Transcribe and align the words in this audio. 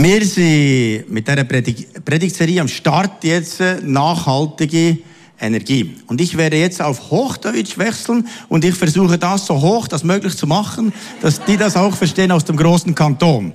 Wir 0.00 0.24
sind 0.24 1.10
mit 1.10 1.26
dieser 1.26 1.42
Predigtserie 1.42 2.60
am 2.60 2.68
Start 2.68 3.24
jetzt 3.24 3.58
äh, 3.58 3.80
nachhaltige 3.82 4.98
Energie. 5.40 5.96
Und 6.06 6.20
ich 6.20 6.36
werde 6.36 6.56
jetzt 6.56 6.80
auf 6.80 7.10
Hochdeutsch 7.10 7.76
wechseln 7.78 8.28
und 8.48 8.64
ich 8.64 8.76
versuche 8.76 9.18
das 9.18 9.46
so 9.46 9.60
hoch 9.60 9.88
das 9.88 10.04
möglich 10.04 10.36
zu 10.36 10.46
machen, 10.46 10.92
dass 11.20 11.44
die 11.44 11.56
das 11.56 11.76
auch 11.76 11.96
verstehen 11.96 12.30
aus 12.30 12.44
dem 12.44 12.56
großen 12.56 12.94
Kanton. 12.94 13.52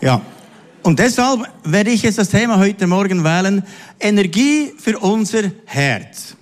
Ja. 0.00 0.22
Und 0.84 1.00
deshalb 1.00 1.40
werde 1.64 1.90
ich 1.90 2.02
jetzt 2.02 2.18
das 2.18 2.28
Thema 2.28 2.60
heute 2.60 2.86
Morgen 2.86 3.24
wählen, 3.24 3.64
Energie 3.98 4.72
für 4.78 4.96
unser 5.00 5.50
Herz. 5.64 6.36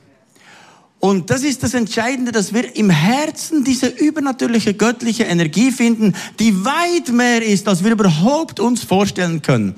Und 1.04 1.30
das 1.30 1.42
ist 1.42 1.64
das 1.64 1.74
Entscheidende, 1.74 2.30
dass 2.30 2.54
wir 2.54 2.76
im 2.76 2.88
Herzen 2.88 3.64
diese 3.64 3.88
übernatürliche 3.88 4.72
göttliche 4.72 5.24
Energie 5.24 5.72
finden, 5.72 6.14
die 6.38 6.64
weit 6.64 7.08
mehr 7.08 7.44
ist, 7.44 7.66
als 7.66 7.82
wir 7.82 7.90
überhaupt 7.90 8.60
uns 8.60 8.84
vorstellen 8.84 9.42
können. 9.42 9.74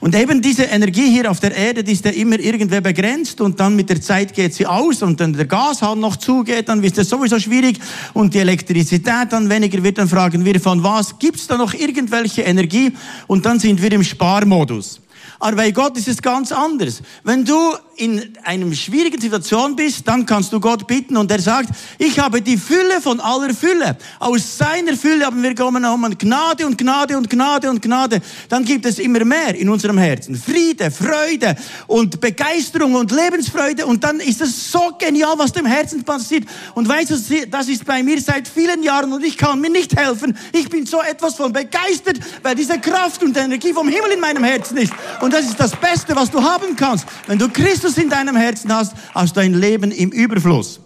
Und 0.00 0.14
eben 0.14 0.42
diese 0.42 0.64
Energie 0.64 1.10
hier 1.10 1.30
auf 1.30 1.40
der 1.40 1.56
Erde, 1.56 1.82
die 1.82 1.92
ist 1.92 2.04
ja 2.04 2.10
immer 2.10 2.38
irgendwer 2.38 2.82
begrenzt 2.82 3.40
und 3.40 3.58
dann 3.58 3.74
mit 3.74 3.88
der 3.88 4.02
Zeit 4.02 4.34
geht 4.34 4.52
sie 4.52 4.66
aus 4.66 5.02
und 5.02 5.18
dann 5.18 5.32
der 5.32 5.46
Gashahn 5.46 5.98
noch 5.98 6.16
zugeht, 6.16 6.68
dann 6.68 6.84
ist 6.84 6.98
das 6.98 7.08
sowieso 7.08 7.40
schwierig 7.40 7.78
und 8.12 8.34
die 8.34 8.40
Elektrizität 8.40 9.32
dann 9.32 9.48
weniger 9.48 9.82
wird, 9.82 9.96
dann 9.96 10.10
fragen 10.10 10.44
wir, 10.44 10.60
von 10.60 10.82
was 10.82 11.18
gibt's 11.18 11.46
da 11.46 11.56
noch 11.56 11.72
irgendwelche 11.72 12.42
Energie? 12.42 12.92
Und 13.26 13.46
dann 13.46 13.58
sind 13.58 13.80
wir 13.80 13.92
im 13.92 14.04
Sparmodus. 14.04 15.00
Aber 15.38 15.56
bei 15.56 15.70
Gott 15.70 15.96
ist 15.96 16.08
es 16.08 16.20
ganz 16.20 16.52
anders. 16.52 17.00
Wenn 17.24 17.46
du 17.46 17.74
in 17.96 18.36
einer 18.44 18.74
schwierigen 18.74 19.20
Situation 19.20 19.74
bist, 19.74 20.06
dann 20.06 20.26
kannst 20.26 20.52
du 20.52 20.60
Gott 20.60 20.86
bitten 20.86 21.16
und 21.16 21.30
er 21.30 21.40
sagt, 21.40 21.70
ich 21.98 22.18
habe 22.18 22.42
die 22.42 22.56
Fülle 22.56 23.00
von 23.00 23.20
aller 23.20 23.54
Fülle. 23.54 23.96
Aus 24.18 24.58
seiner 24.58 24.96
Fülle 24.96 25.26
haben 25.26 25.42
wir 25.42 25.54
genommen 25.54 26.16
Gnade 26.18 26.66
und 26.66 26.76
Gnade 26.76 27.16
und 27.16 27.30
Gnade 27.30 27.70
und 27.70 27.80
Gnade. 27.80 28.20
Dann 28.48 28.64
gibt 28.64 28.84
es 28.86 28.98
immer 28.98 29.24
mehr 29.24 29.54
in 29.54 29.68
unserem 29.68 29.98
Herzen. 29.98 30.34
Friede, 30.36 30.90
Freude 30.90 31.56
und 31.86 32.20
Begeisterung 32.20 32.94
und 32.94 33.10
Lebensfreude 33.10 33.86
und 33.86 34.04
dann 34.04 34.20
ist 34.20 34.40
es 34.40 34.70
so 34.70 34.92
genial, 34.98 35.34
was 35.38 35.52
dem 35.52 35.66
Herzen 35.66 36.04
passiert. 36.04 36.44
Und 36.74 36.88
weißt 36.88 37.10
du, 37.10 37.46
das 37.46 37.68
ist 37.68 37.84
bei 37.84 38.02
mir 38.02 38.20
seit 38.20 38.46
vielen 38.46 38.82
Jahren 38.82 39.12
und 39.12 39.24
ich 39.24 39.38
kann 39.38 39.60
mir 39.60 39.70
nicht 39.70 39.96
helfen. 39.96 40.36
Ich 40.52 40.68
bin 40.68 40.84
so 40.84 41.00
etwas 41.00 41.34
von 41.34 41.52
begeistert, 41.52 42.18
weil 42.42 42.54
diese 42.54 42.78
Kraft 42.78 43.22
und 43.22 43.36
Energie 43.36 43.72
vom 43.72 43.88
Himmel 43.88 44.12
in 44.12 44.20
meinem 44.20 44.44
Herzen 44.44 44.76
ist. 44.76 44.92
Und 45.20 45.32
das 45.32 45.46
ist 45.46 45.58
das 45.58 45.74
Beste, 45.76 46.14
was 46.14 46.30
du 46.30 46.42
haben 46.42 46.76
kannst. 46.76 47.06
Wenn 47.26 47.38
du 47.38 47.48
Christus 47.48 47.85
in 47.94 48.10
deinem 48.10 48.36
Herzen 48.36 48.72
hast, 48.72 48.94
hast 49.14 49.36
du 49.36 49.40
ein 49.40 49.54
Leben 49.54 49.92
im 49.92 50.10
Überfluss. 50.10 50.80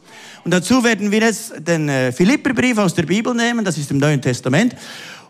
Und 0.45 0.53
dazu 0.53 0.83
werden 0.85 1.11
wir 1.11 1.21
jetzt 1.21 1.53
den 1.59 1.89
äh, 1.89 2.13
Philipperbrief 2.13 2.79
aus 2.79 2.95
der 2.95 3.05
Bibel 3.05 3.35
nehmen, 3.35 3.65
das 3.65 3.77
ist 3.79 3.91
im 3.91 3.99
Neuen 3.99 4.23
Testament. 4.23 4.75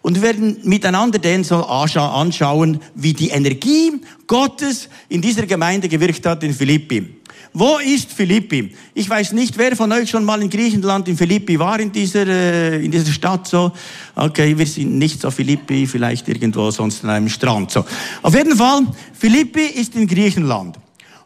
Und 0.02 0.22
werden 0.22 0.58
miteinander 0.62 1.18
den 1.18 1.44
so 1.44 1.62
anschauen, 1.66 2.80
wie 2.94 3.12
die 3.12 3.28
Energie 3.28 4.00
Gottes 4.26 4.88
in 5.10 5.20
dieser 5.20 5.44
Gemeinde 5.44 5.88
gewirkt 5.88 6.24
hat 6.24 6.42
in 6.42 6.54
Philippi. 6.54 7.20
Wo 7.52 7.78
ist 7.78 8.12
Philippi? 8.12 8.72
Ich 8.94 9.10
weiß 9.10 9.32
nicht, 9.32 9.58
wer 9.58 9.74
von 9.74 9.90
euch 9.92 10.08
schon 10.08 10.24
mal 10.24 10.40
in 10.40 10.48
Griechenland 10.48 11.08
in 11.08 11.16
Philippi 11.16 11.58
war, 11.58 11.80
in 11.80 11.90
dieser, 11.90 12.26
äh, 12.26 12.84
in 12.84 12.90
dieser 12.90 13.12
Stadt 13.12 13.48
so. 13.48 13.72
Okay, 14.14 14.56
wir 14.56 14.66
sind 14.66 14.96
nicht 14.96 15.20
so 15.20 15.30
Philippi, 15.30 15.86
vielleicht 15.86 16.28
irgendwo 16.28 16.70
sonst 16.70 17.02
an 17.02 17.10
einem 17.10 17.28
Strand 17.28 17.72
so. 17.72 17.84
Auf 18.22 18.34
jeden 18.34 18.56
Fall, 18.56 18.86
Philippi 19.12 19.64
ist 19.64 19.96
in 19.96 20.06
Griechenland. 20.06 20.78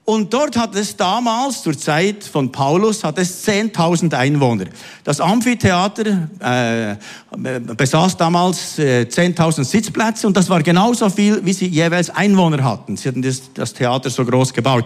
Und 0.06 0.34
dort 0.34 0.54
hat 0.58 0.74
es 0.74 0.96
damals, 0.96 1.62
zur 1.62 1.78
Zeit 1.78 2.24
von 2.24 2.52
Paulus, 2.52 3.02
hat 3.04 3.16
es 3.18 3.46
10.000 3.46 4.12
Einwohner. 4.12 4.66
Das 5.02 5.18
Amphitheater 5.18 6.28
äh, 6.40 6.96
besaß 7.74 8.18
damals 8.18 8.78
äh, 8.78 9.06
10.000 9.08 9.64
Sitzplätze 9.64 10.26
und 10.26 10.36
das 10.36 10.50
war 10.50 10.62
genauso 10.62 11.08
viel, 11.08 11.42
wie 11.46 11.54
sie 11.54 11.68
jeweils 11.68 12.10
Einwohner 12.10 12.62
hatten. 12.62 12.98
Sie 12.98 13.08
hatten 13.08 13.22
das, 13.22 13.50
das 13.54 13.72
Theater 13.72 14.10
so 14.10 14.26
groß 14.26 14.52
gebaut. 14.52 14.84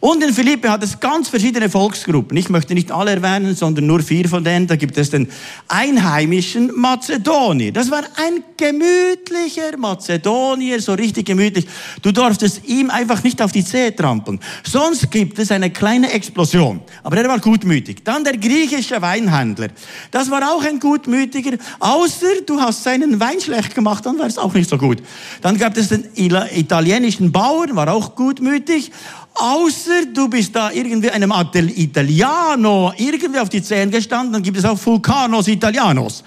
Und 0.00 0.24
in 0.24 0.32
Philippi 0.32 0.66
hat 0.66 0.82
es 0.82 0.98
ganz 0.98 1.28
verschiedene 1.28 1.68
Volksgruppen. 1.68 2.34
Ich 2.38 2.48
möchte 2.48 2.72
nicht 2.72 2.90
alle 2.90 3.10
erwähnen, 3.10 3.54
sondern 3.54 3.86
nur 3.86 4.00
vier 4.00 4.26
von 4.30 4.42
denen. 4.42 4.66
Da 4.66 4.76
gibt 4.76 4.96
es 4.96 5.10
den 5.10 5.28
einheimischen 5.68 6.72
Mazedonier. 6.74 7.70
Das 7.70 7.90
war 7.90 8.04
ein 8.16 8.42
gemütlicher 8.56 9.76
Mazedonier, 9.76 10.80
so 10.80 10.94
richtig 10.94 11.26
gemütlich. 11.26 11.66
Du 12.00 12.12
durftest 12.12 12.66
ihm 12.66 12.88
einfach 12.88 13.22
nicht 13.22 13.42
auf 13.42 13.52
die 13.52 13.62
Zehe 13.62 13.94
trampeln. 13.94 14.40
Sonst 14.64 15.10
gibt 15.10 15.38
es 15.38 15.52
eine 15.52 15.70
kleine 15.70 16.10
Explosion. 16.12 16.80
Aber 17.02 17.18
er 17.18 17.28
war 17.28 17.38
gutmütig. 17.38 18.02
Dann 18.02 18.24
der 18.24 18.38
griechische 18.38 19.02
Weinhändler. 19.02 19.68
Das 20.10 20.30
war 20.30 20.50
auch 20.50 20.64
ein 20.64 20.80
gutmütiger. 20.80 21.58
Außer 21.78 22.40
du 22.46 22.58
hast 22.58 22.84
seinen 22.84 23.20
Wein 23.20 23.38
schlecht 23.38 23.74
gemacht, 23.74 24.06
dann 24.06 24.18
war 24.18 24.26
es 24.26 24.38
auch 24.38 24.54
nicht 24.54 24.70
so 24.70 24.78
gut. 24.78 25.02
Dann 25.42 25.58
gab 25.58 25.76
es 25.76 25.88
den 25.88 26.06
italienischen 26.14 27.30
Bauern, 27.30 27.76
war 27.76 27.92
auch 27.92 28.14
gutmütig. 28.14 28.90
Außer 29.40 30.04
du 30.12 30.28
bist 30.28 30.54
da 30.54 30.70
irgendwie 30.70 31.10
einem 31.10 31.32
Italiano 31.54 32.92
irgendwie 32.98 33.40
auf 33.40 33.48
die 33.48 33.62
Zähne 33.62 33.90
gestanden, 33.90 34.34
dann 34.34 34.42
gibt 34.42 34.58
es 34.58 34.66
auch 34.66 34.78
Vulcanos 34.84 35.48
Italianos. 35.48 36.22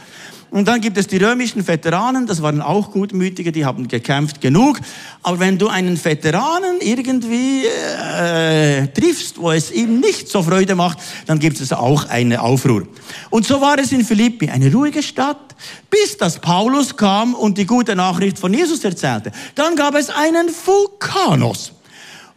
Und 0.50 0.68
dann 0.68 0.81
gibt 0.81 0.97
es 0.97 1.06
die 1.07 1.18
römischen 1.18 1.68
Veteranen, 1.68 2.25
das 2.25 2.41
waren 2.41 2.62
auch 2.62 2.91
Gutmütige, 2.91 3.51
die 3.51 3.66
haben 3.66 3.88
gekämpft 3.88 4.41
genug. 4.41 4.79
Aber 5.22 5.40
wenn 5.40 5.59
du 5.59 5.68
einen 5.68 6.03
Veteranen 6.03 6.79
irgendwie 6.79 7.66
äh, 7.66 8.88
triffst, 8.88 9.40
wo 9.40 9.51
es 9.51 9.72
ihm 9.72 10.00
nicht 10.00 10.28
so 10.28 10.41
Freude 10.41 10.74
macht, 10.74 10.97
dann 11.28 11.38
gibt 11.38 11.59
es 11.59 11.72
auch 11.72 12.07
eine 12.09 12.41
Aufruhr. 12.41 12.88
Und 13.30 13.45
so 13.45 13.62
war 13.62 13.78
es 13.78 13.91
in 13.91 14.06
Philippi, 14.06 14.50
eine 14.50 14.72
ruhige 14.72 15.03
Stadt, 15.03 15.56
bis 15.90 16.18
das 16.18 16.40
Paulus 16.40 16.97
kam 16.97 17.35
und 17.35 17.57
die 17.59 17.66
gute 17.66 17.95
Nachricht 17.95 18.40
von 18.40 18.53
Jesus 18.53 18.84
erzählte. 18.84 19.31
Dann 19.53 19.75
gab 19.75 19.95
es 19.95 20.09
einen 20.09 20.50
Vulkanos. 20.66 21.74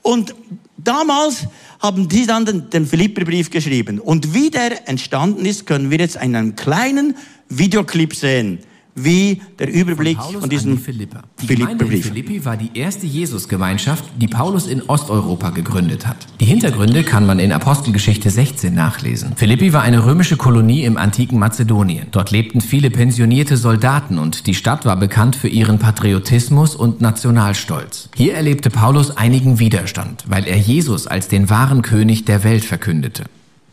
Und 0.00 0.34
damals 0.78 1.46
haben 1.80 2.08
die 2.08 2.26
dann 2.26 2.44
den, 2.44 2.70
den 2.70 2.86
Philipperbrief 2.86 3.50
geschrieben. 3.50 3.98
Und 3.98 4.34
wie 4.34 4.50
der 4.50 4.88
entstanden 4.88 5.44
ist, 5.44 5.66
können 5.66 5.90
wir 5.90 5.98
jetzt 5.98 6.16
in 6.16 6.34
einem 6.34 6.56
kleinen 6.56 7.16
Videoclip 7.48 8.14
sehen 8.14 8.60
wie 8.96 9.42
der 9.58 9.72
Überblick 9.72 10.18
von, 10.18 10.40
von 10.40 10.50
diesem 10.50 10.78
Philippa. 10.78 11.22
Die 11.40 11.52
in 11.52 12.02
Philippi 12.02 12.44
war 12.44 12.56
die 12.56 12.70
erste 12.74 13.06
Jesusgemeinschaft, 13.06 14.04
die 14.16 14.26
Paulus 14.26 14.66
in 14.66 14.82
Osteuropa 14.82 15.50
gegründet 15.50 16.06
hat. 16.06 16.16
Die 16.40 16.46
Hintergründe 16.46 17.04
kann 17.04 17.26
man 17.26 17.38
in 17.38 17.52
Apostelgeschichte 17.52 18.30
16 18.30 18.74
nachlesen. 18.74 19.36
Philippi 19.36 19.72
war 19.72 19.82
eine 19.82 20.04
römische 20.06 20.36
Kolonie 20.36 20.84
im 20.84 20.96
antiken 20.96 21.38
Mazedonien. 21.38 22.06
Dort 22.10 22.30
lebten 22.30 22.62
viele 22.62 22.90
pensionierte 22.90 23.56
Soldaten 23.56 24.18
und 24.18 24.46
die 24.46 24.54
Stadt 24.54 24.86
war 24.86 24.96
bekannt 24.96 25.36
für 25.36 25.48
ihren 25.48 25.78
Patriotismus 25.78 26.74
und 26.74 27.02
Nationalstolz. 27.02 28.08
Hier 28.16 28.34
erlebte 28.34 28.70
Paulus 28.70 29.16
einigen 29.16 29.58
Widerstand, 29.58 30.24
weil 30.26 30.44
er 30.46 30.56
Jesus 30.56 31.06
als 31.06 31.28
den 31.28 31.50
wahren 31.50 31.82
König 31.82 32.24
der 32.24 32.42
Welt 32.44 32.64
verkündete. 32.64 33.24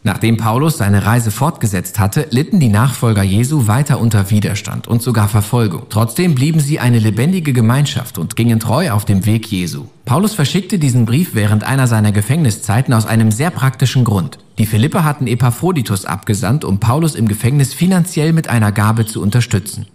Nachdem 0.05 0.35
Paulus 0.35 0.77
seine 0.77 1.05
Reise 1.05 1.31
fortgesetzt 1.31 1.97
hatte, 1.97 2.27
litten 2.29 2.59
die 2.59 2.67
Nachfolger 2.67 3.23
Jesu 3.23 3.67
weiter 3.67 4.01
unter 4.01 4.29
Widerstand 4.29 4.85
und 4.85 5.01
sogar 5.01 5.29
Verfolgung. 5.29 5.83
Trotzdem 5.89 6.35
blieben 6.35 6.59
sie 6.59 6.81
eine 6.81 6.99
lebendige 6.99 7.53
Gemeinschaft 7.53 8.17
und 8.17 8.35
gingen 8.35 8.59
treu 8.59 8.91
auf 8.91 9.05
dem 9.05 9.25
Weg 9.25 9.47
Jesu. 9.47 9.85
Paulus 10.03 10.33
verschickte 10.33 10.77
diesen 10.77 11.05
Brief 11.05 11.35
während 11.35 11.63
einer 11.63 11.87
seiner 11.87 12.11
Gefängniszeiten 12.11 12.93
aus 12.93 13.05
einem 13.05 13.31
sehr 13.31 13.49
praktischen 13.49 14.03
Grund. 14.03 14.39
Die 14.57 14.65
Philipper 14.65 15.05
hatten 15.05 15.25
Epaphroditus 15.25 16.03
abgesandt, 16.03 16.65
um 16.65 16.81
Paulus 16.81 17.15
im 17.15 17.29
Gefängnis 17.29 17.73
finanziell 17.73 18.33
mit 18.33 18.49
einer 18.49 18.73
Gabe 18.73 19.05
zu 19.05 19.21
unterstützen. 19.21 19.85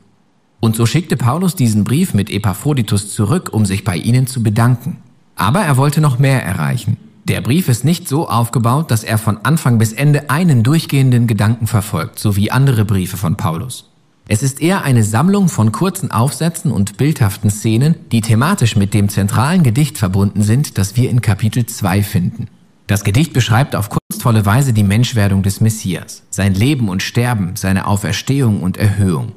Und 0.61 0.75
so 0.75 0.87
schickte 0.87 1.19
Paulus 1.19 1.55
diesen 1.55 1.85
Brief 1.85 2.15
mit 2.15 2.31
Epaphroditus 2.31 3.13
zurück, 3.13 3.51
um 3.53 3.67
sich 3.67 3.85
bei 3.85 3.97
ihnen 3.97 4.27
zu 4.27 4.43
bedanken. 4.43 4.97
Aber 5.37 5.61
er 5.61 5.77
wollte 5.77 6.01
noch 6.01 6.19
mehr 6.19 6.43
erreichen. 6.43 6.97
Der 7.29 7.43
Brief 7.43 7.69
ist 7.69 7.85
nicht 7.85 8.09
so 8.09 8.27
aufgebaut, 8.27 8.91
dass 8.91 9.05
er 9.05 9.19
von 9.19 9.37
Anfang 9.45 9.77
bis 9.77 9.93
Ende 9.93 10.31
einen 10.31 10.63
durchgehenden 10.63 11.27
Gedanken 11.27 11.67
verfolgt, 11.67 12.19
so 12.19 12.37
wie 12.37 12.51
andere 12.51 12.87
Briefe 12.87 13.19
von 13.19 13.37
Paulus. 13.37 13.91
Es 14.29 14.43
ist 14.43 14.63
eher 14.63 14.83
eine 14.83 15.05
Sammlung 15.05 15.51
von 15.51 15.71
kurzen 15.71 16.11
Aufsätzen 16.11 16.73
und 16.73 16.97
bildhaften 16.97 17.51
Szenen, 17.51 17.97
die 18.13 18.23
thematisch 18.23 18.77
mit 18.77 18.95
dem 18.95 19.11
zentralen 19.11 19.63
Gedicht 19.63 19.99
verbunden 19.99 20.43
sind, 20.43 20.79
das 20.79 20.97
wir 20.97 21.11
in 21.11 21.21
Kapitel 21.21 21.67
2 21.67 22.03
finden. 22.03 22.47
Das 22.87 23.05
Gedicht 23.05 23.35
beschreibt 23.35 23.77
auf 23.77 23.91
kunstvolle 23.91 24.47
Weise 24.47 24.73
die 24.73 24.83
Menschwerdung 24.83 25.43
des 25.43 25.61
Messias, 25.61 26.23
sein 26.31 26.55
Leben 26.55 26.89
und 26.89 27.03
Sterben, 27.03 27.57
seine 27.57 27.87
Auferstehung 27.87 28.63
und 28.63 28.79
Erhöhung. 28.79 29.33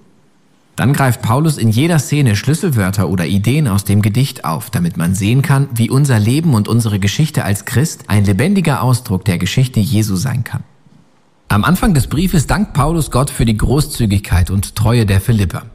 Dann 0.81 0.93
greift 0.93 1.21
Paulus 1.21 1.59
in 1.59 1.69
jeder 1.69 1.99
Szene 1.99 2.35
Schlüsselwörter 2.35 3.07
oder 3.07 3.27
Ideen 3.27 3.67
aus 3.67 3.83
dem 3.83 4.01
Gedicht 4.01 4.45
auf, 4.45 4.71
damit 4.71 4.97
man 4.97 5.13
sehen 5.13 5.43
kann, 5.43 5.69
wie 5.75 5.91
unser 5.91 6.17
Leben 6.17 6.55
und 6.55 6.67
unsere 6.67 6.97
Geschichte 6.97 7.45
als 7.45 7.65
Christ 7.65 8.05
ein 8.07 8.25
lebendiger 8.25 8.81
Ausdruck 8.81 9.23
der 9.23 9.37
Geschichte 9.37 9.79
Jesu 9.79 10.15
sein 10.15 10.43
kann. 10.43 10.63
Am 11.49 11.65
Anfang 11.65 11.93
des 11.93 12.07
Briefes 12.07 12.47
dankt 12.47 12.73
Paulus 12.73 13.11
Gott 13.11 13.29
für 13.29 13.45
die 13.45 13.57
Großzügigkeit 13.57 14.49
und 14.49 14.75
Treue 14.75 15.05
der 15.05 15.21
Philipper. 15.21 15.67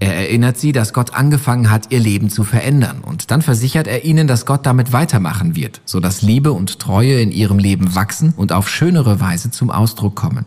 Er 0.00 0.16
erinnert 0.16 0.58
sie, 0.58 0.72
dass 0.72 0.92
Gott 0.92 1.14
angefangen 1.14 1.70
hat, 1.70 1.92
ihr 1.92 2.00
Leben 2.00 2.28
zu 2.28 2.42
verändern, 2.42 3.02
und 3.02 3.30
dann 3.30 3.42
versichert 3.42 3.86
er 3.86 4.04
ihnen, 4.04 4.26
dass 4.26 4.46
Gott 4.46 4.66
damit 4.66 4.92
weitermachen 4.92 5.54
wird, 5.54 5.80
so 5.84 6.00
dass 6.00 6.22
Liebe 6.22 6.50
und 6.50 6.80
Treue 6.80 7.20
in 7.20 7.30
ihrem 7.30 7.60
Leben 7.60 7.94
wachsen 7.94 8.34
und 8.36 8.50
auf 8.50 8.68
schönere 8.68 9.20
Weise 9.20 9.52
zum 9.52 9.70
Ausdruck 9.70 10.16
kommen. 10.16 10.44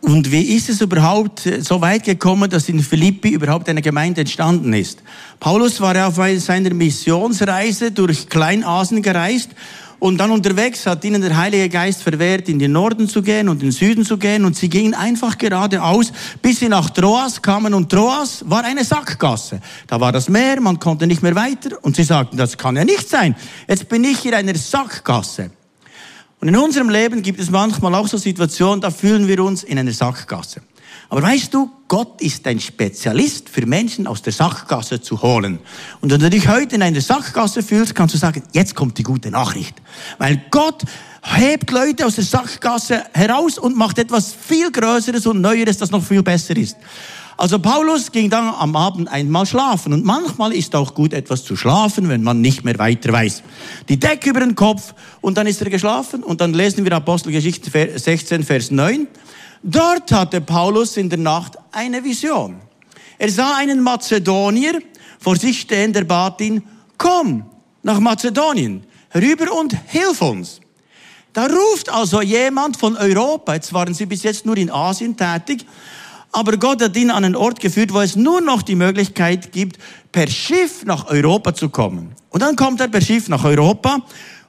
Und 0.00 0.30
wie 0.30 0.54
ist 0.54 0.68
es 0.68 0.80
überhaupt 0.80 1.46
äh, 1.46 1.60
so 1.60 1.80
weit 1.80 2.04
gekommen, 2.04 2.48
dass 2.48 2.68
in 2.68 2.80
Philippi 2.80 3.30
überhaupt 3.30 3.68
eine 3.68 3.82
Gemeinde 3.82 4.20
entstanden 4.20 4.72
ist? 4.72 5.02
Paulus 5.40 5.80
war 5.80 6.06
auf 6.06 6.20
seiner 6.38 6.72
Missionsreise 6.72 7.90
durch 7.90 8.28
Kleinasien 8.28 9.02
gereist 9.02 9.50
und 10.00 10.18
dann 10.18 10.30
unterwegs 10.30 10.86
hat 10.86 11.04
ihnen 11.04 11.20
der 11.20 11.36
Heilige 11.36 11.68
Geist 11.68 12.04
verwehrt, 12.04 12.48
in 12.48 12.60
den 12.60 12.70
Norden 12.70 13.08
zu 13.08 13.20
gehen 13.20 13.48
und 13.48 13.56
in 13.62 13.70
den 13.70 13.72
Süden 13.72 14.04
zu 14.04 14.16
gehen. 14.16 14.44
Und 14.44 14.54
sie 14.56 14.68
gingen 14.68 14.94
einfach 14.94 15.36
geradeaus, 15.38 16.12
bis 16.40 16.60
sie 16.60 16.68
nach 16.68 16.90
Troas 16.90 17.42
kamen. 17.42 17.74
Und 17.74 17.90
Troas 17.90 18.44
war 18.46 18.64
eine 18.64 18.84
Sackgasse. 18.84 19.60
Da 19.88 20.00
war 20.00 20.12
das 20.12 20.28
Meer, 20.28 20.60
man 20.60 20.78
konnte 20.78 21.08
nicht 21.08 21.22
mehr 21.22 21.34
weiter. 21.34 21.78
Und 21.82 21.96
sie 21.96 22.04
sagten, 22.04 22.36
das 22.36 22.56
kann 22.56 22.76
ja 22.76 22.84
nicht 22.84 23.08
sein. 23.08 23.34
Jetzt 23.66 23.88
bin 23.88 24.04
ich 24.04 24.24
in 24.24 24.34
einer 24.34 24.54
Sackgasse. 24.54 25.50
Und 26.40 26.48
in 26.48 26.56
unserem 26.56 26.88
Leben 26.88 27.22
gibt 27.22 27.40
es 27.40 27.50
manchmal 27.50 27.94
auch 27.94 28.06
so 28.06 28.16
Situationen, 28.16 28.80
da 28.80 28.90
fühlen 28.90 29.26
wir 29.26 29.42
uns 29.42 29.64
in 29.64 29.78
einer 29.78 29.92
Sackgasse. 29.92 30.62
Aber 31.10 31.22
weißt 31.22 31.54
du, 31.54 31.70
Gott 31.88 32.20
ist 32.20 32.46
ein 32.46 32.60
Spezialist 32.60 33.48
für 33.48 33.64
Menschen 33.66 34.06
aus 34.06 34.20
der 34.20 34.32
Sackgasse 34.32 35.00
zu 35.00 35.22
holen. 35.22 35.58
Und 36.00 36.12
wenn 36.12 36.20
du 36.20 36.28
dich 36.28 36.48
heute 36.48 36.74
in 36.74 36.82
einer 36.82 37.00
Sackgasse 37.00 37.62
fühlst, 37.62 37.94
kannst 37.94 38.14
du 38.14 38.18
sagen, 38.18 38.42
jetzt 38.52 38.74
kommt 38.74 38.98
die 38.98 39.02
gute 39.02 39.30
Nachricht. 39.30 39.74
Weil 40.18 40.42
Gott 40.50 40.82
hebt 41.22 41.70
Leute 41.70 42.04
aus 42.04 42.16
der 42.16 42.24
Sackgasse 42.24 43.04
heraus 43.14 43.58
und 43.58 43.76
macht 43.76 43.98
etwas 43.98 44.34
viel 44.34 44.70
Größeres 44.70 45.26
und 45.26 45.40
Neueres, 45.40 45.78
das 45.78 45.90
noch 45.90 46.04
viel 46.04 46.22
besser 46.22 46.56
ist. 46.56 46.76
Also 47.38 47.60
Paulus 47.60 48.10
ging 48.10 48.30
dann 48.30 48.52
am 48.52 48.74
Abend 48.74 49.08
einmal 49.08 49.46
schlafen 49.46 49.92
und 49.92 50.04
manchmal 50.04 50.52
ist 50.52 50.74
auch 50.74 50.92
gut 50.92 51.12
etwas 51.12 51.44
zu 51.44 51.54
schlafen, 51.54 52.08
wenn 52.08 52.24
man 52.24 52.40
nicht 52.40 52.64
mehr 52.64 52.76
weiter 52.80 53.12
weiß. 53.12 53.44
Die 53.88 53.96
Decke 53.96 54.30
über 54.30 54.40
den 54.40 54.56
Kopf 54.56 54.92
und 55.20 55.38
dann 55.38 55.46
ist 55.46 55.62
er 55.62 55.70
geschlafen 55.70 56.24
und 56.24 56.40
dann 56.40 56.52
lesen 56.52 56.84
wir 56.84 56.90
Apostelgeschichte 56.90 57.70
16, 57.96 58.42
Vers 58.42 58.72
9. 58.72 59.06
Dort 59.62 60.10
hatte 60.10 60.40
Paulus 60.40 60.96
in 60.96 61.10
der 61.10 61.20
Nacht 61.20 61.56
eine 61.70 62.02
Vision. 62.02 62.56
Er 63.18 63.30
sah 63.30 63.56
einen 63.56 63.82
Mazedonier 63.82 64.80
vor 65.20 65.36
sich 65.36 65.60
stehen, 65.60 65.92
der 65.92 66.02
bat 66.02 66.40
ihn, 66.40 66.64
komm 66.96 67.44
nach 67.84 68.00
Mazedonien, 68.00 68.82
rüber 69.14 69.52
und 69.52 69.76
hilf 69.86 70.22
uns. 70.22 70.60
Da 71.32 71.46
ruft 71.46 71.88
also 71.88 72.20
jemand 72.20 72.76
von 72.76 72.96
Europa, 72.96 73.54
jetzt 73.54 73.72
waren 73.72 73.94
sie 73.94 74.06
bis 74.06 74.24
jetzt 74.24 74.44
nur 74.44 74.56
in 74.56 74.72
Asien 74.72 75.16
tätig, 75.16 75.64
aber 76.32 76.56
Gott 76.56 76.82
hat 76.82 76.96
ihn 76.96 77.10
an 77.10 77.24
einen 77.24 77.36
Ort 77.36 77.60
geführt, 77.60 77.92
wo 77.92 78.00
es 78.00 78.16
nur 78.16 78.40
noch 78.40 78.62
die 78.62 78.74
Möglichkeit 78.74 79.52
gibt, 79.52 79.78
per 80.12 80.28
Schiff 80.28 80.84
nach 80.84 81.08
Europa 81.08 81.54
zu 81.54 81.68
kommen. 81.68 82.14
Und 82.30 82.42
dann 82.42 82.56
kommt 82.56 82.80
er 82.80 82.88
per 82.88 83.00
Schiff 83.00 83.28
nach 83.28 83.44
Europa 83.44 83.98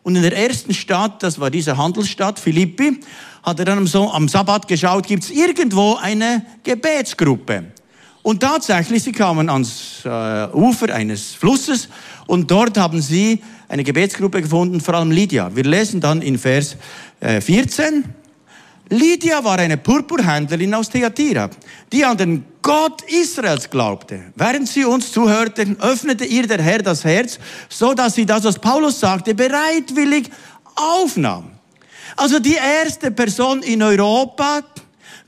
und 0.03 0.15
in 0.15 0.21
der 0.21 0.35
ersten 0.35 0.73
Stadt, 0.73 1.21
das 1.23 1.39
war 1.39 1.49
diese 1.49 1.77
Handelsstadt 1.77 2.39
Philippi, 2.39 2.99
hat 3.43 3.59
er 3.59 3.65
dann 3.65 3.85
so 3.87 4.11
am 4.11 4.27
Sabbat 4.27 4.67
geschaut, 4.67 5.07
gibt 5.07 5.23
es 5.23 5.29
irgendwo 5.29 5.95
eine 5.95 6.45
Gebetsgruppe. 6.63 7.65
Und 8.21 8.41
tatsächlich, 8.41 9.03
sie 9.03 9.11
kamen 9.11 9.49
ans 9.49 10.01
äh, 10.03 10.47
Ufer 10.53 10.93
eines 10.93 11.33
Flusses 11.33 11.89
und 12.27 12.51
dort 12.51 12.77
haben 12.77 13.01
sie 13.01 13.41
eine 13.67 13.83
Gebetsgruppe 13.83 14.41
gefunden, 14.41 14.81
vor 14.81 14.95
allem 14.95 15.11
Lydia. 15.11 15.55
Wir 15.55 15.63
lesen 15.63 16.01
dann 16.01 16.21
in 16.21 16.37
Vers 16.37 16.75
äh, 17.21 17.39
14. 17.39 18.03
Lydia 18.89 19.43
war 19.43 19.59
eine 19.59 19.77
Purpurhändlerin 19.77 20.73
aus 20.73 20.89
Theatira, 20.89 21.49
die 21.91 22.03
an 22.03 22.17
den 22.17 22.43
Gott 22.61 23.03
Israels 23.03 23.69
glaubte. 23.69 24.31
Während 24.35 24.67
sie 24.67 24.83
uns 24.83 25.11
zuhörte, 25.11 25.75
öffnete 25.79 26.25
ihr 26.25 26.47
der 26.47 26.61
Herr 26.61 26.79
das 26.79 27.03
Herz, 27.03 27.39
so 27.69 27.93
dass 27.93 28.15
sie 28.15 28.25
das, 28.25 28.43
was 28.43 28.57
Paulus 28.57 28.99
sagte, 28.99 29.35
bereitwillig 29.35 30.29
aufnahm. 30.75 31.51
Also 32.15 32.39
die 32.39 32.55
erste 32.55 33.11
Person 33.11 33.61
in 33.61 33.81
Europa, 33.83 34.61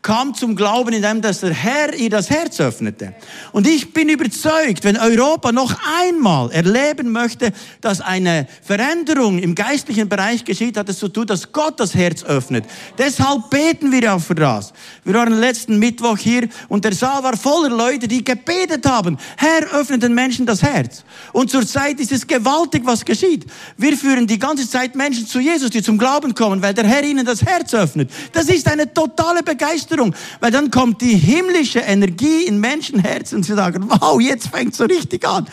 kam 0.01 0.33
zum 0.33 0.55
Glauben, 0.55 0.93
indem 0.93 1.21
dass 1.21 1.41
der 1.41 1.53
Herr 1.53 1.93
ihr 1.93 2.09
das 2.09 2.29
Herz 2.29 2.59
öffnete. 2.59 3.13
Und 3.51 3.67
ich 3.67 3.93
bin 3.93 4.09
überzeugt, 4.09 4.83
wenn 4.83 4.97
Europa 4.97 5.51
noch 5.51 5.75
einmal 6.01 6.51
erleben 6.51 7.11
möchte, 7.11 7.51
dass 7.81 8.01
eine 8.01 8.47
Veränderung 8.63 9.37
im 9.37 9.53
geistlichen 9.53 10.09
Bereich 10.09 10.43
geschieht, 10.43 10.77
hat 10.77 10.89
es 10.89 10.97
zu 10.97 11.07
tun, 11.07 11.27
dass 11.27 11.51
Gott 11.51 11.79
das 11.79 11.93
Herz 11.93 12.23
öffnet. 12.23 12.65
Deshalb 12.97 13.49
beten 13.51 13.91
wir 13.91 14.13
auch 14.13 14.21
für 14.21 14.33
das. 14.33 14.73
Wir 15.03 15.13
waren 15.13 15.33
letzten 15.39 15.77
Mittwoch 15.77 16.17
hier 16.17 16.49
und 16.67 16.83
der 16.83 16.93
Saal 16.93 17.23
war 17.23 17.37
voller 17.37 17.69
Leute, 17.69 18.07
die 18.07 18.23
gebetet 18.23 18.87
haben. 18.87 19.17
Herr, 19.37 19.71
öffne 19.71 19.99
den 19.99 20.15
Menschen 20.15 20.47
das 20.47 20.63
Herz. 20.63 21.03
Und 21.31 21.51
zurzeit 21.51 21.99
ist 21.99 22.11
es 22.11 22.25
gewaltig, 22.25 22.81
was 22.85 23.05
geschieht. 23.05 23.45
Wir 23.77 23.95
führen 23.95 24.25
die 24.25 24.39
ganze 24.39 24.67
Zeit 24.67 24.95
Menschen 24.95 25.27
zu 25.27 25.39
Jesus, 25.39 25.69
die 25.69 25.83
zum 25.83 25.97
Glauben 25.99 26.33
kommen, 26.33 26.61
weil 26.61 26.73
der 26.73 26.85
Herr 26.85 27.03
ihnen 27.03 27.25
das 27.25 27.43
Herz 27.43 27.73
öffnet. 27.75 28.09
Das 28.33 28.45
ist 28.45 28.67
eine 28.67 28.91
totale 28.91 29.43
Begeisterung. 29.43 29.90
Begeisterung, 29.91 30.15
weil 30.39 30.51
dann 30.51 30.71
kommt 30.71 31.01
die 31.01 31.15
himmlische 31.15 31.79
Energie 31.79 32.45
in 32.47 32.59
Menschenherzen 32.59 33.37
und 33.37 33.43
sie 33.43 33.55
sagen, 33.55 33.85
wow, 33.87 34.19
jetzt 34.19 34.47
fängt 34.47 34.75
so 34.75 34.85
richtig 34.85 35.27
an. 35.27 35.47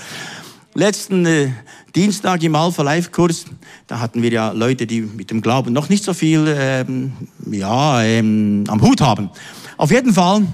Letzten 0.74 1.26
äh, 1.26 1.50
Dienstag 1.94 2.42
im 2.42 2.54
Alpha 2.54 2.82
Life 2.82 3.10
Kurs, 3.10 3.46
da 3.86 3.98
hatten 3.98 4.22
wir 4.22 4.30
ja 4.30 4.52
Leute, 4.52 4.86
die 4.86 5.00
mit 5.00 5.30
dem 5.30 5.40
Glauben 5.40 5.72
noch 5.72 5.88
nicht 5.88 6.04
so 6.04 6.14
viel 6.14 6.44
ähm, 6.56 7.12
ja, 7.50 8.02
ähm, 8.02 8.64
am 8.68 8.80
Hut 8.80 9.00
haben. 9.00 9.30
Auf 9.76 9.90
jeden 9.90 10.12
Fall 10.12 10.46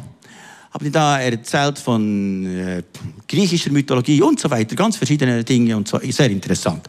haben 0.71 0.85
die 0.85 0.91
da 0.91 1.21
erzählt 1.21 1.79
von 1.79 2.47
äh, 2.47 2.83
griechischer 3.29 3.71
Mythologie 3.71 4.23
und 4.23 4.41
so 4.41 4.51
weiter, 4.51 4.75
ganz 4.75 4.97
verschiedene 4.97 5.45
Dinge 5.45 5.77
und 5.77 5.87
so, 5.87 5.99
sehr 5.99 6.31
interessant. 6.31 6.89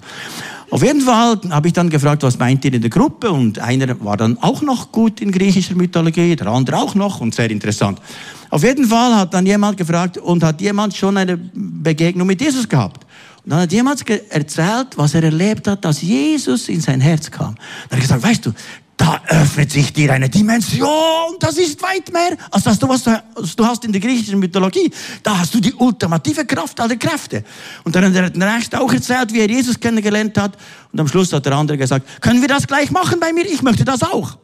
Auf 0.72 0.84
jeden 0.84 1.02
Fall 1.02 1.40
habe 1.50 1.68
ich 1.68 1.74
dann 1.74 1.90
gefragt, 1.90 2.24
was 2.24 2.40
meint 2.40 2.66
ihr 2.66 2.74
in 2.74 2.82
der 2.82 2.90
Gruppe? 2.90 3.32
Und 3.32 3.60
einer 3.60 4.04
war 4.04 4.18
dann 4.18 4.38
auch 4.40 4.62
noch 4.62 4.92
gut 4.92 5.22
in 5.22 5.32
griechischer 5.32 5.76
Mythologie, 5.76 6.36
der 6.36 6.48
andere 6.48 6.78
auch 6.78 6.96
noch 6.96 7.22
und 7.22 7.36
sehr 7.36 7.50
interessant. 7.52 8.02
Auf 8.50 8.64
jeden 8.64 8.86
Fall 8.86 9.16
hat 9.16 9.34
dann 9.34 9.46
jemand 9.46 9.78
gefragt 9.78 10.18
und 10.18 10.44
hat 10.44 10.62
jemand 10.62 10.96
schon 10.96 11.18
eine 11.18 11.38
Begegnung 11.38 12.28
mit 12.28 12.42
Jesus 12.42 12.68
gehabt. 12.68 13.06
Und 13.44 13.52
dann 13.52 13.60
hat 13.62 13.72
jemand 13.72 14.04
erzählt, 14.10 14.88
was 14.96 15.14
er 15.14 15.24
erlebt 15.24 15.68
hat, 15.68 15.86
dass 15.86 16.02
Jesus 16.02 16.68
in 16.68 16.82
sein 16.82 17.00
Herz 17.00 17.30
kam. 17.30 17.56
Dann 17.56 17.56
hat 17.56 17.92
er 17.92 18.00
gesagt, 18.00 18.24
weißt 18.24 18.46
du, 18.48 18.54
da 18.98 19.22
öffnet 19.28 19.72
sich 19.72 19.92
dir 19.92 20.14
eine 20.14 20.30
Dimension, 20.30 21.36
das 21.40 21.58
ist 21.58 21.82
weit 21.82 22.14
mehr, 22.14 22.38
als 22.50 22.64
das 22.64 22.80
du, 22.80 22.88
was 22.88 23.04
du 23.04 23.66
hast 23.66 23.84
in 23.84 23.92
der 23.92 24.00
griechischen 24.00 24.40
Mythologie. 24.40 24.90
Da 25.22 25.38
hast 25.38 25.54
du 25.54 25.60
die 25.60 25.74
ultimative 25.74 26.46
Kraft 26.46 26.80
aller 26.80 26.96
Kräfte. 26.96 27.44
Und 27.84 27.96
dann 27.96 28.06
hat 28.06 28.36
der 28.36 28.54
Nächste 28.56 28.80
auch 28.80 28.92
erzählt, 28.92 29.34
wie 29.34 29.42
er 29.42 29.50
Jesus 29.50 29.80
kennengelernt 29.80 30.38
hat. 30.38 30.58
Und 30.94 31.00
am 31.00 31.08
Schluss 31.08 31.34
hat 31.34 31.46
der 31.46 31.54
andere 31.54 31.78
gesagt, 31.78 32.22
können 32.22 32.42
wir 32.42 32.48
das 32.48 32.68
gleich 32.68 32.90
machen 32.90 33.20
bei 33.20 33.34
mir? 33.34 33.46
Ich 33.46 33.62
möchte 33.62 33.84
das 33.84 34.02
auch. 34.02 34.38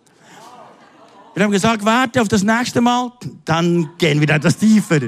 Wir 1.34 1.44
haben 1.46 1.52
gesagt, 1.52 1.86
warte 1.86 2.22
auf 2.22 2.28
das 2.28 2.44
nächste 2.44 2.82
Mal, 2.82 3.14
dann 3.46 3.92
gehen 3.98 4.20
wir 4.20 4.30
etwas 4.30 4.58
tiefer. 4.58 5.00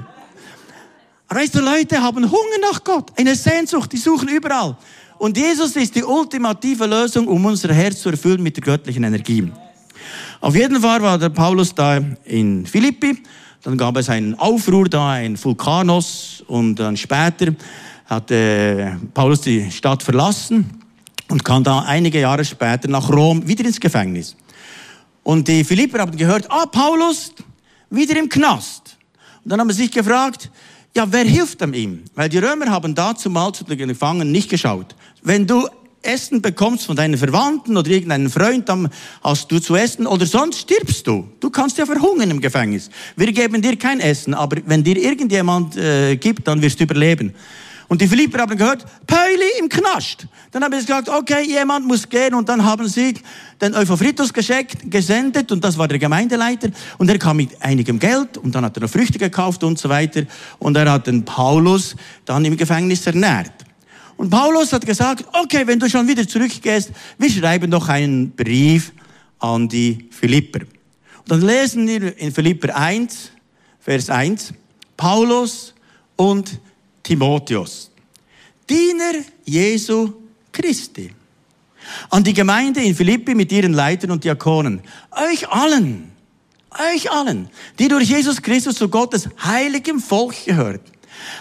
Aber 1.27 1.39
weißt 1.39 1.55
du, 1.55 1.59
Leute 1.59 2.01
haben 2.01 2.23
Hunger 2.23 2.59
nach 2.61 2.83
Gott, 2.83 3.11
eine 3.17 3.35
Sehnsucht, 3.35 3.91
die 3.91 3.97
suchen 3.97 4.29
überall. 4.29 4.77
Und 5.23 5.37
Jesus 5.37 5.73
ist 5.77 5.95
die 5.95 6.03
ultimative 6.03 6.85
Lösung, 6.85 7.29
um 7.29 7.45
unser 7.45 7.73
Herz 7.73 8.01
zu 8.01 8.09
erfüllen 8.09 8.43
mit 8.43 8.57
der 8.57 8.63
göttlichen 8.65 9.05
Energie. 9.05 9.49
Auf 10.41 10.53
jeden 10.53 10.81
Fall 10.81 11.01
war 11.01 11.17
der 11.17 11.29
Paulus 11.29 11.73
da 11.73 12.01
in 12.25 12.65
Philippi. 12.65 13.23
Dann 13.61 13.77
gab 13.77 13.95
es 13.95 14.09
einen 14.09 14.37
Aufruhr 14.37 14.89
da, 14.89 15.11
ein 15.11 15.41
Vulkanos. 15.41 16.43
Und 16.45 16.75
dann 16.75 16.97
später 16.97 17.55
hat 18.05 18.31
äh, 18.31 18.97
Paulus 19.13 19.39
die 19.39 19.71
Stadt 19.71 20.03
verlassen 20.03 20.81
und 21.29 21.41
kam 21.41 21.63
da 21.63 21.83
einige 21.83 22.19
Jahre 22.19 22.43
später 22.43 22.89
nach 22.89 23.09
Rom 23.09 23.47
wieder 23.47 23.63
ins 23.63 23.79
Gefängnis. 23.79 24.35
Und 25.23 25.47
die 25.47 25.63
Philipper 25.63 25.99
haben 25.99 26.17
gehört, 26.17 26.51
ah, 26.51 26.65
Paulus, 26.65 27.31
wieder 27.89 28.19
im 28.19 28.27
Knast. 28.27 28.97
Und 29.41 29.51
dann 29.51 29.61
haben 29.61 29.71
sie 29.71 29.83
sich 29.83 29.91
gefragt, 29.91 30.51
ja, 30.95 31.07
wer 31.09 31.23
hilft 31.23 31.61
ihm? 31.61 32.03
Weil 32.13 32.29
die 32.29 32.37
Römer 32.37 32.67
haben 32.67 32.93
dazu 32.93 33.29
mal 33.29 33.53
zu 33.53 33.63
den 33.63 33.87
Gefangenen 33.87 34.31
nicht 34.31 34.49
geschaut. 34.49 34.93
Wenn 35.23 35.47
du 35.47 35.67
Essen 36.01 36.41
bekommst 36.41 36.85
von 36.85 36.95
deinen 36.95 37.17
Verwandten 37.17 37.77
oder 37.77 37.89
irgendeinen 37.89 38.29
Freund, 38.29 38.67
dann 38.67 38.89
hast 39.23 39.49
du 39.51 39.59
zu 39.59 39.75
essen 39.75 40.05
oder 40.05 40.25
sonst 40.25 40.59
stirbst 40.59 41.07
du. 41.07 41.29
Du 41.39 41.49
kannst 41.49 41.77
ja 41.77 41.85
verhungern 41.85 42.29
im 42.29 42.41
Gefängnis. 42.41 42.89
Wir 43.15 43.31
geben 43.31 43.61
dir 43.61 43.77
kein 43.77 44.01
Essen, 44.01 44.33
aber 44.33 44.57
wenn 44.65 44.83
dir 44.83 44.97
irgendjemand 44.97 45.77
äh, 45.77 46.17
gibt, 46.17 46.47
dann 46.47 46.61
wirst 46.61 46.79
du 46.79 46.83
überleben. 46.83 47.33
Und 47.87 48.01
die 48.01 48.07
Philipper 48.07 48.39
haben 48.39 48.57
gehört, 48.57 48.85
Pauli 49.05 49.59
im 49.59 49.69
Knast. 49.69 50.27
Dann 50.51 50.63
haben 50.63 50.73
sie 50.73 50.85
gesagt, 50.85 51.09
okay, 51.09 51.45
jemand 51.45 51.85
muss 51.85 52.07
gehen. 52.09 52.33
Und 52.33 52.49
dann 52.49 52.63
haben 52.63 52.87
sie 52.87 53.13
den 53.61 53.75
Euphoritus 53.75 54.33
geschickt, 54.33 54.89
gesendet. 54.89 55.51
Und 55.51 55.63
das 55.63 55.77
war 55.77 55.87
der 55.87 55.99
Gemeindeleiter. 55.99 56.69
Und 56.97 57.09
er 57.09 57.19
kam 57.19 57.37
mit 57.37 57.49
einigem 57.61 57.99
Geld. 57.99 58.37
Und 58.37 58.55
dann 58.55 58.65
hat 58.65 58.77
er 58.77 58.81
noch 58.81 58.89
Früchte 58.89 59.19
gekauft 59.19 59.63
und 59.63 59.77
so 59.77 59.89
weiter. 59.89 60.23
Und 60.59 60.75
er 60.75 60.91
hat 60.91 61.07
den 61.07 61.23
Paulus 61.23 61.95
dann 62.25 62.43
im 62.45 62.57
Gefängnis 62.57 63.05
ernährt. 63.05 63.51
Und 64.17 64.29
Paulus 64.29 64.71
hat 64.73 64.85
gesagt, 64.85 65.25
okay, 65.33 65.65
wenn 65.65 65.79
du 65.79 65.89
schon 65.89 66.07
wieder 66.07 66.27
zurückgehst, 66.27 66.91
wir 67.17 67.29
schreiben 67.29 67.69
doch 67.71 67.89
einen 67.89 68.31
Brief 68.31 68.91
an 69.39 69.67
die 69.67 70.07
Philipper. 70.11 70.61
Und 70.61 71.31
dann 71.31 71.41
lesen 71.41 71.87
wir 71.87 72.17
in 72.17 72.33
Philipper 72.33 72.75
1, 72.75 73.31
Vers 73.79 74.09
1, 74.09 74.53
Paulus 74.95 75.73
und 76.15 76.59
Timotheus, 77.01 77.91
Diener 78.69 79.23
Jesu 79.45 80.13
Christi. 80.51 81.11
An 82.09 82.23
die 82.23 82.33
Gemeinde 82.33 82.81
in 82.81 82.95
Philippi 82.95 83.35
mit 83.35 83.51
ihren 83.51 83.73
Leitern 83.73 84.11
und 84.11 84.23
Diakonen. 84.23 84.81
Euch 85.11 85.49
allen, 85.49 86.11
euch 86.93 87.11
allen, 87.11 87.49
die 87.77 87.89
durch 87.89 88.09
Jesus 88.09 88.41
Christus 88.41 88.75
zu 88.75 88.87
Gottes 88.87 89.27
heiligem 89.43 89.99
Volk 89.99 90.45
gehört. 90.45 90.81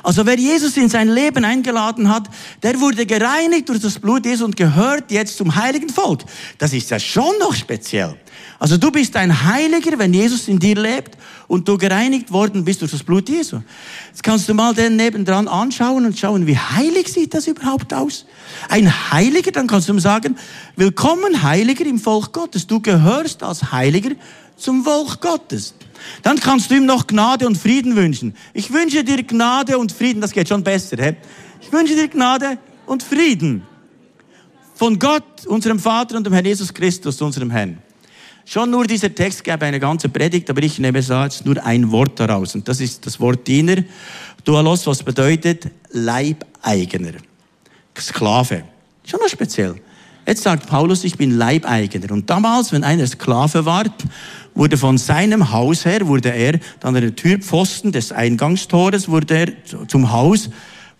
Also 0.03 0.27
wer 0.27 0.39
Jesus 0.39 0.77
in 0.77 0.89
sein 0.89 1.09
Leben 1.09 1.45
eingeladen 1.45 2.09
hat, 2.09 2.29
der 2.63 2.81
wurde 2.81 3.07
gereinigt 3.07 3.69
durch 3.69 3.81
das 3.81 3.99
Blut 3.99 4.25
Jesu 4.25 4.45
und 4.45 4.57
gehört 4.57 5.11
jetzt 5.11 5.37
zum 5.37 5.55
heiligen 5.55 5.89
Volk. 5.89 6.23
Das 6.59 6.73
ist 6.73 6.91
ja 6.91 6.99
schon 6.99 7.39
noch 7.39 7.55
speziell. 7.55 8.17
Also 8.59 8.77
du 8.77 8.91
bist 8.91 9.17
ein 9.17 9.45
Heiliger, 9.45 9.99
wenn 9.99 10.15
Jesus 10.15 10.49
in 10.49 10.59
dir 10.59 10.77
lebt 10.77 11.17
und 11.49 11.67
du 11.67 11.77
gereinigt 11.77 12.33
worden 12.33 12.65
bist 12.65 12.81
durch 12.81 12.93
das 12.93 13.03
Blut 13.03 13.29
Jesu. 13.29 13.61
Jetzt 14.09 14.23
kannst 14.23 14.49
du 14.49 14.55
mal 14.55 14.73
den 14.73 14.97
nebendran 14.97 15.49
anschauen 15.49 16.07
und 16.07 16.19
schauen, 16.19 16.47
wie 16.47 16.57
heilig 16.57 17.09
sieht 17.09 17.35
das 17.35 17.47
überhaupt 17.47 17.93
aus? 17.93 18.25
Ein 18.69 19.13
Heiliger, 19.13 19.51
dann 19.51 19.67
kannst 19.67 19.89
du 19.89 19.93
ihm 19.93 20.01
sagen, 20.01 20.37
willkommen 20.77 21.43
Heiliger 21.43 21.85
im 21.85 21.99
Volk 21.99 22.33
Gottes. 22.33 22.67
Du 22.67 22.81
gehörst 22.81 23.43
als 23.43 23.73
Heiliger 23.73 24.15
zum 24.57 24.85
Volk 24.85 25.21
Gottes. 25.21 25.75
Dann 26.23 26.39
kannst 26.39 26.71
du 26.71 26.77
ihm 26.77 26.87
noch 26.87 27.07
Gnade 27.07 27.47
und 27.47 27.57
Frieden 27.57 27.97
wünschen. 27.97 28.35
Ich 28.55 28.73
wünsche 28.73 29.05
dir 29.05 29.23
Gnade 29.23 29.79
und 29.79 29.93
Frieden, 29.93 30.21
das 30.21 30.33
geht 30.33 30.49
schon 30.49 30.63
besser. 30.63 30.97
He? 31.03 31.17
Ich 31.61 31.73
wünsche 31.73 31.95
dir 31.95 32.09
Gnade 32.09 32.59
und 32.87 33.03
Frieden 33.03 33.63
von 34.75 34.99
Gott, 34.99 35.47
unserem 35.47 35.79
Vater 35.79 36.17
und 36.17 36.25
dem 36.25 36.33
Herrn 36.33 36.45
Jesus 36.45 36.73
Christus, 36.73 37.21
unserem 37.23 37.51
Herrn. 37.51 37.79
Schon 38.45 38.71
nur 38.71 38.85
dieser 38.85 39.15
Text 39.15 39.45
gäbe 39.45 39.65
eine 39.65 39.79
ganze 39.79 40.09
Predigt, 40.09 40.51
aber 40.51 40.63
ich 40.63 40.79
nehme 40.79 40.99
jetzt 40.99 41.47
nur 41.47 41.65
ein 41.65 41.91
Wort 41.93 42.19
daraus. 42.19 42.55
Und 42.55 42.67
das 42.67 42.81
ist 42.81 43.07
das 43.07 43.21
Wort 43.21 43.47
Diener. 43.47 43.85
Dualos, 44.45 44.87
was 44.87 45.03
bedeutet 45.03 45.71
Leibeigener. 45.91 47.13
Sklave. 47.97 48.65
Schon 49.05 49.21
noch 49.21 49.29
speziell. 49.29 49.77
Jetzt 50.25 50.45
sagt 50.45 50.69
Paulus, 50.69 51.03
ich 51.03 51.17
bin 51.17 51.33
Leibeigener. 51.33 52.13
Und 52.13 52.31
damals, 52.31 52.73
wenn 52.73 52.85
einer 52.85 53.07
Sklave 53.07 53.65
war, 53.65 53.85
wurde 54.55 54.77
von 54.77 54.97
seinem 54.97 55.51
Haus 55.51 55.85
her, 55.85 56.07
wurde 56.07 56.33
er 56.33 56.61
dann 56.79 56.95
an 56.95 57.03
der 57.03 57.17
Türpfosten 57.17 57.91
des 57.91 58.13
Eingangstores, 58.13 59.09
wurde 59.09 59.35
er 59.35 59.89
zum 59.89 60.13
Haus, 60.13 60.51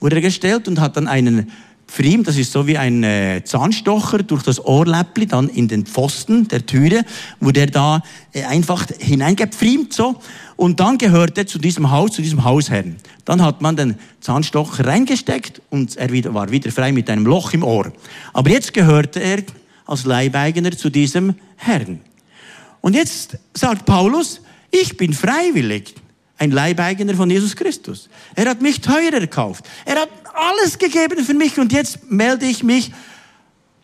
wurde 0.01 0.17
er 0.17 0.23
gestellt 0.23 0.67
und 0.67 0.81
hat 0.81 0.97
dann 0.97 1.07
einen 1.07 1.53
Pfriem, 1.93 2.25
das 2.25 2.39
ist 2.39 2.53
so 2.53 2.67
wie 2.67 2.79
ein 2.79 3.05
äh, 3.05 3.43
Zahnstocher 3.45 4.23
durch 4.23 4.43
das 4.43 4.65
Ohrläppli 4.65 5.27
dann 5.27 5.51
in 5.51 5.69
den 5.69 5.85
Pfosten 5.85 6.49
der 6.49 6.65
Türe, 6.65 7.05
wurde 7.39 7.61
er 7.61 7.67
da 7.67 8.03
äh, 8.33 8.45
einfach 8.45 8.87
hineingepfriemt 8.99 9.93
so 9.93 10.19
und 10.57 10.81
dann 10.81 10.97
gehört 10.97 11.37
er 11.37 11.47
zu 11.47 11.59
diesem 11.59 11.91
Haus, 11.91 12.13
zu 12.13 12.23
diesem 12.23 12.45
Hausherrn. 12.45 12.97
Dann 13.27 13.43
hat 13.43 13.61
man 13.61 13.77
den 13.77 13.97
Zahnstocher 14.23 14.87
reingesteckt 14.87 15.61
und 15.69 15.95
er 15.99 16.11
wieder, 16.11 16.33
war 16.33 16.51
wieder 16.51 16.73
frei 16.73 16.93
mit 16.93 17.11
einem 17.11 17.27
Loch 17.27 17.53
im 17.53 17.63
Ohr. 17.63 17.93
Aber 18.33 18.49
jetzt 18.49 18.73
gehörte 18.73 19.21
er 19.21 19.43
als 19.85 20.07
Leibeigener 20.07 20.73
zu 20.73 20.89
diesem 20.89 21.35
Herrn. 21.57 22.01
Und 22.81 22.95
jetzt 22.95 23.37
sagt 23.53 23.85
Paulus, 23.85 24.41
ich 24.71 24.97
bin 24.97 25.13
freiwillig 25.13 25.95
ein 26.39 26.51
Leibeigener 26.51 27.15
von 27.15 27.31
Jesus 27.31 27.55
Christus. 27.55 28.09
Er 28.35 28.49
hat 28.49 28.63
mich 28.63 28.81
teuer 28.81 29.13
erkauft. 29.13 29.65
Er 29.85 29.97
hat 29.97 30.09
alles 30.49 30.79
gegeben 30.79 31.25
für 31.25 31.35
mich 31.35 31.59
und 31.59 31.73
jetzt 31.73 32.11
melde 32.11 32.47
ich 32.47 32.63
mich, 32.63 32.93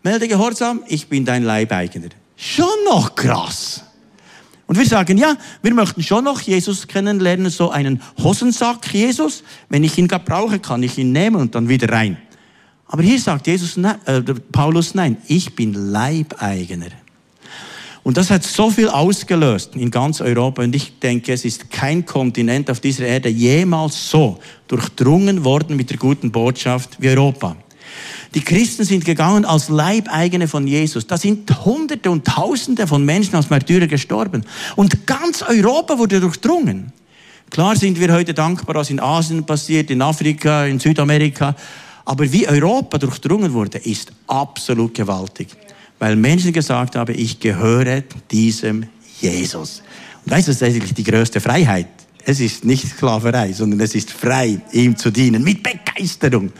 melde 0.02 0.28
Gehorsam, 0.28 0.82
ich 0.86 1.08
bin 1.08 1.24
dein 1.24 1.42
Leibeigener. 1.42 2.08
Schon 2.36 2.84
noch 2.84 3.14
krass. 3.14 3.82
Und 4.66 4.78
wir 4.78 4.86
sagen, 4.86 5.16
ja, 5.16 5.34
wir 5.62 5.72
möchten 5.72 6.02
schon 6.02 6.24
noch 6.24 6.40
Jesus 6.42 6.86
kennenlernen, 6.86 7.50
so 7.50 7.70
einen 7.70 8.02
Hosensack 8.22 8.92
Jesus. 8.92 9.42
Wenn 9.70 9.82
ich 9.82 9.96
ihn 9.96 10.08
gerade 10.08 10.24
brauche, 10.24 10.58
kann 10.58 10.82
ich 10.82 10.98
ihn 10.98 11.10
nehmen 11.10 11.36
und 11.36 11.54
dann 11.54 11.68
wieder 11.68 11.90
rein. 11.90 12.18
Aber 12.86 13.02
hier 13.02 13.18
sagt 13.18 13.46
Jesus, 13.46 13.76
äh, 13.78 14.22
Paulus, 14.52 14.94
nein, 14.94 15.16
ich 15.26 15.54
bin 15.54 15.72
Leibeigener. 15.72 16.90
Und 18.08 18.16
das 18.16 18.30
hat 18.30 18.42
so 18.42 18.70
viel 18.70 18.88
ausgelöst 18.88 19.76
in 19.76 19.90
ganz 19.90 20.22
Europa. 20.22 20.62
Und 20.62 20.74
ich 20.74 20.98
denke, 20.98 21.30
es 21.34 21.44
ist 21.44 21.70
kein 21.70 22.06
Kontinent 22.06 22.70
auf 22.70 22.80
dieser 22.80 23.04
Erde 23.04 23.28
jemals 23.28 24.08
so 24.08 24.38
durchdrungen 24.66 25.44
worden 25.44 25.76
mit 25.76 25.90
der 25.90 25.98
guten 25.98 26.32
Botschaft 26.32 26.96
wie 27.00 27.10
Europa. 27.10 27.54
Die 28.34 28.40
Christen 28.40 28.86
sind 28.86 29.04
gegangen 29.04 29.44
als 29.44 29.68
Leibeigene 29.68 30.48
von 30.48 30.66
Jesus. 30.66 31.06
Da 31.06 31.18
sind 31.18 31.66
Hunderte 31.66 32.10
und 32.10 32.26
Tausende 32.26 32.86
von 32.86 33.04
Menschen 33.04 33.36
als 33.36 33.50
Märtyrer 33.50 33.86
gestorben. 33.86 34.42
Und 34.74 35.06
ganz 35.06 35.42
Europa 35.42 35.98
wurde 35.98 36.18
durchdrungen. 36.18 36.94
Klar 37.50 37.76
sind 37.76 38.00
wir 38.00 38.10
heute 38.14 38.32
dankbar, 38.32 38.76
was 38.76 38.88
in 38.88 39.00
Asien 39.00 39.44
passiert, 39.44 39.90
in 39.90 40.00
Afrika, 40.00 40.64
in 40.64 40.80
Südamerika. 40.80 41.54
Aber 42.06 42.32
wie 42.32 42.48
Europa 42.48 42.96
durchdrungen 42.96 43.52
wurde, 43.52 43.76
ist 43.76 44.12
absolut 44.26 44.94
gewaltig 44.94 45.48
weil 45.98 46.16
Menschen 46.16 46.52
gesagt 46.52 46.96
haben, 46.96 47.14
ich 47.16 47.40
gehöre 47.40 48.02
diesem 48.30 48.86
Jesus. 49.20 49.82
Und 50.24 50.32
weißt 50.32 50.48
du, 50.48 50.52
das 50.52 50.62
ist 50.62 50.62
eigentlich 50.62 50.94
die 50.94 51.04
größte 51.04 51.40
Freiheit. 51.40 51.88
Es 52.24 52.40
ist 52.40 52.64
nicht 52.64 52.86
Sklaverei, 52.86 53.52
sondern 53.52 53.80
es 53.80 53.94
ist 53.94 54.10
frei, 54.10 54.60
ihm 54.72 54.96
zu 54.96 55.10
dienen, 55.10 55.42
mit 55.42 55.62
Begeisterung. 55.62 56.44
Und 56.48 56.52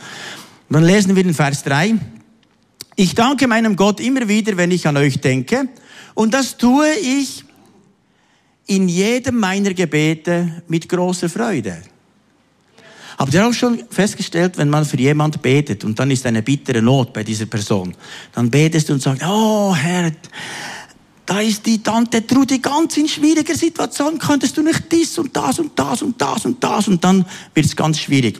dann 0.73 0.83
lesen 0.83 1.15
wir 1.15 1.23
den 1.23 1.33
Vers 1.33 1.63
3. 1.63 1.95
Ich 2.95 3.15
danke 3.15 3.47
meinem 3.47 3.75
Gott 3.75 3.99
immer 3.99 4.27
wieder, 4.27 4.57
wenn 4.57 4.71
ich 4.71 4.87
an 4.87 4.97
euch 4.97 5.19
denke. 5.19 5.69
Und 6.15 6.33
das 6.33 6.57
tue 6.57 6.91
ich 6.95 7.45
in 8.67 8.87
jedem 8.87 9.39
meiner 9.39 9.73
Gebete 9.73 10.63
mit 10.67 10.89
großer 10.89 11.29
Freude. 11.29 11.77
Habt 13.19 13.33
ihr 13.33 13.45
auch 13.45 13.53
schon 13.53 13.83
festgestellt, 13.89 14.57
wenn 14.57 14.69
man 14.69 14.85
für 14.85 14.95
jemand 14.95 15.41
betet 15.41 15.83
und 15.83 15.99
dann 15.99 16.09
ist 16.09 16.25
eine 16.25 16.41
bittere 16.41 16.81
Not 16.81 17.11
bei 17.11 17.21
dieser 17.21 17.47
Person, 17.47 17.93
dann 18.31 18.49
betest 18.49 18.87
du 18.87 18.93
und 18.93 19.01
sagst, 19.01 19.21
oh 19.27 19.75
Herr, 19.75 20.09
da 21.25 21.41
ist 21.41 21.65
die 21.65 21.83
Tante 21.83 22.25
Trudi 22.25 22.59
ganz 22.59 22.95
in 22.95 23.09
schwieriger 23.09 23.55
Situation, 23.55 24.17
könntest 24.17 24.55
du 24.55 24.63
nicht 24.63 24.89
dies 24.89 25.17
und 25.17 25.35
das 25.35 25.59
und 25.59 25.77
das 25.77 26.01
und 26.01 26.21
das 26.21 26.45
und 26.45 26.63
das 26.63 26.87
und 26.87 27.03
dann 27.03 27.25
wird 27.53 27.65
es 27.65 27.75
ganz 27.75 27.99
schwierig. 27.99 28.39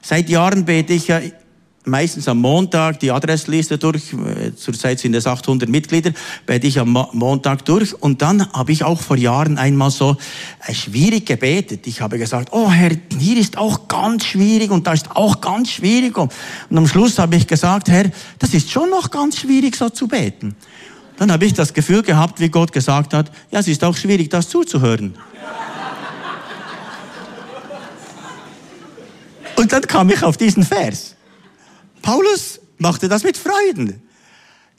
Seit 0.00 0.30
Jahren 0.30 0.64
bete 0.64 0.94
ich 0.94 1.08
ja 1.08 1.20
meistens 1.86 2.28
am 2.28 2.38
Montag 2.38 3.00
die 3.00 3.10
Adressliste 3.10 3.78
durch. 3.78 4.14
Zurzeit 4.56 4.98
sind 4.98 5.14
es 5.14 5.26
800 5.26 5.68
Mitglieder, 5.68 6.10
bete 6.44 6.66
ich 6.66 6.78
am 6.78 7.06
Montag 7.12 7.64
durch. 7.64 7.94
Und 7.94 8.20
dann 8.22 8.52
habe 8.52 8.72
ich 8.72 8.84
auch 8.84 9.00
vor 9.00 9.16
Jahren 9.16 9.56
einmal 9.56 9.90
so 9.90 10.16
äh, 10.66 10.74
schwierig 10.74 11.26
gebetet. 11.26 11.86
Ich 11.86 12.00
habe 12.00 12.18
gesagt, 12.18 12.48
oh 12.52 12.70
Herr, 12.70 12.90
hier 13.18 13.38
ist 13.38 13.56
auch 13.56 13.88
ganz 13.88 14.24
schwierig 14.24 14.70
und 14.70 14.86
da 14.86 14.92
ist 14.92 15.10
auch 15.14 15.40
ganz 15.40 15.70
schwierig. 15.70 16.18
Und 16.18 16.32
am 16.70 16.86
Schluss 16.88 17.18
habe 17.18 17.36
ich 17.36 17.46
gesagt, 17.46 17.88
Herr, 17.88 18.10
das 18.38 18.52
ist 18.52 18.70
schon 18.70 18.90
noch 18.90 19.10
ganz 19.10 19.38
schwierig 19.38 19.76
so 19.76 19.88
zu 19.88 20.08
beten. 20.08 20.56
Dann 21.16 21.32
habe 21.32 21.46
ich 21.46 21.54
das 21.54 21.72
Gefühl 21.72 22.02
gehabt, 22.02 22.40
wie 22.40 22.50
Gott 22.50 22.72
gesagt 22.72 23.14
hat, 23.14 23.30
ja, 23.50 23.60
es 23.60 23.68
ist 23.68 23.82
auch 23.84 23.96
schwierig, 23.96 24.28
das 24.28 24.48
zuzuhören. 24.48 25.14
Und 29.56 29.72
dann 29.72 29.82
kam 29.82 30.10
ich 30.10 30.22
auf 30.22 30.36
diesen 30.36 30.62
Vers. 30.62 31.15
Paulus 32.06 32.60
machte 32.78 33.08
das 33.08 33.24
mit 33.24 33.36
Freuden. 33.36 34.00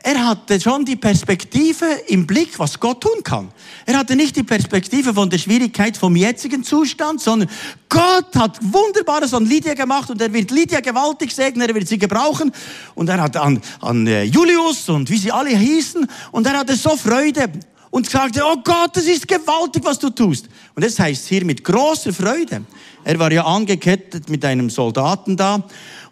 Er 0.01 0.25
hatte 0.25 0.61
schon 0.61 0.85
die 0.85 0.95
Perspektive 0.95 1.85
im 2.07 2.25
Blick, 2.25 2.57
was 2.57 2.79
Gott 2.79 3.01
tun 3.01 3.21
kann. 3.21 3.51
Er 3.85 3.97
hatte 3.97 4.15
nicht 4.15 4.37
die 4.37 4.43
Perspektive 4.43 5.13
von 5.13 5.29
der 5.29 5.37
Schwierigkeit 5.37 5.97
vom 5.97 6.15
jetzigen 6.15 6.63
Zustand, 6.63 7.19
sondern 7.19 7.49
Gott 7.89 8.33
hat 8.33 8.57
Wunderbares 8.61 9.33
an 9.33 9.45
Lydia 9.45 9.73
gemacht 9.73 10.09
und 10.09 10.21
er 10.21 10.31
wird 10.31 10.51
Lydia 10.51 10.79
gewaltig 10.79 11.35
segnen, 11.35 11.67
er 11.67 11.75
wird 11.75 11.89
sie 11.89 11.97
gebrauchen. 11.97 12.49
Und 12.95 13.09
er 13.09 13.21
hat 13.21 13.35
an, 13.35 13.61
an 13.81 14.07
äh, 14.07 14.23
Julius 14.23 14.87
und 14.87 15.09
wie 15.09 15.17
sie 15.17 15.33
alle 15.33 15.49
hießen 15.49 16.07
und 16.31 16.47
er 16.47 16.57
hatte 16.57 16.77
so 16.77 16.95
Freude 16.95 17.51
und 17.89 18.09
sagte, 18.09 18.41
oh 18.45 18.61
Gott, 18.63 18.91
das 18.93 19.03
ist 19.03 19.27
gewaltig, 19.27 19.83
was 19.83 19.99
du 19.99 20.11
tust. 20.11 20.47
Und 20.75 20.85
das 20.85 20.97
heißt 20.97 21.27
hier 21.27 21.43
mit 21.43 21.61
großer 21.61 22.13
Freude. 22.13 22.61
Er 23.03 23.19
war 23.19 23.31
ja 23.31 23.45
angekettet 23.45 24.29
mit 24.29 24.45
einem 24.45 24.69
Soldaten 24.69 25.35
da 25.35 25.63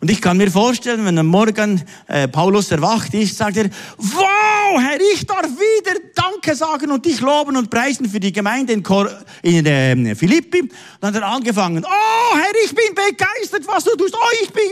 und 0.06 0.12
ich 0.12 0.22
kann 0.22 0.38
mir 0.38 0.52
vorstellen, 0.52 1.04
wenn 1.04 1.18
am 1.18 1.26
Morgen 1.26 1.82
äh, 2.06 2.28
Paulus 2.28 2.70
erwacht 2.70 3.12
ist, 3.16 3.36
sagt 3.36 3.58
er, 3.58 3.72
wow, 3.98 4.80
Herr, 4.80 5.00
ich 5.02 5.26
darf 5.26 5.48
wieder 5.48 6.00
Danke 6.14 6.56
sagen 6.56 6.92
und 6.92 7.04
dich 7.04 7.22
loben 7.22 7.58
und 7.58 7.72
preisen 7.72 8.08
für 8.08 8.20
die 8.20 8.32
Gemeinde 8.32 8.74
in, 8.74 8.84
Kor 8.84 9.10
in 9.42 9.66
äh, 9.66 10.14
Philippi. 10.14 10.70
Dann 11.02 11.12
hat 11.12 11.24
er 11.24 11.28
angefangen, 11.28 11.84
oh 11.84 12.38
Herr, 12.38 12.54
ich 12.64 12.76
bin 12.76 12.94
begeistert, 12.94 13.64
was 13.66 13.84
du 13.84 13.96
tust. 13.96 14.14
Oh, 14.16 14.30
ich 14.44 14.52
bin... 14.52 14.64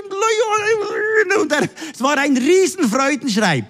Und 1.42 1.52
er, 1.52 1.68
es 1.92 2.00
war 2.00 2.16
ein 2.20 2.38
Riesenfreudenschrei. 2.38 3.66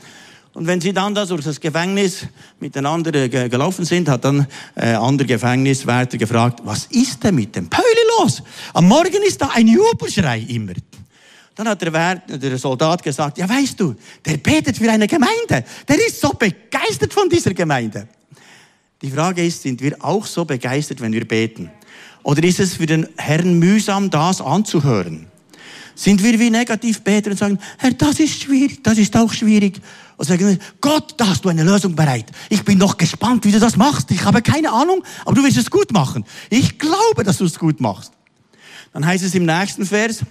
Und 0.51 0.67
wenn 0.67 0.81
sie 0.81 0.91
dann 0.91 1.15
da 1.15 1.25
durch 1.25 1.45
das 1.45 1.61
Gefängnis 1.61 2.25
miteinander 2.59 3.15
äh, 3.15 3.29
gelaufen 3.47 3.85
sind, 3.85 4.09
hat 4.09 4.25
dann 4.25 4.47
äh, 4.75 4.95
andere 4.95 5.29
Gefängniswärter 5.29 6.17
gefragt, 6.17 6.59
was 6.65 6.87
ist 6.87 7.23
denn 7.23 7.35
mit 7.35 7.55
dem 7.55 7.69
Pöli 7.69 7.85
los? 8.19 8.43
Am 8.73 8.85
Morgen 8.85 9.23
ist 9.25 9.41
da 9.41 9.51
ein 9.53 9.69
Jubelschrei 9.69 10.45
immer. 10.49 10.73
Dann 11.55 11.67
hat 11.67 11.81
der, 11.81 11.93
Wert, 11.93 12.23
der 12.27 12.57
Soldat 12.57 13.03
gesagt, 13.03 13.37
ja 13.37 13.47
weißt 13.47 13.79
du, 13.79 13.95
der 14.25 14.37
betet 14.37 14.77
für 14.77 14.89
eine 14.91 15.07
Gemeinde. 15.07 15.63
Der 15.87 16.07
ist 16.07 16.19
so 16.19 16.29
begeistert 16.29 17.13
von 17.13 17.29
dieser 17.29 17.53
Gemeinde. 17.53 18.07
Die 19.01 19.11
Frage 19.11 19.45
ist, 19.45 19.61
sind 19.61 19.81
wir 19.81 20.03
auch 20.03 20.25
so 20.25 20.45
begeistert, 20.45 21.01
wenn 21.01 21.13
wir 21.13 21.27
beten? 21.27 21.69
Oder 22.23 22.43
ist 22.43 22.59
es 22.59 22.75
für 22.75 22.85
den 22.85 23.07
Herrn 23.17 23.59
mühsam, 23.59 24.09
das 24.09 24.41
anzuhören? 24.41 25.27
Sind 25.93 26.23
wir 26.23 26.39
wie 26.39 26.49
Negativbeter 26.49 27.31
und 27.31 27.37
sagen, 27.37 27.59
Herr, 27.77 27.91
das 27.91 28.19
ist 28.19 28.41
schwierig, 28.41 28.83
das 28.83 28.97
ist 28.97 29.15
auch 29.15 29.31
schwierig. 29.31 29.79
Und 30.17 30.25
sagen 30.25 30.57
Gott, 30.81 31.13
da 31.17 31.27
hast 31.27 31.45
du 31.45 31.49
eine 31.49 31.63
Lösung 31.63 31.95
bereit. 31.95 32.31
Ich 32.49 32.63
bin 32.63 32.77
noch 32.77 32.97
gespannt, 32.97 33.45
wie 33.45 33.51
du 33.51 33.59
das 33.59 33.75
machst. 33.75 34.09
Ich 34.09 34.23
habe 34.23 34.41
keine 34.41 34.71
Ahnung, 34.71 35.03
aber 35.25 35.35
du 35.35 35.43
wirst 35.43 35.57
es 35.57 35.69
gut 35.69 35.91
machen. 35.91 36.25
Ich 36.49 36.79
glaube, 36.79 37.23
dass 37.23 37.37
du 37.37 37.45
es 37.45 37.59
gut 37.59 37.79
machst. 37.79 38.13
Dann 38.93 39.05
heißt 39.05 39.23
es 39.23 39.35
im 39.35 39.45
nächsten 39.45 39.85
Vers, 39.85 40.21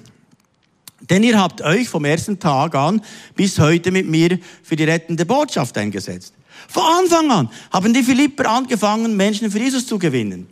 denn 1.11 1.23
ihr 1.23 1.39
habt 1.39 1.61
euch 1.63 1.89
vom 1.89 2.05
ersten 2.05 2.39
Tag 2.39 2.75
an 2.75 3.03
bis 3.35 3.59
heute 3.59 3.91
mit 3.91 4.09
mir 4.09 4.39
für 4.63 4.77
die 4.77 4.85
rettende 4.85 5.27
Botschaft 5.27 5.77
eingesetzt. 5.79 6.35
Von 6.69 6.83
Anfang 6.83 7.31
an 7.31 7.51
haben 7.73 7.93
die 7.93 8.03
Philipper 8.03 8.49
angefangen, 8.49 9.17
Menschen 9.17 9.51
für 9.51 9.59
Jesus 9.59 9.87
zu 9.87 9.99
gewinnen. 9.99 10.49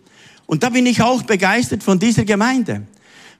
Und 0.46 0.62
da 0.62 0.70
bin 0.70 0.86
ich 0.86 1.00
auch 1.00 1.22
begeistert 1.22 1.82
von 1.82 1.98
dieser 1.98 2.24
Gemeinde. 2.24 2.82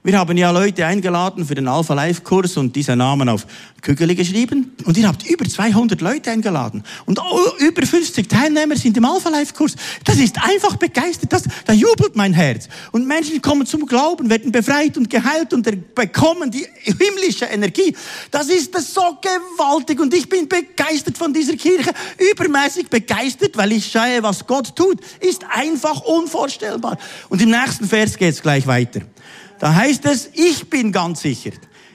Wir 0.03 0.19
haben 0.19 0.35
ja 0.39 0.51
Leute 0.51 0.87
eingeladen 0.87 1.45
für 1.45 1.55
den 1.55 1.69
Alpha 1.69 1.93
Life 1.93 2.23
Kurs 2.23 2.57
und 2.57 2.75
diese 2.75 2.97
Namen 2.97 3.29
auf 3.29 3.47
Kügel 3.83 4.15
geschrieben. 4.15 4.75
Und 4.87 4.97
ihr 4.97 5.07
habt 5.07 5.29
über 5.29 5.45
200 5.47 6.01
Leute 6.01 6.31
eingeladen. 6.31 6.85
Und 7.05 7.21
über 7.59 7.85
50 7.85 8.27
Teilnehmer 8.27 8.77
sind 8.77 8.97
im 8.97 9.05
Alpha 9.05 9.29
Life 9.29 9.53
Kurs. 9.53 9.77
Das 10.07 10.17
ist 10.17 10.43
einfach 10.43 10.77
begeistert. 10.77 11.31
Das, 11.31 11.43
da 11.67 11.75
jubelt 11.75 12.17
mein 12.17 12.33
Herz. 12.33 12.71
Und 12.93 13.07
Menschen 13.07 13.43
kommen 13.43 13.67
zum 13.67 13.85
Glauben, 13.85 14.31
werden 14.31 14.51
befreit 14.51 14.97
und 14.97 15.11
geheilt 15.11 15.53
und 15.53 15.69
bekommen 15.95 16.51
die 16.51 16.67
himmlische 16.79 17.45
Energie. 17.45 17.95
Das 18.31 18.49
ist 18.49 18.75
das 18.75 18.95
so 18.95 19.19
gewaltig. 19.21 20.01
Und 20.01 20.15
ich 20.15 20.31
bin 20.31 20.49
begeistert 20.49 21.19
von 21.19 21.35
dieser 21.35 21.57
Kirche. 21.57 21.93
Übermäßig 22.33 22.89
begeistert, 22.89 23.55
weil 23.59 23.73
ich 23.73 23.93
schaue, 23.93 24.23
was 24.23 24.47
Gott 24.47 24.75
tut. 24.75 24.99
Ist 25.21 25.45
einfach 25.51 26.01
unvorstellbar. 26.01 26.97
Und 27.29 27.43
im 27.43 27.51
nächsten 27.51 27.87
Vers 27.87 28.17
geht 28.17 28.33
es 28.33 28.41
gleich 28.41 28.67
weiter. 28.67 29.03
Da 29.61 29.75
heißt 29.75 30.07
es, 30.07 30.31
ich 30.33 30.69
bin 30.69 30.91
ganz 30.91 31.21
sicher. 31.21 31.53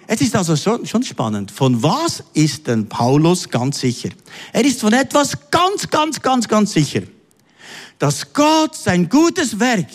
Es 0.07 0.21
ist 0.21 0.35
also 0.35 0.55
schon, 0.55 0.85
schon 0.85 1.03
spannend. 1.03 1.49
Von 1.51 1.81
was 1.81 2.23
ist 2.33 2.67
denn 2.67 2.87
Paulus 2.87 3.49
ganz 3.49 3.79
sicher? 3.79 4.09
Er 4.53 4.63
ist 4.63 4.79
von 4.79 4.93
etwas 4.93 5.35
ganz, 5.49 5.89
ganz, 5.89 6.21
ganz, 6.21 6.47
ganz 6.47 6.73
sicher. 6.73 7.01
Dass 7.97 8.31
Gott 8.33 8.75
sein 8.75 9.09
gutes 9.09 9.59
Werk, 9.59 9.87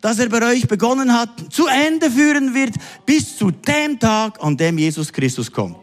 das 0.00 0.20
er 0.20 0.28
bei 0.28 0.40
euch 0.52 0.68
begonnen 0.68 1.12
hat, 1.12 1.52
zu 1.52 1.66
Ende 1.66 2.10
führen 2.10 2.54
wird, 2.54 2.74
bis 3.04 3.36
zu 3.36 3.50
dem 3.50 3.98
Tag, 3.98 4.42
an 4.42 4.56
dem 4.56 4.78
Jesus 4.78 5.12
Christus 5.12 5.50
kommt. 5.50 5.78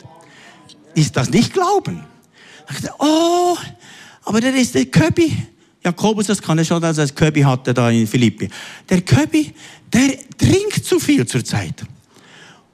Ist 0.95 1.17
das 1.17 1.29
nicht 1.29 1.51
Glauben? 1.51 2.05
Oh, 2.99 3.57
aber 4.23 4.39
der 4.39 4.55
ist 4.55 4.75
der 4.75 4.85
Köbi. 4.85 5.35
Jakobus, 5.83 6.27
das 6.27 6.41
kann 6.41 6.57
er 6.57 6.63
schon, 6.63 6.81
als 6.81 6.97
er 6.97 7.07
Köbi 7.09 7.41
hatte 7.41 7.73
da 7.73 7.89
in 7.89 8.07
Philippi. 8.07 8.49
Der 8.89 9.01
Köbi, 9.01 9.53
der 9.91 10.22
trinkt 10.37 10.85
zu 10.85 10.99
viel 10.99 11.25
zur 11.25 11.43
Zeit. 11.43 11.83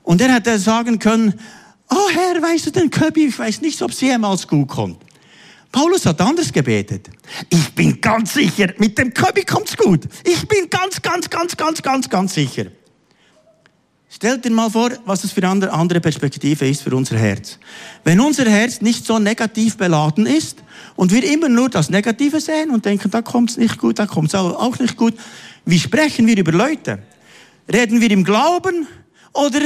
Und 0.03 0.21
er 0.21 0.33
hätte 0.33 0.57
sagen 0.57 0.99
können, 0.99 1.33
oh 1.89 2.09
Herr, 2.11 2.41
weißt 2.41 2.67
du 2.67 2.71
den 2.71 2.89
Köbi, 2.89 3.27
ich 3.27 3.37
weiß 3.37 3.61
nicht, 3.61 3.81
ob 3.81 3.91
es 3.91 4.01
jemals 4.01 4.47
gut 4.47 4.67
kommt. 4.67 4.97
Paulus 5.71 6.05
hat 6.05 6.19
anders 6.19 6.51
gebetet. 6.51 7.09
Ich 7.49 7.69
bin 7.73 8.01
ganz 8.01 8.33
sicher, 8.33 8.73
mit 8.77 8.97
dem 8.97 9.13
Köbi 9.13 9.43
kommt's 9.43 9.77
gut. 9.77 10.01
Ich 10.23 10.47
bin 10.47 10.69
ganz, 10.69 11.01
ganz, 11.01 11.29
ganz, 11.29 11.55
ganz, 11.55 11.81
ganz, 11.81 12.09
ganz 12.09 12.33
sicher. 12.33 12.65
Stellt 14.11 14.43
dir 14.43 14.49
mal 14.49 14.71
vor, 14.71 14.89
was 15.05 15.21
das 15.21 15.31
für 15.31 15.47
eine 15.47 15.71
andere 15.71 16.01
Perspektive 16.01 16.67
ist 16.67 16.81
für 16.81 16.95
unser 16.95 17.17
Herz. 17.17 17.59
Wenn 18.03 18.19
unser 18.19 18.49
Herz 18.49 18.81
nicht 18.81 19.05
so 19.05 19.19
negativ 19.19 19.77
beladen 19.77 20.25
ist 20.25 20.63
und 20.95 21.11
wir 21.11 21.23
immer 21.23 21.47
nur 21.47 21.69
das 21.69 21.91
Negative 21.91 22.41
sehen 22.41 22.71
und 22.71 22.85
denken, 22.85 23.11
da 23.11 23.21
kommt's 23.21 23.55
nicht 23.55 23.77
gut, 23.77 23.99
da 23.99 24.07
kommt's 24.07 24.33
auch 24.33 24.79
nicht 24.79 24.97
gut, 24.97 25.13
wie 25.65 25.77
sprechen 25.77 26.25
wir 26.25 26.35
über 26.35 26.51
Leute? 26.51 27.03
Reden 27.71 28.01
wir 28.01 28.09
im 28.11 28.23
Glauben 28.23 28.87
oder 29.33 29.59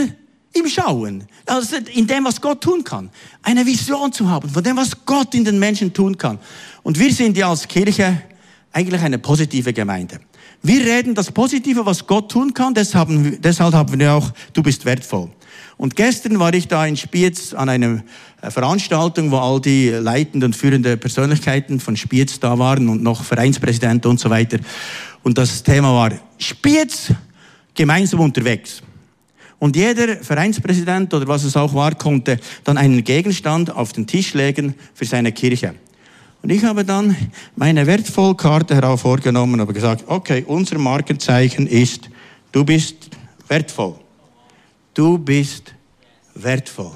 im 0.54 0.68
Schauen? 0.68 1.26
Also 1.46 1.78
in 1.94 2.06
dem, 2.06 2.26
was 2.26 2.42
Gott 2.42 2.62
tun 2.62 2.84
kann. 2.84 3.10
Eine 3.42 3.66
Vision 3.66 4.12
zu 4.12 4.30
haben 4.30 4.50
von 4.50 4.64
dem, 4.64 4.78
was 4.78 5.06
Gott 5.06 5.34
in 5.36 5.46
den 5.46 5.58
Menschen 5.60 5.94
tun 5.94 6.18
kann. 6.18 6.40
Und 6.84 7.00
wir 7.00 7.14
sind 7.14 7.38
ja 7.38 7.50
als 7.50 7.68
Kirche 7.68 8.22
eigentlich 8.74 9.02
eine 9.02 9.20
positive 9.20 9.72
Gemeinde. 9.72 10.20
Wir 10.62 10.82
reden 10.82 11.14
das 11.14 11.32
Positive, 11.32 11.86
was 11.86 12.06
Gott 12.08 12.32
tun 12.32 12.54
kann, 12.54 12.74
deshalb, 12.74 13.10
deshalb 13.42 13.74
haben 13.74 14.00
wir 14.00 14.14
auch, 14.14 14.32
du 14.54 14.64
bist 14.64 14.86
wertvoll. 14.86 15.30
Und 15.78 15.96
gestern 15.96 16.40
war 16.40 16.54
ich 16.54 16.68
da 16.68 16.86
in 16.86 16.96
Spiez 16.96 17.54
an 17.54 17.68
einer 17.68 18.04
äh, 18.42 18.50
Veranstaltung, 18.50 19.32
wo 19.32 19.38
all 19.38 19.60
die 19.60 19.90
leitenden 19.90 20.50
und 20.50 20.56
führenden 20.56 21.00
Persönlichkeiten 21.00 21.80
von 21.80 21.98
Spiez 21.98 22.39
da 22.39 22.58
waren 22.58 22.88
und 22.88 23.04
noch 23.04 23.24
Vereinspräsidenten 23.24 24.10
und 24.10 24.20
so 24.20 24.30
weiter. 24.30 24.60
Und 25.24 25.38
das 25.38 25.63
Thema 25.63 25.94
war 25.94 26.12
Spiez 26.38 27.13
gemeinsam 27.74 28.20
unterwegs. 28.20 28.82
Und 29.60 29.76
jeder 29.76 30.18
Vereinspräsident 30.18 31.14
oder 31.14 31.28
was 31.28 31.44
es 31.44 31.56
auch 31.56 31.74
war, 31.74 31.96
konnte 31.96 32.38
dann 32.64 32.78
einen 32.78 33.04
Gegenstand 33.04 33.74
auf 33.74 33.94
den 33.94 34.06
Tisch 34.06 34.34
legen 34.34 34.76
für 34.94 35.06
seine 35.06 35.32
Kirche. 35.32 35.74
Und 36.42 36.50
ich 36.50 36.64
habe 36.66 36.84
dann 36.84 37.16
meine 37.56 37.88
Wertvollkarte 37.88 38.76
hervorgenommen 38.76 39.56
und 39.56 39.62
habe 39.62 39.74
gesagt, 39.74 40.04
okay, 40.08 40.44
unser 40.46 40.78
Markenzeichen 40.78 41.68
ist, 41.68 42.10
du 42.52 42.66
bist 42.66 43.10
wertvoll. 43.48 43.96
Du 44.94 45.18
bist 45.18 45.74
wertvoll. 46.36 46.92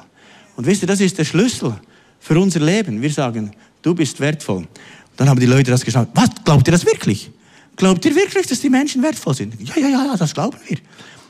Und 0.58 0.66
wisst 0.66 0.82
ihr, 0.82 0.88
das 0.88 1.00
ist 1.00 1.18
der 1.18 1.24
Schlüssel 1.24 1.74
für 2.20 2.38
unser 2.38 2.60
Leben. 2.60 3.02
Wir 3.02 3.12
sagen, 3.12 3.52
du 3.82 3.96
bist 3.96 4.20
wertvoll. 4.20 4.58
Und 4.58 4.68
dann 5.16 5.30
haben 5.30 5.40
die 5.40 5.46
Leute 5.46 5.72
das 5.72 5.86
geschaut. 5.86 6.10
Was, 6.14 6.30
glaubt 6.44 6.68
ihr 6.68 6.74
das 6.74 6.86
wirklich? 6.86 7.32
Glaubt 7.78 8.04
ihr 8.06 8.16
wirklich, 8.16 8.48
dass 8.48 8.60
die 8.60 8.70
Menschen 8.70 9.02
wertvoll 9.04 9.36
sind? 9.36 9.54
Ja, 9.62 9.78
ja, 9.78 9.88
ja, 9.88 10.18
das 10.18 10.34
glauben 10.34 10.58
wir. 10.68 10.78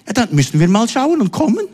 Ja, 0.08 0.14
dann 0.14 0.34
müssen 0.34 0.60
wir 0.60 0.68
mal 0.68 0.88
schauen 0.88 1.22
und 1.22 1.32
kommen. 1.32 1.68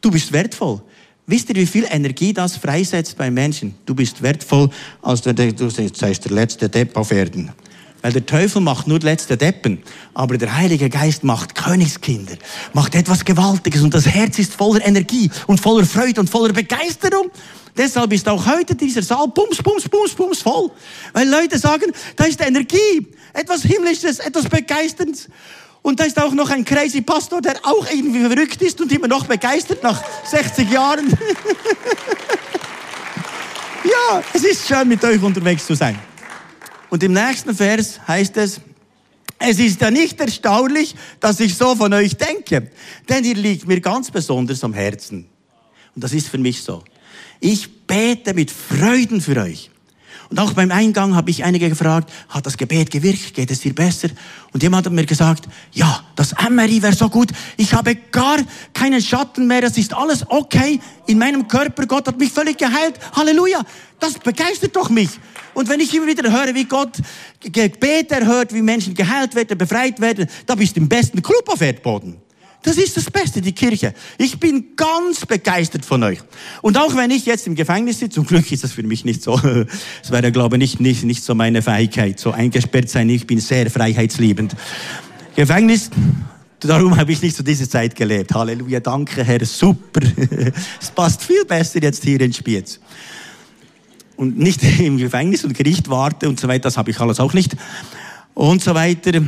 Du 0.00 0.10
bist 0.10 0.32
wertvoll. 0.32 0.80
Wisst 1.26 1.48
ihr, 1.50 1.56
wie 1.56 1.66
viel 1.66 1.86
Energie 1.90 2.32
das 2.32 2.56
freisetzt 2.56 3.16
bei 3.16 3.30
Menschen? 3.30 3.74
Du 3.84 3.94
bist 3.94 4.22
wertvoll, 4.22 4.70
als 5.02 5.20
der, 5.22 5.34
du 5.34 5.68
seist 5.68 6.24
der 6.24 6.32
letzte 6.32 6.68
Depp 6.68 6.96
auf 6.96 7.10
Erden. 7.10 7.52
Weil 8.02 8.12
der 8.12 8.24
Teufel 8.24 8.62
macht 8.62 8.86
nur 8.86 8.98
letzte 9.00 9.36
Deppen, 9.36 9.82
aber 10.14 10.38
der 10.38 10.56
Heilige 10.56 10.88
Geist 10.88 11.22
macht 11.22 11.54
Königskinder, 11.54 12.36
macht 12.72 12.94
etwas 12.94 13.24
Gewaltiges 13.24 13.82
und 13.82 13.92
das 13.92 14.06
Herz 14.06 14.38
ist 14.38 14.54
voller 14.54 14.84
Energie 14.86 15.30
und 15.46 15.60
voller 15.60 15.84
Freude 15.84 16.20
und 16.20 16.30
voller 16.30 16.52
Begeisterung. 16.52 17.30
Deshalb 17.76 18.12
ist 18.12 18.28
auch 18.28 18.46
heute 18.46 18.74
dieser 18.74 19.02
Saal 19.02 19.28
bums, 19.28 19.62
bums, 19.62 19.88
bums, 19.88 20.14
bums 20.14 20.42
voll. 20.42 20.70
Weil 21.12 21.28
Leute 21.28 21.58
sagen, 21.58 21.92
da 22.16 22.24
ist 22.24 22.40
Energie, 22.40 23.06
etwas 23.32 23.62
Himmlisches, 23.62 24.18
etwas 24.18 24.48
Begeisterndes. 24.48 25.28
Und 25.82 26.00
da 26.00 26.04
ist 26.04 26.20
auch 26.20 26.32
noch 26.32 26.50
ein 26.50 26.64
crazy 26.64 27.00
Pastor, 27.00 27.40
der 27.40 27.56
auch 27.62 27.86
irgendwie 27.90 28.20
verrückt 28.20 28.60
ist 28.60 28.80
und 28.80 28.92
immer 28.92 29.08
noch 29.08 29.26
begeistert 29.26 29.82
nach 29.82 30.02
60 30.24 30.70
Jahren. 30.70 31.08
ja, 33.84 34.22
es 34.34 34.44
ist 34.44 34.68
schön, 34.68 34.88
mit 34.88 35.02
euch 35.04 35.22
unterwegs 35.22 35.64
zu 35.64 35.74
sein. 35.74 35.98
Und 36.90 37.02
im 37.02 37.12
nächsten 37.12 37.54
Vers 37.54 38.00
heißt 38.06 38.36
es, 38.36 38.60
es 39.38 39.58
ist 39.58 39.80
ja 39.80 39.90
nicht 39.90 40.20
erstaunlich, 40.20 40.94
dass 41.18 41.40
ich 41.40 41.56
so 41.56 41.74
von 41.74 41.94
euch 41.94 42.16
denke, 42.16 42.70
denn 43.08 43.24
ihr 43.24 43.36
liegt 43.36 43.66
mir 43.66 43.80
ganz 43.80 44.10
besonders 44.10 44.62
am 44.64 44.74
Herzen. 44.74 45.26
Und 45.94 46.04
das 46.04 46.12
ist 46.12 46.28
für 46.28 46.36
mich 46.36 46.62
so. 46.62 46.84
Ich 47.40 47.86
bete 47.86 48.34
mit 48.34 48.50
Freuden 48.50 49.20
für 49.20 49.40
euch. 49.40 49.70
Und 50.30 50.38
auch 50.38 50.52
beim 50.52 50.70
Eingang 50.70 51.16
habe 51.16 51.28
ich 51.30 51.42
einige 51.42 51.68
gefragt, 51.68 52.08
hat 52.28 52.46
das 52.46 52.56
Gebet 52.56 52.92
gewirkt? 52.92 53.34
Geht 53.34 53.50
es 53.50 53.60
dir 53.60 53.74
besser? 53.74 54.08
Und 54.52 54.62
jemand 54.62 54.86
hat 54.86 54.92
mir 54.92 55.04
gesagt, 55.04 55.48
ja, 55.72 56.04
das 56.14 56.34
MRI 56.48 56.80
wäre 56.82 56.94
so 56.94 57.08
gut. 57.08 57.30
Ich 57.56 57.74
habe 57.74 57.96
gar 57.96 58.38
keinen 58.72 59.02
Schatten 59.02 59.48
mehr. 59.48 59.64
Es 59.64 59.76
ist 59.76 59.92
alles 59.92 60.24
okay 60.28 60.78
in 61.08 61.18
meinem 61.18 61.48
Körper. 61.48 61.84
Gott 61.84 62.06
hat 62.06 62.16
mich 62.16 62.30
völlig 62.30 62.58
geheilt. 62.58 62.94
Halleluja. 63.12 63.62
Das 63.98 64.14
begeistert 64.20 64.76
doch 64.76 64.88
mich. 64.88 65.10
Und 65.52 65.68
wenn 65.68 65.80
ich 65.80 65.92
immer 65.92 66.06
wieder 66.06 66.30
höre, 66.30 66.54
wie 66.54 66.64
Gott 66.64 66.92
Gebete 67.40 68.14
erhört, 68.14 68.54
wie 68.54 68.62
Menschen 68.62 68.94
geheilt 68.94 69.34
werden, 69.34 69.58
befreit 69.58 70.00
werden, 70.00 70.28
da 70.46 70.54
bist 70.54 70.76
du 70.76 70.80
im 70.80 70.88
besten 70.88 71.20
Club 71.22 71.48
auf 71.48 71.60
Erdboden. 71.60 72.18
Das 72.62 72.76
ist 72.76 72.96
das 72.96 73.10
Beste, 73.10 73.40
die 73.40 73.52
Kirche. 73.52 73.94
Ich 74.18 74.38
bin 74.38 74.76
ganz 74.76 75.24
begeistert 75.24 75.84
von 75.84 76.02
euch. 76.02 76.18
Und 76.60 76.76
auch 76.76 76.94
wenn 76.94 77.10
ich 77.10 77.24
jetzt 77.24 77.46
im 77.46 77.54
Gefängnis 77.54 78.00
sitze, 78.00 78.16
zum 78.16 78.26
Glück 78.26 78.52
ist 78.52 78.64
das 78.64 78.72
für 78.72 78.82
mich 78.82 79.04
nicht 79.04 79.22
so, 79.22 79.40
es 80.02 80.10
wäre, 80.10 80.30
glaube 80.30 80.56
ich, 80.56 80.60
nicht, 80.60 80.80
nicht, 80.80 81.04
nicht 81.04 81.24
so 81.24 81.34
meine 81.34 81.62
Fähigkeit, 81.62 82.20
so 82.20 82.32
eingesperrt 82.32 82.90
sein. 82.90 83.08
Ich 83.08 83.26
bin 83.26 83.40
sehr 83.40 83.70
freiheitsliebend. 83.70 84.54
Gefängnis, 85.36 85.90
darum 86.60 86.96
habe 86.98 87.12
ich 87.12 87.22
nicht 87.22 87.34
zu 87.34 87.42
dieser 87.42 87.68
Zeit 87.68 87.96
gelebt. 87.96 88.34
Halleluja, 88.34 88.80
danke 88.80 89.24
Herr, 89.24 89.44
super. 89.46 90.02
es 90.80 90.90
passt 90.90 91.22
viel 91.22 91.46
besser 91.46 91.82
jetzt 91.82 92.04
hier 92.04 92.20
in 92.20 92.32
Spiez. 92.32 92.78
Und 94.16 94.38
nicht 94.38 94.62
im 94.80 94.98
Gefängnis 94.98 95.44
und 95.44 95.54
Gericht 95.54 95.88
warte 95.88 96.28
und 96.28 96.38
so 96.38 96.46
weiter, 96.46 96.64
das 96.64 96.76
habe 96.76 96.90
ich 96.90 97.00
alles 97.00 97.20
auch 97.20 97.32
nicht. 97.32 97.56
Und 98.34 98.62
so 98.62 98.74
weiter. 98.74 99.22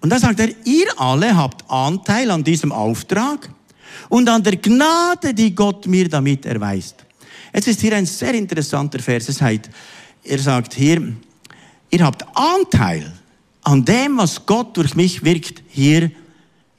Und 0.00 0.10
da 0.10 0.18
sagt 0.18 0.40
er, 0.40 0.48
ihr 0.64 0.86
alle 0.96 1.36
habt 1.36 1.68
Anteil 1.70 2.30
an 2.30 2.44
diesem 2.44 2.72
Auftrag 2.72 3.48
und 4.08 4.28
an 4.28 4.42
der 4.42 4.56
Gnade, 4.56 5.34
die 5.34 5.54
Gott 5.54 5.86
mir 5.86 6.08
damit 6.08 6.46
erweist. 6.46 7.04
Jetzt 7.52 7.68
ist 7.68 7.80
hier 7.80 7.96
ein 7.96 8.06
sehr 8.06 8.34
interessanter 8.34 8.98
Vers. 8.98 9.28
Es 9.28 9.40
heißt, 9.40 9.70
er 10.22 10.38
sagt 10.38 10.74
hier, 10.74 11.14
ihr 11.90 12.04
habt 12.04 12.24
Anteil 12.34 13.12
an 13.62 13.84
dem, 13.84 14.18
was 14.18 14.44
Gott 14.44 14.76
durch 14.76 14.94
mich 14.94 15.24
wirkt 15.24 15.62
hier 15.68 16.10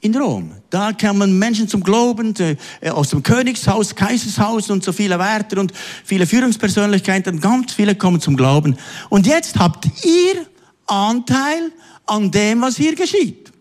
in 0.00 0.16
Rom. 0.16 0.52
Da 0.70 0.92
kamen 0.92 1.38
Menschen 1.38 1.66
zum 1.66 1.82
Glauben 1.82 2.34
äh, 2.38 2.90
aus 2.90 3.10
dem 3.10 3.22
Königshaus, 3.22 3.94
Kaisershaus 3.94 4.70
und 4.70 4.84
so 4.84 4.92
viele 4.92 5.18
Wärter 5.18 5.60
und 5.60 5.72
viele 6.04 6.26
Führungspersönlichkeiten. 6.26 7.40
Ganz 7.40 7.72
viele 7.72 7.94
kommen 7.94 8.20
zum 8.20 8.36
Glauben. 8.36 8.76
Und 9.08 9.26
jetzt 9.26 9.58
habt 9.58 9.86
ihr 10.04 10.46
Anteil 10.86 11.72
an 12.08 12.30
dem, 12.30 12.62
was 12.62 12.76
hier 12.76 12.94
geschieht. 12.94 13.52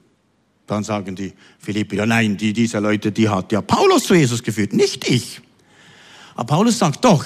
Dann 0.66 0.84
sagen 0.84 1.16
die 1.16 1.34
Philippi, 1.60 1.96
ja 1.96 2.06
nein, 2.06 2.36
die, 2.36 2.52
diese 2.52 2.80
Leute, 2.80 3.12
die 3.12 3.30
hat 3.30 3.52
ja 3.52 3.62
Paulus 3.62 4.04
zu 4.04 4.16
Jesus 4.16 4.44
geführt, 4.44 4.74
nicht 4.74 5.10
ich. 5.10 5.42
Aber 6.36 6.56
Paulus 6.56 6.78
sagt 6.78 7.04
doch, 7.04 7.26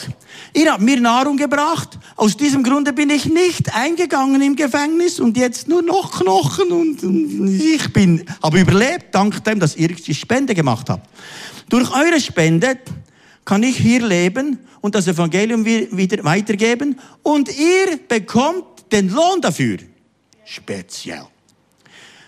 ihr 0.53 0.71
habt 0.71 0.81
mir 0.81 1.01
Nahrung 1.01 1.35
gebracht, 1.35 1.99
aus 2.15 2.37
diesem 2.37 2.63
Grunde 2.63 2.93
bin 2.93 3.09
ich 3.09 3.25
nicht 3.25 3.75
eingegangen 3.75 4.41
im 4.41 4.55
Gefängnis 4.55 5.19
und 5.19 5.35
jetzt 5.35 5.67
nur 5.67 5.81
noch 5.81 6.21
Knochen 6.21 6.71
und, 6.71 7.03
ich 7.59 7.91
bin, 7.91 8.23
aber 8.41 8.61
überlebt, 8.61 9.07
dank 9.13 9.43
dem, 9.43 9.59
dass 9.59 9.75
ihr 9.75 9.89
die 9.89 10.15
Spende 10.15 10.55
gemacht 10.55 10.89
habt. 10.89 11.09
Durch 11.67 11.91
eure 11.93 12.21
Spende 12.21 12.77
kann 13.43 13.63
ich 13.63 13.75
hier 13.75 14.07
leben 14.07 14.59
und 14.79 14.95
das 14.95 15.07
Evangelium 15.07 15.65
wieder 15.65 16.23
weitergeben 16.23 16.97
und 17.21 17.49
ihr 17.49 17.99
bekommt 18.07 18.63
den 18.93 19.09
Lohn 19.09 19.41
dafür. 19.41 19.77
Speziell. 20.51 21.27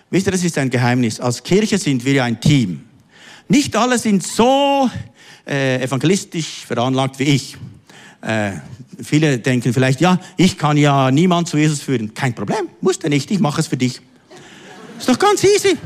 Wisst 0.08 0.26
ihr, 0.26 0.32
das 0.32 0.42
ist 0.42 0.56
ein 0.56 0.70
Geheimnis. 0.70 1.20
Als 1.20 1.42
Kirche 1.42 1.76
sind 1.76 2.02
wir 2.06 2.14
ja 2.14 2.24
ein 2.24 2.40
Team. 2.40 2.80
Nicht 3.48 3.76
alle 3.76 3.98
sind 3.98 4.22
so 4.22 4.88
äh, 5.46 5.82
evangelistisch 5.82 6.64
veranlagt 6.66 7.18
wie 7.18 7.24
ich. 7.24 7.58
Äh, 8.22 8.52
viele 9.02 9.38
denken 9.38 9.74
vielleicht, 9.74 10.00
ja, 10.00 10.18
ich 10.38 10.56
kann 10.56 10.78
ja 10.78 11.10
niemand 11.10 11.48
zu 11.48 11.58
Jesus 11.58 11.82
führen. 11.82 12.14
Kein 12.14 12.34
Problem, 12.34 12.70
musst 12.80 13.04
du 13.04 13.10
nicht, 13.10 13.30
ich 13.30 13.40
mache 13.40 13.60
es 13.60 13.66
für 13.66 13.76
dich. 13.76 14.00
Ist 14.98 15.06
doch 15.06 15.18
ganz 15.18 15.44
easy. 15.44 15.76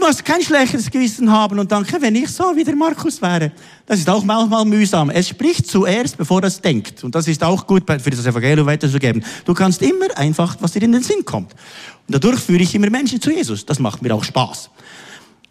Musst 0.00 0.24
kein 0.24 0.40
schlechtes 0.40 0.90
Gewissen 0.90 1.30
haben 1.30 1.58
und 1.58 1.70
denken, 1.70 2.00
wenn 2.00 2.14
ich 2.14 2.30
so 2.30 2.56
wie 2.56 2.64
der 2.64 2.74
Markus 2.74 3.20
wäre. 3.20 3.52
Das 3.84 3.98
ist 3.98 4.08
auch 4.08 4.24
manchmal 4.24 4.64
mühsam. 4.64 5.10
Es 5.10 5.28
spricht 5.28 5.66
zuerst, 5.66 6.16
bevor 6.16 6.42
es 6.42 6.60
denkt. 6.60 7.04
Und 7.04 7.14
das 7.14 7.28
ist 7.28 7.44
auch 7.44 7.66
gut 7.66 7.84
für 7.86 8.10
das 8.10 8.24
Evangelium 8.24 8.66
weiterzugeben. 8.66 9.22
Du 9.44 9.52
kannst 9.52 9.82
immer 9.82 10.06
einfach, 10.16 10.56
was 10.60 10.72
dir 10.72 10.82
in 10.82 10.92
den 10.92 11.02
Sinn 11.02 11.24
kommt. 11.24 11.52
Und 11.52 12.14
dadurch 12.14 12.40
führe 12.40 12.62
ich 12.62 12.74
immer 12.74 12.88
Menschen 12.88 13.20
zu 13.20 13.30
Jesus. 13.30 13.66
Das 13.66 13.78
macht 13.78 14.00
mir 14.00 14.14
auch 14.14 14.24
Spaß. 14.24 14.70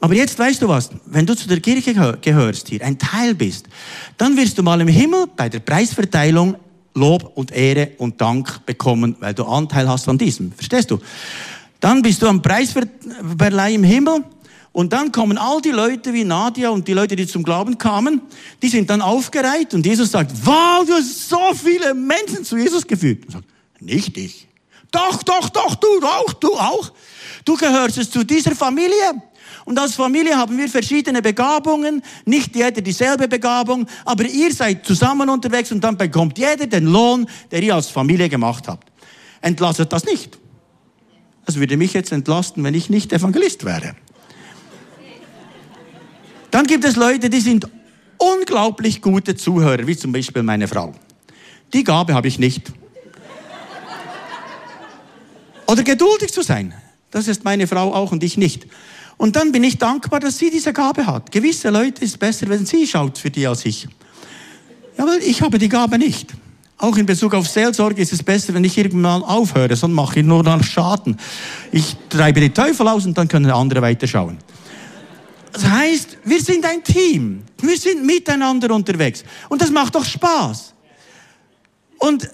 Aber 0.02 0.16
jetzt 0.16 0.40
weißt 0.40 0.62
du 0.62 0.68
was, 0.68 0.90
wenn 1.06 1.26
du 1.26 1.36
zu 1.36 1.48
der 1.48 1.60
Kirche 1.60 1.94
gehörst 2.20 2.70
hier, 2.70 2.84
ein 2.84 2.98
Teil 2.98 3.36
bist, 3.36 3.68
dann 4.18 4.36
wirst 4.36 4.58
du 4.58 4.64
mal 4.64 4.82
im 4.82 4.88
Himmel 4.88 5.28
bei 5.36 5.48
der 5.48 5.60
Preisverteilung 5.60 6.56
Lob 6.96 7.34
und 7.36 7.52
Ehre 7.52 7.92
und 7.98 8.20
Dank 8.20 8.66
bekommen, 8.66 9.16
weil 9.20 9.34
du 9.34 9.44
Anteil 9.46 9.88
hast 9.88 10.10
an 10.10 10.18
diesem. 10.18 10.52
Verstehst 10.54 10.90
du? 10.90 11.00
Dann 11.80 12.02
bist 12.02 12.22
du 12.22 12.28
am 12.28 12.42
Preisverleih 12.42 13.76
im 13.76 13.84
Himmel 13.84 14.24
und 14.80 14.94
dann 14.94 15.12
kommen 15.12 15.38
all 15.38 15.60
die 15.60 15.72
Leute 15.72 16.14
wie 16.14 16.24
Nadia 16.24 16.70
und 16.70 16.88
die 16.88 16.94
Leute, 16.94 17.18
die 17.18 17.28
zum 17.28 17.44
Glauben 17.44 17.78
kamen, 17.78 18.22
die 18.62 18.70
sind 18.70 18.90
dann 18.90 19.02
aufgereiht 19.02 19.74
und 19.74 19.86
Jesus 19.86 20.12
sagt, 20.12 20.32
wow, 20.46 20.86
du 20.88 20.94
hast 20.94 21.28
so 21.28 21.54
viele 21.54 21.94
Menschen 21.94 22.46
zu 22.46 22.56
Jesus 22.56 22.88
geführt. 22.88 23.26
Und 23.26 23.32
sagt, 23.34 23.46
nicht 23.82 24.18
ich. 24.18 24.48
Doch, 24.90 25.22
doch, 25.24 25.50
doch, 25.50 25.76
du 25.76 25.88
auch, 26.02 26.32
du 26.32 26.54
auch. 26.54 26.94
Du 27.44 27.58
gehörst 27.58 28.10
zu 28.10 28.24
dieser 28.24 28.56
Familie. 28.56 29.22
Und 29.66 29.78
als 29.78 29.96
Familie 29.96 30.38
haben 30.38 30.58
wir 30.58 30.70
verschiedene 30.70 31.22
Begabungen, 31.22 32.02
nicht 32.24 32.56
jeder 32.56 32.80
dieselbe 32.80 33.28
Begabung, 33.28 33.86
aber 34.06 34.24
ihr 34.24 34.54
seid 34.54 34.86
zusammen 34.86 35.28
unterwegs 35.28 35.74
und 35.74 35.84
dann 35.84 35.98
bekommt 35.98 36.38
jeder 36.38 36.68
den 36.68 36.86
Lohn, 36.86 37.28
der 37.52 37.62
ihr 37.62 37.76
als 37.76 37.90
Familie 37.90 38.30
gemacht 38.30 38.70
habt. 38.70 38.90
Entlastet 39.42 39.92
das 39.92 40.06
nicht. 40.06 40.40
Das 41.46 41.58
würde 41.58 41.76
mich 41.76 41.92
jetzt 41.92 42.14
entlasten, 42.14 42.64
wenn 42.64 42.76
ich 42.76 42.90
nicht 42.90 43.12
Evangelist 43.12 43.66
wäre. 43.66 43.96
Dann 46.52 46.66
gibt 46.66 46.86
es 46.86 46.96
Leute, 46.96 47.30
die 47.30 47.42
sind 47.42 47.68
unglaublich 48.18 49.02
gute 49.02 49.36
Zuhörer, 49.36 49.86
wie 49.88 49.96
zum 49.96 50.12
Beispiel 50.12 50.44
meine 50.44 50.68
Frau. 50.68 50.94
Die 51.74 51.84
Gabe 51.84 52.14
habe 52.14 52.28
ich 52.28 52.40
nicht. 52.40 52.72
Oder 55.68 55.84
geduldig 55.84 56.34
zu 56.34 56.42
sein. 56.42 56.74
Das 57.12 57.28
ist 57.28 57.44
meine 57.44 57.68
Frau 57.68 57.94
auch 57.94 58.12
und 58.12 58.24
ich 58.24 58.38
nicht. 58.38 58.66
Und 59.18 59.36
dann 59.36 59.52
bin 59.52 59.64
ich 59.64 59.78
dankbar, 59.78 60.20
dass 60.20 60.38
sie 60.38 60.50
diese 60.50 60.74
Gabe 60.74 61.06
hat. 61.06 61.32
Gewisse 61.32 61.70
Leute 61.70 62.04
ist 62.04 62.18
besser, 62.18 62.48
wenn 62.50 62.66
sie 62.66 62.88
schaut 62.88 63.18
für 63.18 63.30
die 63.30 63.46
als 63.46 63.66
ich. 63.66 63.88
Ja, 64.98 65.06
weil 65.06 65.20
ich 65.20 65.42
habe 65.42 65.60
die 65.60 65.70
Gabe 65.70 65.98
nicht. 65.98 66.30
Auch 66.78 66.96
in 66.96 67.06
Bezug 67.06 67.34
auf 67.34 67.48
Seelsorge 67.48 68.02
ist 68.02 68.14
es 68.14 68.24
besser, 68.24 68.54
wenn 68.54 68.64
ich 68.64 68.78
irgendwann 68.78 69.22
aufhöre, 69.22 69.76
sonst 69.76 69.94
mache 69.94 70.22
ich 70.22 70.26
nur 70.26 70.44
noch 70.44 70.64
Schaden. 70.64 71.18
Ich 71.74 71.98
treibe 72.08 72.40
die 72.40 72.52
Teufel 72.52 72.88
aus 72.88 73.06
und 73.06 73.18
dann 73.18 73.28
können 73.28 73.52
andere 73.52 73.82
weiterschauen. 73.82 74.38
Das 75.52 75.66
heißt, 75.66 76.18
wir 76.24 76.42
sind 76.42 76.66
ein 76.66 76.84
Team. 76.84 77.44
Wir 77.62 77.78
sind 77.78 78.06
miteinander 78.06 78.74
unterwegs. 78.74 79.24
Und 79.50 79.62
das 79.62 79.72
macht 79.72 79.96
doch 79.96 80.06
Spaß. 80.06 80.74
Und 81.98 82.30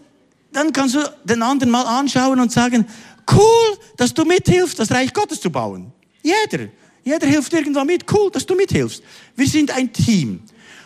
dann 0.51 0.71
kannst 0.71 0.95
du 0.95 0.99
den 1.23 1.41
anderen 1.41 1.71
mal 1.71 1.83
anschauen 1.83 2.39
und 2.39 2.51
sagen, 2.51 2.85
cool, 3.31 3.77
dass 3.97 4.13
du 4.13 4.23
mithilfst, 4.25 4.79
das 4.79 4.91
Reich 4.91 5.13
Gottes 5.13 5.41
zu 5.41 5.49
bauen. 5.49 5.91
Jeder. 6.21 6.67
Jeder 7.03 7.27
hilft 7.27 7.53
irgendwann 7.53 7.87
mit. 7.87 8.11
Cool, 8.11 8.31
dass 8.31 8.45
du 8.45 8.55
mithilfst. 8.55 9.03
Wir 9.35 9.47
sind 9.47 9.71
ein 9.71 9.91
Team. 9.91 10.41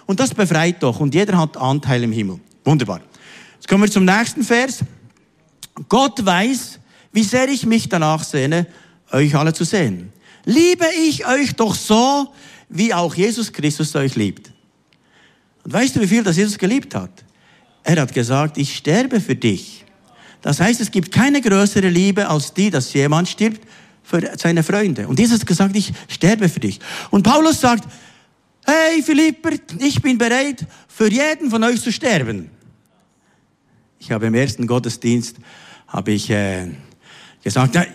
Und 0.05 0.19
das 0.19 0.33
befreit 0.33 0.81
doch. 0.81 0.99
Und 0.99 1.13
jeder 1.13 1.37
hat 1.37 1.55
Anteil 1.57 2.03
im 2.03 2.11
Himmel. 2.11 2.39
Wunderbar. 2.65 3.01
Jetzt 3.55 3.67
kommen 3.67 3.83
wir 3.83 3.91
zum 3.91 4.05
nächsten 4.05 4.43
Vers. 4.43 4.79
Gott 5.87 6.25
weiß, 6.25 6.79
wie 7.11 7.23
sehr 7.23 7.47
ich 7.47 7.65
mich 7.65 7.87
danach 7.87 8.23
sehne, 8.23 8.67
euch 9.11 9.35
alle 9.35 9.53
zu 9.53 9.63
sehen. 9.63 10.11
Liebe 10.49 10.85
ich 11.07 11.27
euch 11.27 11.55
doch 11.55 11.75
so, 11.75 12.33
wie 12.69 12.91
auch 12.91 13.13
Jesus 13.13 13.53
Christus 13.53 13.95
euch 13.95 14.15
liebt. 14.15 14.51
Und 15.63 15.71
weißt 15.73 15.95
du, 15.95 16.01
wie 16.01 16.07
viel 16.07 16.23
das 16.23 16.37
Jesus 16.37 16.57
geliebt 16.57 16.95
hat? 16.95 17.23
Er 17.83 18.01
hat 18.01 18.11
gesagt, 18.11 18.57
ich 18.57 18.75
sterbe 18.75 19.21
für 19.21 19.35
dich. 19.35 19.85
Das 20.41 20.59
heißt, 20.59 20.81
es 20.81 20.89
gibt 20.89 21.11
keine 21.11 21.39
größere 21.39 21.89
Liebe 21.89 22.27
als 22.27 22.51
die, 22.51 22.71
dass 22.71 22.91
jemand 22.93 23.29
stirbt 23.29 23.61
für 24.01 24.31
seine 24.37 24.63
Freunde. 24.63 25.07
Und 25.07 25.19
Jesus 25.19 25.41
hat 25.41 25.45
gesagt, 25.45 25.75
ich 25.75 25.93
sterbe 26.07 26.49
für 26.49 26.59
dich. 26.59 26.79
Und 27.11 27.21
Paulus 27.21 27.61
sagt, 27.61 27.87
hey 28.65 29.03
Philipper, 29.03 29.51
ich 29.77 30.01
bin 30.01 30.17
bereit, 30.17 30.65
für 30.87 31.11
jeden 31.11 31.51
von 31.51 31.63
euch 31.63 31.79
zu 31.79 31.91
sterben. 31.91 32.49
Ich 33.99 34.11
habe 34.11 34.25
im 34.25 34.33
ersten 34.33 34.65
Gottesdienst, 34.65 35.35
habe 35.87 36.11
ich 36.11 36.27
äh, 36.31 36.69
gesagt, 37.43 37.75
ja, 37.75 37.85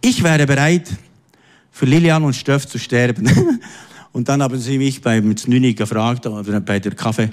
ich 0.00 0.22
wäre 0.22 0.46
bereit, 0.46 0.88
für 1.72 1.86
Lilian 1.86 2.22
und 2.22 2.36
Stöff 2.36 2.68
zu 2.68 2.78
sterben. 2.78 3.60
und 4.12 4.28
dann 4.28 4.42
haben 4.42 4.60
sie 4.60 4.78
mich 4.78 5.00
beim 5.00 5.36
Znüni 5.36 5.74
gefragt, 5.74 6.28
bei 6.64 6.78
der 6.78 6.94
Kaffee, 6.94 7.30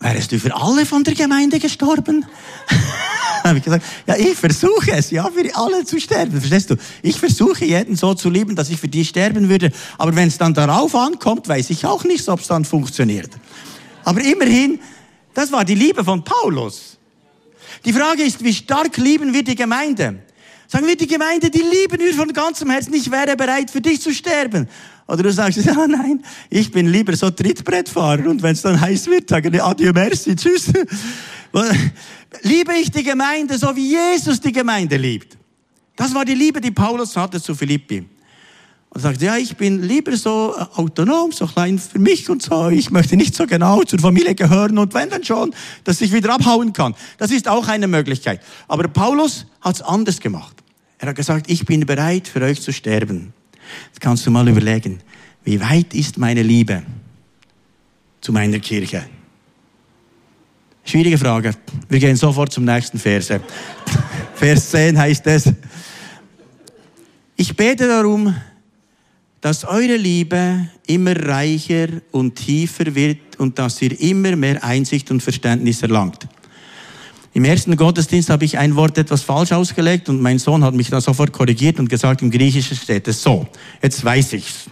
wärst 0.00 0.32
du 0.32 0.38
für 0.40 0.56
alle 0.56 0.86
von 0.86 1.04
der 1.04 1.14
Gemeinde 1.14 1.60
gestorben? 1.60 2.24
habe 3.44 3.58
ich 3.58 3.64
gesagt, 3.64 3.84
ja, 4.06 4.16
ich 4.16 4.34
versuche 4.36 4.92
es, 4.92 5.10
ja, 5.10 5.28
für 5.30 5.54
alle 5.54 5.84
zu 5.84 6.00
sterben. 6.00 6.32
Verstehst 6.32 6.70
du? 6.70 6.76
Ich 7.02 7.18
versuche 7.18 7.64
jeden 7.64 7.96
so 7.96 8.14
zu 8.14 8.30
lieben, 8.30 8.56
dass 8.56 8.70
ich 8.70 8.78
für 8.80 8.88
die 8.88 9.04
sterben 9.04 9.48
würde. 9.48 9.70
Aber 9.96 10.14
wenn 10.16 10.28
es 10.28 10.38
dann 10.38 10.54
darauf 10.54 10.94
ankommt, 10.94 11.48
weiß 11.48 11.70
ich 11.70 11.84
auch 11.84 12.04
nicht, 12.04 12.28
ob 12.28 12.40
es 12.40 12.48
dann 12.48 12.64
funktioniert. 12.64 13.30
Aber 14.04 14.22
immerhin, 14.22 14.80
das 15.34 15.52
war 15.52 15.64
die 15.64 15.74
Liebe 15.74 16.04
von 16.04 16.24
Paulus. 16.24 16.98
Die 17.84 17.92
Frage 17.92 18.22
ist, 18.22 18.42
wie 18.42 18.52
stark 18.52 18.96
lieben 18.96 19.32
wir 19.32 19.44
die 19.44 19.54
Gemeinde? 19.54 20.20
Sagen 20.70 20.86
wir, 20.86 20.96
die 20.96 21.06
Gemeinde, 21.06 21.50
die 21.50 21.62
lieben 21.62 21.98
wir 21.98 22.12
von 22.12 22.30
ganzem 22.30 22.68
Herzen. 22.68 22.92
Ich 22.92 23.10
wäre 23.10 23.36
bereit, 23.36 23.70
für 23.70 23.80
dich 23.80 24.02
zu 24.02 24.12
sterben. 24.12 24.68
Oder 25.06 25.22
du 25.22 25.32
sagst, 25.32 25.64
ja, 25.64 25.86
nein, 25.88 26.22
ich 26.50 26.70
bin 26.70 26.88
lieber 26.88 27.16
so 27.16 27.30
Trittbrettfahrer. 27.30 28.28
Und 28.28 28.42
wenn 28.42 28.52
es 28.52 28.60
dann 28.60 28.78
heiß 28.78 29.06
wird, 29.06 29.30
sagen 29.30 29.50
wir, 29.50 29.64
adieu, 29.64 29.92
merci, 29.94 30.36
tschüss. 30.36 30.70
Liebe 32.42 32.74
ich 32.74 32.90
die 32.90 33.02
Gemeinde, 33.02 33.56
so 33.56 33.74
wie 33.74 33.88
Jesus 33.88 34.38
die 34.38 34.52
Gemeinde 34.52 34.98
liebt. 34.98 35.38
Das 35.96 36.14
war 36.14 36.26
die 36.26 36.34
Liebe, 36.34 36.60
die 36.60 36.70
Paulus 36.70 37.16
hatte 37.16 37.40
zu 37.40 37.54
Philippi. 37.54 38.06
Und 38.90 39.00
sagt, 39.00 39.22
ja, 39.22 39.38
ich 39.38 39.56
bin 39.56 39.82
lieber 39.82 40.14
so 40.18 40.54
äh, 40.54 40.78
autonom, 40.78 41.32
so 41.32 41.46
klein 41.46 41.78
für 41.78 41.98
mich 41.98 42.28
und 42.28 42.42
so. 42.42 42.68
Ich 42.68 42.90
möchte 42.90 43.16
nicht 43.16 43.34
so 43.34 43.46
genau 43.46 43.82
zur 43.84 43.98
Familie 43.98 44.34
gehören 44.34 44.76
und 44.76 44.92
wenn 44.92 45.08
dann 45.08 45.24
schon, 45.24 45.54
dass 45.84 46.02
ich 46.02 46.12
wieder 46.12 46.34
abhauen 46.34 46.74
kann. 46.74 46.94
Das 47.16 47.30
ist 47.30 47.48
auch 47.48 47.68
eine 47.68 47.86
Möglichkeit. 47.86 48.42
Aber 48.66 48.88
Paulus 48.88 49.46
hat 49.62 49.76
es 49.76 49.82
anders 49.82 50.20
gemacht. 50.20 50.57
Er 50.98 51.08
hat 51.08 51.16
gesagt, 51.16 51.50
ich 51.50 51.64
bin 51.64 51.86
bereit, 51.86 52.26
für 52.26 52.42
euch 52.42 52.60
zu 52.60 52.72
sterben. 52.72 53.32
Jetzt 53.86 54.00
kannst 54.00 54.26
du 54.26 54.30
mal 54.30 54.48
überlegen, 54.48 55.00
wie 55.44 55.60
weit 55.60 55.94
ist 55.94 56.18
meine 56.18 56.42
Liebe 56.42 56.82
zu 58.20 58.32
meiner 58.32 58.58
Kirche? 58.58 59.04
Schwierige 60.84 61.18
Frage. 61.18 61.52
Wir 61.88 62.00
gehen 62.00 62.16
sofort 62.16 62.52
zum 62.52 62.64
nächsten 62.64 62.98
Verse. 62.98 63.40
Vers 64.34 64.70
10 64.70 64.98
heißt 64.98 65.26
es, 65.26 65.52
ich 67.36 67.54
bete 67.54 67.86
darum, 67.86 68.34
dass 69.40 69.64
eure 69.64 69.96
Liebe 69.96 70.68
immer 70.86 71.14
reicher 71.14 71.88
und 72.10 72.34
tiefer 72.34 72.92
wird 72.94 73.36
und 73.38 73.58
dass 73.58 73.80
ihr 73.82 73.98
immer 74.00 74.34
mehr 74.34 74.64
Einsicht 74.64 75.10
und 75.10 75.22
Verständnis 75.22 75.82
erlangt. 75.82 76.26
Im 77.38 77.44
ersten 77.44 77.76
Gottesdienst 77.76 78.30
habe 78.30 78.44
ich 78.44 78.58
ein 78.58 78.74
Wort 78.74 78.98
etwas 78.98 79.22
falsch 79.22 79.52
ausgelegt 79.52 80.08
und 80.08 80.20
mein 80.20 80.40
Sohn 80.40 80.64
hat 80.64 80.74
mich 80.74 80.90
dann 80.90 81.00
sofort 81.00 81.32
korrigiert 81.32 81.78
und 81.78 81.88
gesagt, 81.88 82.20
im 82.20 82.32
Griechischen 82.32 82.76
steht 82.76 83.06
es 83.06 83.22
so. 83.22 83.46
Jetzt 83.80 84.04
weiß 84.04 84.32
ich's. 84.32 84.64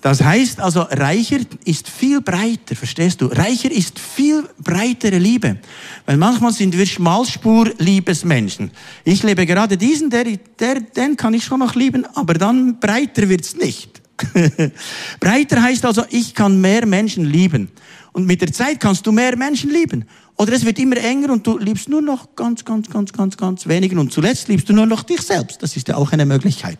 Das 0.00 0.20
heißt 0.20 0.58
also, 0.58 0.80
reicher 0.80 1.38
ist 1.64 1.88
viel 1.88 2.20
breiter, 2.20 2.74
verstehst 2.74 3.20
du? 3.20 3.26
Reicher 3.26 3.70
ist 3.70 3.96
viel 3.96 4.42
breitere 4.58 5.18
Liebe. 5.18 5.58
Weil 6.04 6.16
manchmal 6.16 6.50
sind 6.50 6.76
wir 6.76 6.84
Schmalspur-Liebesmenschen. 6.84 8.72
Ich 9.04 9.22
lebe 9.22 9.46
gerade 9.46 9.76
diesen, 9.76 10.10
der, 10.10 10.24
der, 10.58 10.80
den 10.80 11.16
kann 11.16 11.32
ich 11.32 11.44
schon 11.44 11.60
noch 11.60 11.76
lieben, 11.76 12.04
aber 12.16 12.34
dann 12.34 12.80
breiter 12.80 13.28
wird's 13.28 13.54
nicht. 13.54 14.02
breiter 15.20 15.62
heißt 15.62 15.84
also, 15.84 16.02
ich 16.10 16.34
kann 16.34 16.60
mehr 16.60 16.86
Menschen 16.86 17.24
lieben. 17.24 17.70
Und 18.12 18.26
mit 18.26 18.40
der 18.40 18.52
Zeit 18.52 18.80
kannst 18.80 19.06
du 19.06 19.12
mehr 19.12 19.36
Menschen 19.36 19.70
lieben. 19.70 20.06
Oder 20.38 20.52
es 20.52 20.64
wird 20.64 20.78
immer 20.78 20.96
enger 20.96 21.32
und 21.32 21.44
du 21.44 21.58
liebst 21.58 21.88
nur 21.88 22.00
noch 22.00 22.36
ganz, 22.36 22.64
ganz, 22.64 22.88
ganz, 22.88 23.12
ganz, 23.12 23.36
ganz 23.36 23.66
wenigen. 23.66 23.98
Und 23.98 24.12
zuletzt 24.12 24.46
liebst 24.46 24.68
du 24.68 24.72
nur 24.72 24.86
noch 24.86 25.02
dich 25.02 25.20
selbst. 25.20 25.62
Das 25.62 25.76
ist 25.76 25.88
ja 25.88 25.96
auch 25.96 26.12
eine 26.12 26.24
Möglichkeit. 26.26 26.78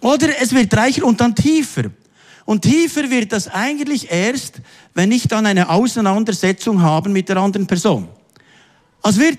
Oder 0.00 0.28
es 0.40 0.54
wird 0.54 0.74
reicher 0.74 1.04
und 1.04 1.20
dann 1.20 1.34
tiefer. 1.34 1.90
Und 2.46 2.62
tiefer 2.62 3.10
wird 3.10 3.32
das 3.32 3.48
eigentlich 3.48 4.10
erst, 4.10 4.62
wenn 4.94 5.12
ich 5.12 5.28
dann 5.28 5.44
eine 5.44 5.68
Auseinandersetzung 5.68 6.80
habe 6.80 7.10
mit 7.10 7.28
der 7.28 7.36
anderen 7.36 7.66
Person. 7.66 8.08
Als 9.02 9.20
wir 9.20 9.36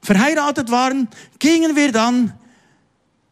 verheiratet 0.00 0.70
waren, 0.70 1.08
gingen 1.38 1.76
wir 1.76 1.92
dann 1.92 2.32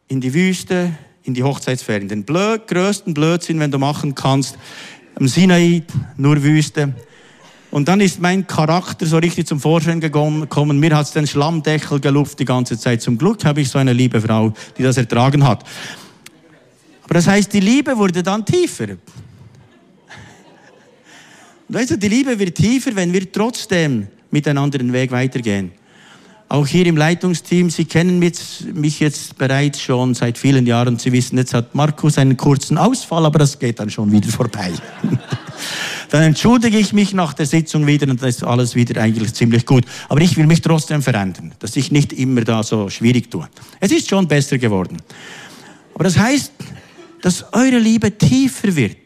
in 0.08 0.20
die 0.20 0.34
Wüste, 0.34 0.92
in 1.22 1.32
die 1.32 1.42
Hochzeitsferien. 1.42 2.08
Den 2.08 2.24
blöd, 2.24 2.66
größten 2.68 3.14
Blödsinn, 3.14 3.58
wenn 3.58 3.70
du 3.70 3.78
machen 3.78 4.14
kannst, 4.14 4.58
am 5.14 5.26
Sinai, 5.26 5.82
nur 6.18 6.42
Wüste. 6.42 6.94
Und 7.70 7.86
dann 7.86 8.00
ist 8.00 8.20
mein 8.20 8.46
Charakter 8.46 9.06
so 9.06 9.18
richtig 9.18 9.46
zum 9.46 9.60
Vorschein 9.60 10.00
gekommen. 10.00 10.80
Mir 10.80 10.96
hat's 10.96 11.12
den 11.12 11.26
Schlammdeckel 11.26 12.00
geluft 12.00 12.40
die 12.40 12.44
ganze 12.44 12.78
Zeit. 12.78 13.00
Zum 13.00 13.16
Glück 13.16 13.44
habe 13.44 13.60
ich 13.60 13.68
so 13.68 13.78
eine 13.78 13.92
liebe 13.92 14.20
Frau, 14.20 14.52
die 14.76 14.82
das 14.82 14.96
ertragen 14.96 15.46
hat. 15.46 15.64
Aber 17.04 17.14
das 17.14 17.28
heißt, 17.28 17.52
die 17.52 17.60
Liebe 17.60 17.96
wurde 17.96 18.22
dann 18.22 18.44
tiefer. 18.44 18.88
Und 21.68 21.74
weißt 21.76 21.92
du, 21.92 21.98
die 21.98 22.08
Liebe 22.08 22.36
wird 22.38 22.56
tiefer, 22.56 22.94
wenn 22.96 23.12
wir 23.12 23.30
trotzdem 23.30 24.08
miteinander 24.32 24.78
den 24.78 24.92
Weg 24.92 25.12
weitergehen. 25.12 25.72
Auch 26.48 26.66
hier 26.66 26.84
im 26.86 26.96
Leitungsteam, 26.96 27.70
Sie 27.70 27.84
kennen 27.84 28.18
mich 28.18 28.98
jetzt 28.98 29.38
bereits 29.38 29.80
schon 29.80 30.14
seit 30.14 30.36
vielen 30.36 30.66
Jahren. 30.66 30.98
Sie 30.98 31.12
wissen, 31.12 31.38
jetzt 31.38 31.54
hat 31.54 31.76
Markus 31.76 32.18
einen 32.18 32.36
kurzen 32.36 32.76
Ausfall, 32.76 33.24
aber 33.24 33.38
das 33.38 33.56
geht 33.56 33.78
dann 33.78 33.88
schon 33.88 34.10
wieder 34.10 34.28
vorbei. 34.28 34.72
dann 36.10 36.22
entschuldige 36.22 36.76
ich 36.76 36.92
mich 36.92 37.14
nach 37.14 37.32
der 37.34 37.46
Sitzung 37.46 37.86
wieder 37.86 38.08
und 38.08 38.20
dann 38.20 38.28
ist 38.28 38.42
alles 38.42 38.74
wieder 38.74 39.00
eigentlich 39.00 39.32
ziemlich 39.32 39.64
gut. 39.64 39.84
Aber 40.08 40.20
ich 40.20 40.36
will 40.36 40.46
mich 40.46 40.60
trotzdem 40.60 41.02
verändern, 41.02 41.52
dass 41.60 41.76
ich 41.76 41.92
nicht 41.92 42.12
immer 42.12 42.42
da 42.42 42.62
so 42.62 42.90
schwierig 42.90 43.30
tue. 43.30 43.48
Es 43.78 43.92
ist 43.92 44.08
schon 44.08 44.26
besser 44.26 44.58
geworden. 44.58 44.96
Aber 45.94 46.04
das 46.04 46.18
heißt, 46.18 46.52
dass 47.22 47.44
eure 47.52 47.78
Liebe 47.78 48.16
tiefer 48.16 48.74
wird. 48.74 48.96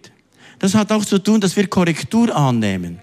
Das 0.58 0.74
hat 0.74 0.90
auch 0.92 1.04
zu 1.04 1.18
tun, 1.18 1.40
dass 1.40 1.56
wir 1.56 1.66
Korrektur 1.66 2.34
annehmen. 2.34 3.00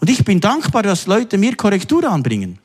Und 0.00 0.10
ich 0.10 0.24
bin 0.24 0.40
dankbar, 0.40 0.82
dass 0.82 1.06
Leute 1.06 1.38
mir 1.38 1.54
Korrektur 1.54 2.10
anbringen. 2.10 2.58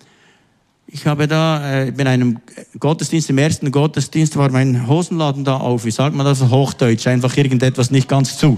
Ich 0.88 1.06
habe 1.06 1.28
da, 1.28 1.72
äh, 1.72 1.90
in 1.90 2.08
einem 2.08 2.40
Gottesdienst, 2.80 3.30
im 3.30 3.38
ersten 3.38 3.70
Gottesdienst 3.70 4.36
war 4.38 4.50
mein 4.50 4.88
Hosenladen 4.88 5.44
da 5.44 5.58
auf. 5.58 5.86
Wie 5.86 5.92
sagt 5.92 6.16
man 6.16 6.26
das 6.26 6.42
Hochdeutsch? 6.42 7.06
Einfach 7.06 7.38
irgendetwas 7.38 7.92
nicht 7.92 8.10
ganz 8.10 8.40
zu. 8.40 8.58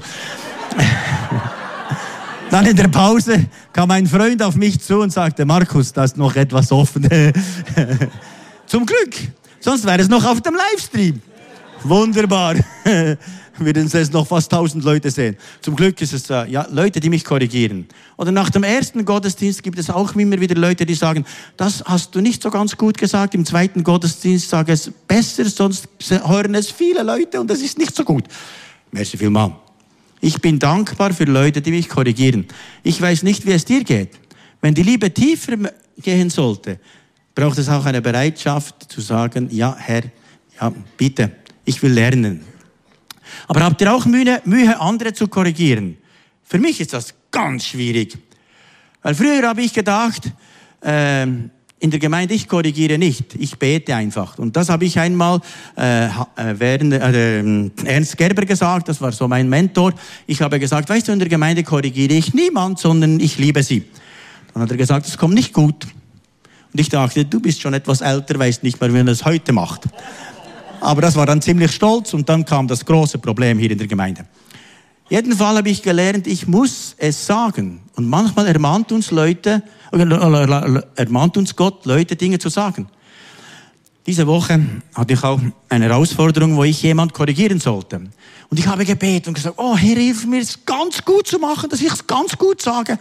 Dann 2.51 2.65
in 2.65 2.75
der 2.75 2.89
Pause 2.89 3.45
kam 3.71 3.91
ein 3.91 4.05
Freund 4.05 4.43
auf 4.43 4.55
mich 4.55 4.81
zu 4.81 4.99
und 4.99 5.13
sagte, 5.13 5.45
Markus, 5.45 5.93
da 5.93 6.03
ist 6.03 6.17
noch 6.17 6.35
etwas 6.35 6.69
offen. 6.73 7.07
Zum 8.67 8.85
Glück. 8.85 9.15
Sonst 9.61 9.85
wäre 9.85 10.01
es 10.01 10.09
noch 10.09 10.25
auf 10.25 10.41
dem 10.41 10.55
Livestream. 10.55 11.21
Wunderbar. 11.83 12.55
Würden 13.57 13.89
es 13.93 14.11
noch 14.11 14.27
fast 14.27 14.51
tausend 14.51 14.83
Leute 14.83 15.11
sehen. 15.11 15.37
Zum 15.61 15.77
Glück 15.77 16.01
ist 16.01 16.11
es 16.11 16.29
äh, 16.29 16.45
ja, 16.47 16.67
Leute, 16.69 16.99
die 16.99 17.09
mich 17.09 17.23
korrigieren. 17.23 17.87
Oder 18.17 18.33
nach 18.33 18.49
dem 18.49 18.63
ersten 18.63 19.05
Gottesdienst 19.05 19.63
gibt 19.63 19.79
es 19.79 19.89
auch 19.89 20.13
immer 20.15 20.39
wieder 20.41 20.55
Leute, 20.55 20.85
die 20.85 20.95
sagen, 20.95 21.25
das 21.55 21.81
hast 21.85 22.13
du 22.15 22.19
nicht 22.19 22.43
so 22.43 22.49
ganz 22.49 22.75
gut 22.75 22.97
gesagt. 22.97 23.33
Im 23.33 23.45
zweiten 23.45 23.81
Gottesdienst 23.83 24.49
sage 24.49 24.73
es 24.73 24.91
besser, 25.07 25.45
sonst 25.45 25.87
hören 26.09 26.55
es 26.55 26.69
viele 26.69 27.03
Leute 27.03 27.39
und 27.39 27.49
es 27.49 27.61
ist 27.61 27.77
nicht 27.77 27.95
so 27.95 28.03
gut. 28.03 28.25
Merci 28.91 29.15
vielmals. 29.15 29.70
Ich 30.21 30.39
bin 30.39 30.59
dankbar 30.59 31.13
für 31.13 31.25
Leute, 31.25 31.61
die 31.61 31.71
mich 31.71 31.89
korrigieren. 31.89 32.45
Ich 32.83 33.01
weiß 33.01 33.23
nicht, 33.23 33.45
wie 33.45 33.51
es 33.51 33.65
dir 33.65 33.83
geht. 33.83 34.19
Wenn 34.61 34.75
die 34.75 34.83
Liebe 34.83 35.11
tiefer 35.11 35.57
gehen 35.97 36.29
sollte, 36.29 36.79
braucht 37.33 37.57
es 37.57 37.67
auch 37.67 37.85
eine 37.85 38.01
Bereitschaft 38.01 38.91
zu 38.91 39.01
sagen, 39.01 39.49
ja, 39.51 39.75
Herr, 39.77 40.03
ja, 40.59 40.71
bitte, 40.95 41.31
ich 41.65 41.81
will 41.81 41.91
lernen. 41.91 42.41
Aber 43.47 43.61
habt 43.63 43.81
ihr 43.81 43.91
auch 43.91 44.05
Mühe, 44.05 44.41
Mühe, 44.45 44.79
andere 44.79 45.13
zu 45.13 45.27
korrigieren? 45.27 45.97
Für 46.43 46.59
mich 46.59 46.79
ist 46.79 46.93
das 46.93 47.15
ganz 47.31 47.65
schwierig. 47.65 48.17
Weil 49.01 49.15
früher 49.15 49.47
habe 49.47 49.63
ich 49.63 49.73
gedacht, 49.73 50.31
äh, 50.81 51.25
in 51.81 51.89
der 51.89 51.99
Gemeinde, 51.99 52.35
ich 52.35 52.47
korrigiere 52.47 52.99
nicht, 52.99 53.35
ich 53.35 53.57
bete 53.57 53.95
einfach. 53.95 54.37
Und 54.37 54.55
das 54.55 54.69
habe 54.69 54.85
ich 54.85 54.99
einmal 54.99 55.41
äh, 55.75 56.05
äh 56.05 56.09
während 56.53 56.93
äh, 56.93 57.39
Ernst 57.89 58.17
Gerber 58.17 58.45
gesagt, 58.45 58.87
das 58.87 59.01
war 59.01 59.11
so 59.11 59.27
mein 59.27 59.49
Mentor. 59.49 59.93
Ich 60.27 60.41
habe 60.41 60.59
gesagt, 60.59 60.87
weißt 60.89 61.07
du, 61.07 61.11
in 61.11 61.19
der 61.19 61.27
Gemeinde 61.27 61.63
korrigiere 61.63 62.13
ich 62.13 62.35
niemand, 62.35 62.77
sondern 62.77 63.19
ich 63.19 63.39
liebe 63.39 63.63
sie. 63.63 63.83
Dann 64.53 64.63
hat 64.63 64.71
er 64.71 64.77
gesagt, 64.77 65.07
das 65.07 65.17
kommt 65.17 65.33
nicht 65.33 65.53
gut. 65.53 65.87
Und 66.71 66.79
ich 66.79 66.89
dachte, 66.89 67.25
du 67.25 67.39
bist 67.39 67.61
schon 67.61 67.73
etwas 67.73 68.01
älter, 68.01 68.37
weißt 68.37 68.61
nicht 68.61 68.79
mehr, 68.79 68.89
wie 68.91 68.97
man 68.97 69.07
das 69.07 69.25
heute 69.25 69.51
macht. 69.51 69.81
Aber 70.81 71.01
das 71.01 71.15
war 71.15 71.25
dann 71.25 71.41
ziemlich 71.41 71.71
stolz 71.71 72.13
und 72.13 72.29
dann 72.29 72.45
kam 72.45 72.67
das 72.67 72.85
große 72.85 73.17
Problem 73.17 73.57
hier 73.57 73.71
in 73.71 73.77
der 73.79 73.87
Gemeinde. 73.87 74.25
Jeden 75.11 75.35
Fall 75.35 75.57
habe 75.57 75.69
ich 75.69 75.81
gelernt, 75.81 76.25
ich 76.25 76.47
muss 76.47 76.95
es 76.97 77.25
sagen. 77.25 77.81
Und 77.97 78.07
manchmal 78.07 78.47
ermahnt 78.47 78.93
uns 78.93 79.11
Leute, 79.11 79.61
ermahnt 79.91 81.35
uns 81.35 81.53
Gott, 81.53 81.85
Leute 81.85 82.15
Dinge 82.15 82.39
zu 82.39 82.47
sagen. 82.47 82.87
Diese 84.07 84.25
Woche 84.25 84.65
hatte 84.93 85.13
ich 85.13 85.21
auch 85.21 85.41
eine 85.67 85.89
Herausforderung, 85.89 86.55
wo 86.55 86.63
ich 86.63 86.81
jemand 86.81 87.13
korrigieren 87.13 87.59
sollte. 87.59 87.97
Und 88.49 88.57
ich 88.57 88.65
habe 88.67 88.85
gebetet 88.85 89.27
und 89.27 89.33
gesagt, 89.33 89.55
oh 89.59 89.75
Herr, 89.75 89.97
hilf 89.97 90.25
mir 90.25 90.39
es 90.39 90.63
ganz 90.65 91.03
gut 91.03 91.27
zu 91.27 91.39
machen, 91.39 91.69
dass 91.69 91.81
ich 91.81 91.91
es 91.91 92.07
ganz 92.07 92.37
gut 92.37 92.61
sage. 92.61 92.97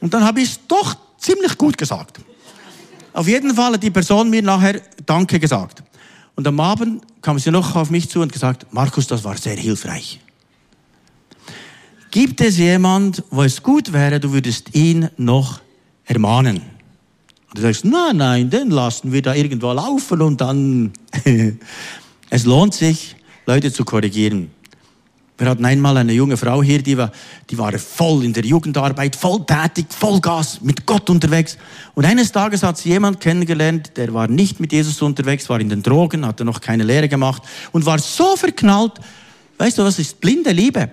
Und 0.00 0.14
dann 0.14 0.22
habe 0.22 0.42
ich 0.42 0.50
es 0.50 0.60
doch 0.68 0.94
ziemlich 1.18 1.58
gut 1.58 1.76
gesagt. 1.76 2.20
Auf 3.12 3.26
jeden 3.26 3.52
Fall 3.56 3.72
hat 3.72 3.82
die 3.82 3.90
Person 3.90 4.30
mir 4.30 4.42
nachher 4.42 4.80
Danke 5.04 5.40
gesagt. 5.40 5.82
Und 6.36 6.46
am 6.46 6.60
Abend 6.60 7.02
kam 7.20 7.40
sie 7.40 7.50
noch 7.50 7.74
auf 7.74 7.90
mich 7.90 8.08
zu 8.08 8.20
und 8.20 8.32
gesagt, 8.32 8.72
Markus, 8.72 9.08
das 9.08 9.24
war 9.24 9.36
sehr 9.36 9.56
hilfreich. 9.56 10.20
Gibt 12.12 12.42
es 12.42 12.58
jemand, 12.58 13.24
wo 13.30 13.42
es 13.42 13.62
gut 13.62 13.90
wäre, 13.90 14.20
du 14.20 14.34
würdest 14.34 14.74
ihn 14.74 15.08
noch 15.16 15.62
ermahnen? 16.04 16.56
Und 17.48 17.56
du 17.56 17.62
sagst, 17.62 17.86
nein, 17.86 18.18
nein, 18.18 18.50
den 18.50 18.70
lassen 18.70 19.12
wir 19.12 19.22
da 19.22 19.34
irgendwo 19.34 19.72
laufen 19.72 20.20
und 20.20 20.38
dann, 20.38 20.92
es 22.28 22.44
lohnt 22.44 22.74
sich, 22.74 23.16
Leute 23.46 23.72
zu 23.72 23.86
korrigieren. 23.86 24.50
Wir 25.38 25.48
hatten 25.48 25.64
einmal 25.64 25.96
eine 25.96 26.12
junge 26.12 26.36
Frau 26.36 26.62
hier, 26.62 26.82
die 26.82 26.98
war, 26.98 27.10
die 27.48 27.56
war 27.56 27.72
voll 27.78 28.24
in 28.24 28.34
der 28.34 28.44
Jugendarbeit, 28.44 29.16
voll 29.16 29.46
tätig, 29.46 29.86
voll 29.88 30.20
Gas, 30.20 30.60
mit 30.60 30.84
Gott 30.84 31.08
unterwegs. 31.08 31.56
Und 31.94 32.04
eines 32.04 32.30
Tages 32.30 32.62
hat 32.62 32.76
sie 32.76 32.90
jemand 32.90 33.20
kennengelernt, 33.20 33.92
der 33.96 34.12
war 34.12 34.28
nicht 34.28 34.60
mit 34.60 34.70
Jesus 34.70 35.00
unterwegs, 35.00 35.48
war 35.48 35.60
in 35.60 35.70
den 35.70 35.82
Drogen, 35.82 36.26
hatte 36.26 36.44
noch 36.44 36.60
keine 36.60 36.84
Lehre 36.84 37.08
gemacht 37.08 37.42
und 37.72 37.86
war 37.86 37.98
so 37.98 38.36
verknallt. 38.36 39.00
Weißt 39.56 39.78
du, 39.78 39.82
was 39.82 39.98
ist 39.98 40.20
blinde 40.20 40.52
Liebe? 40.52 40.90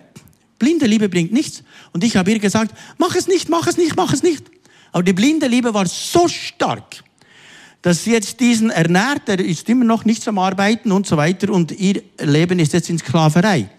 Blinde 0.59 0.85
Liebe 0.85 1.09
bringt 1.09 1.31
nichts. 1.31 1.63
Und 1.93 2.03
ich 2.03 2.15
habe 2.17 2.31
ihr 2.31 2.39
gesagt, 2.39 2.75
mach 2.97 3.15
es 3.15 3.27
nicht, 3.27 3.49
mach 3.49 3.65
es 3.65 3.77
nicht, 3.77 3.95
mach 3.95 4.13
es 4.13 4.21
nicht. 4.21 4.43
Aber 4.91 5.03
die 5.03 5.13
blinde 5.13 5.47
Liebe 5.47 5.73
war 5.73 5.85
so 5.87 6.27
stark, 6.27 7.03
dass 7.81 8.03
sie 8.03 8.11
jetzt 8.11 8.39
diesen 8.39 8.69
ernährt, 8.69 9.27
der 9.27 9.39
ist 9.39 9.69
immer 9.69 9.85
noch 9.85 10.03
nicht 10.03 10.21
zum 10.21 10.37
Arbeiten 10.37 10.91
und 10.91 11.07
so 11.07 11.15
weiter 11.15 11.51
und 11.51 11.71
ihr 11.71 12.01
Leben 12.19 12.59
ist 12.59 12.73
jetzt 12.73 12.89
in 12.89 12.97
Sklaverei. 12.97 13.69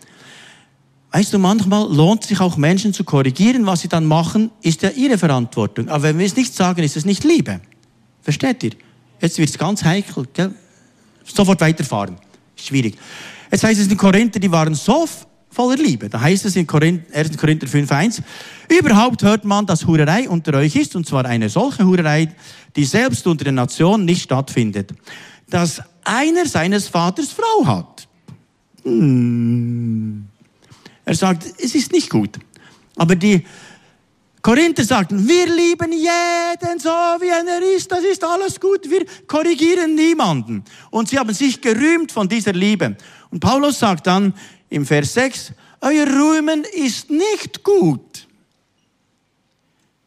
Weißt 1.12 1.32
du, 1.32 1.38
manchmal 1.38 1.92
lohnt 1.92 2.24
sich 2.24 2.40
auch 2.40 2.56
Menschen 2.56 2.94
zu 2.94 3.02
korrigieren. 3.02 3.66
Was 3.66 3.80
sie 3.80 3.88
dann 3.88 4.06
machen, 4.06 4.50
ist 4.62 4.82
ja 4.82 4.90
ihre 4.90 5.18
Verantwortung. 5.18 5.88
Aber 5.88 6.04
wenn 6.04 6.18
wir 6.18 6.26
es 6.26 6.36
nicht 6.36 6.54
sagen, 6.54 6.82
ist 6.84 6.96
es 6.96 7.04
nicht 7.04 7.24
Liebe. 7.24 7.60
Versteht 8.22 8.62
ihr? 8.62 8.72
Jetzt 9.20 9.36
wird 9.38 9.50
es 9.50 9.58
ganz 9.58 9.82
heikel. 9.82 10.28
Gell? 10.32 10.54
Sofort 11.24 11.60
weiterfahren. 11.60 12.16
Schwierig. 12.54 12.96
Jetzt 13.50 13.64
heißt 13.64 13.80
es 13.80 13.88
in 13.88 13.96
Korinther, 13.96 14.38
die 14.38 14.50
waren 14.50 14.74
so 14.74 15.08
voller 15.50 15.76
Liebe. 15.76 16.08
Da 16.08 16.20
heißt 16.20 16.44
es 16.44 16.56
in 16.56 16.68
1. 16.68 17.36
Korinther 17.36 17.66
5,1, 17.66 18.22
überhaupt 18.68 19.22
hört 19.22 19.44
man, 19.44 19.66
dass 19.66 19.86
Hurerei 19.86 20.28
unter 20.28 20.54
euch 20.54 20.76
ist, 20.76 20.96
und 20.96 21.06
zwar 21.06 21.24
eine 21.24 21.48
solche 21.48 21.84
Hurerei, 21.84 22.28
die 22.76 22.84
selbst 22.84 23.26
unter 23.26 23.44
den 23.44 23.56
Nationen 23.56 24.04
nicht 24.04 24.22
stattfindet. 24.22 24.92
Dass 25.48 25.82
einer 26.04 26.46
seines 26.46 26.88
Vaters 26.88 27.30
Frau 27.32 27.66
hat. 27.66 28.08
Hm. 28.84 30.26
Er 31.04 31.14
sagt, 31.14 31.44
es 31.58 31.74
ist 31.74 31.92
nicht 31.92 32.08
gut. 32.08 32.38
Aber 32.96 33.16
die 33.16 33.44
Korinther 34.42 34.84
sagten, 34.84 35.28
wir 35.28 35.46
lieben 35.46 35.92
jeden 35.92 36.78
so, 36.78 36.88
wie 36.88 37.28
er 37.28 37.76
ist, 37.76 37.92
das 37.92 38.04
ist 38.04 38.24
alles 38.24 38.58
gut, 38.58 38.88
wir 38.88 39.04
korrigieren 39.26 39.94
niemanden. 39.94 40.64
Und 40.90 41.08
sie 41.08 41.18
haben 41.18 41.34
sich 41.34 41.60
gerühmt 41.60 42.10
von 42.10 42.28
dieser 42.28 42.52
Liebe. 42.52 42.96
Und 43.30 43.40
Paulus 43.40 43.78
sagt 43.78 44.06
dann 44.06 44.32
im 44.70 44.86
Vers 44.86 45.14
6, 45.14 45.52
euer 45.80 46.06
Rühmen 46.06 46.64
ist 46.72 47.10
nicht 47.10 47.62
gut. 47.62 48.26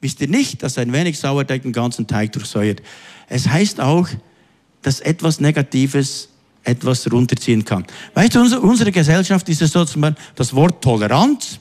Wisst 0.01 0.19
ihr 0.21 0.27
nicht, 0.27 0.63
dass 0.63 0.77
ein 0.77 0.91
wenig 0.91 1.19
Sauerteig 1.19 1.61
den 1.61 1.71
ganzen 1.71 2.07
Teig 2.07 2.31
durchsäuert? 2.33 2.81
Es 3.29 3.47
heißt 3.47 3.79
auch, 3.79 4.07
dass 4.81 4.99
etwas 4.99 5.39
Negatives 5.39 6.29
etwas 6.63 7.11
runterziehen 7.11 7.63
kann. 7.65 7.85
Weißt 8.13 8.35
du, 8.35 8.59
unsere 8.61 8.91
Gesellschaft 8.91 9.47
ist 9.49 9.61
es 9.61 9.71
so, 9.71 9.83
dass 9.83 9.95
man 9.95 10.15
das 10.35 10.53
Wort 10.53 10.81
Toleranz 10.83 11.59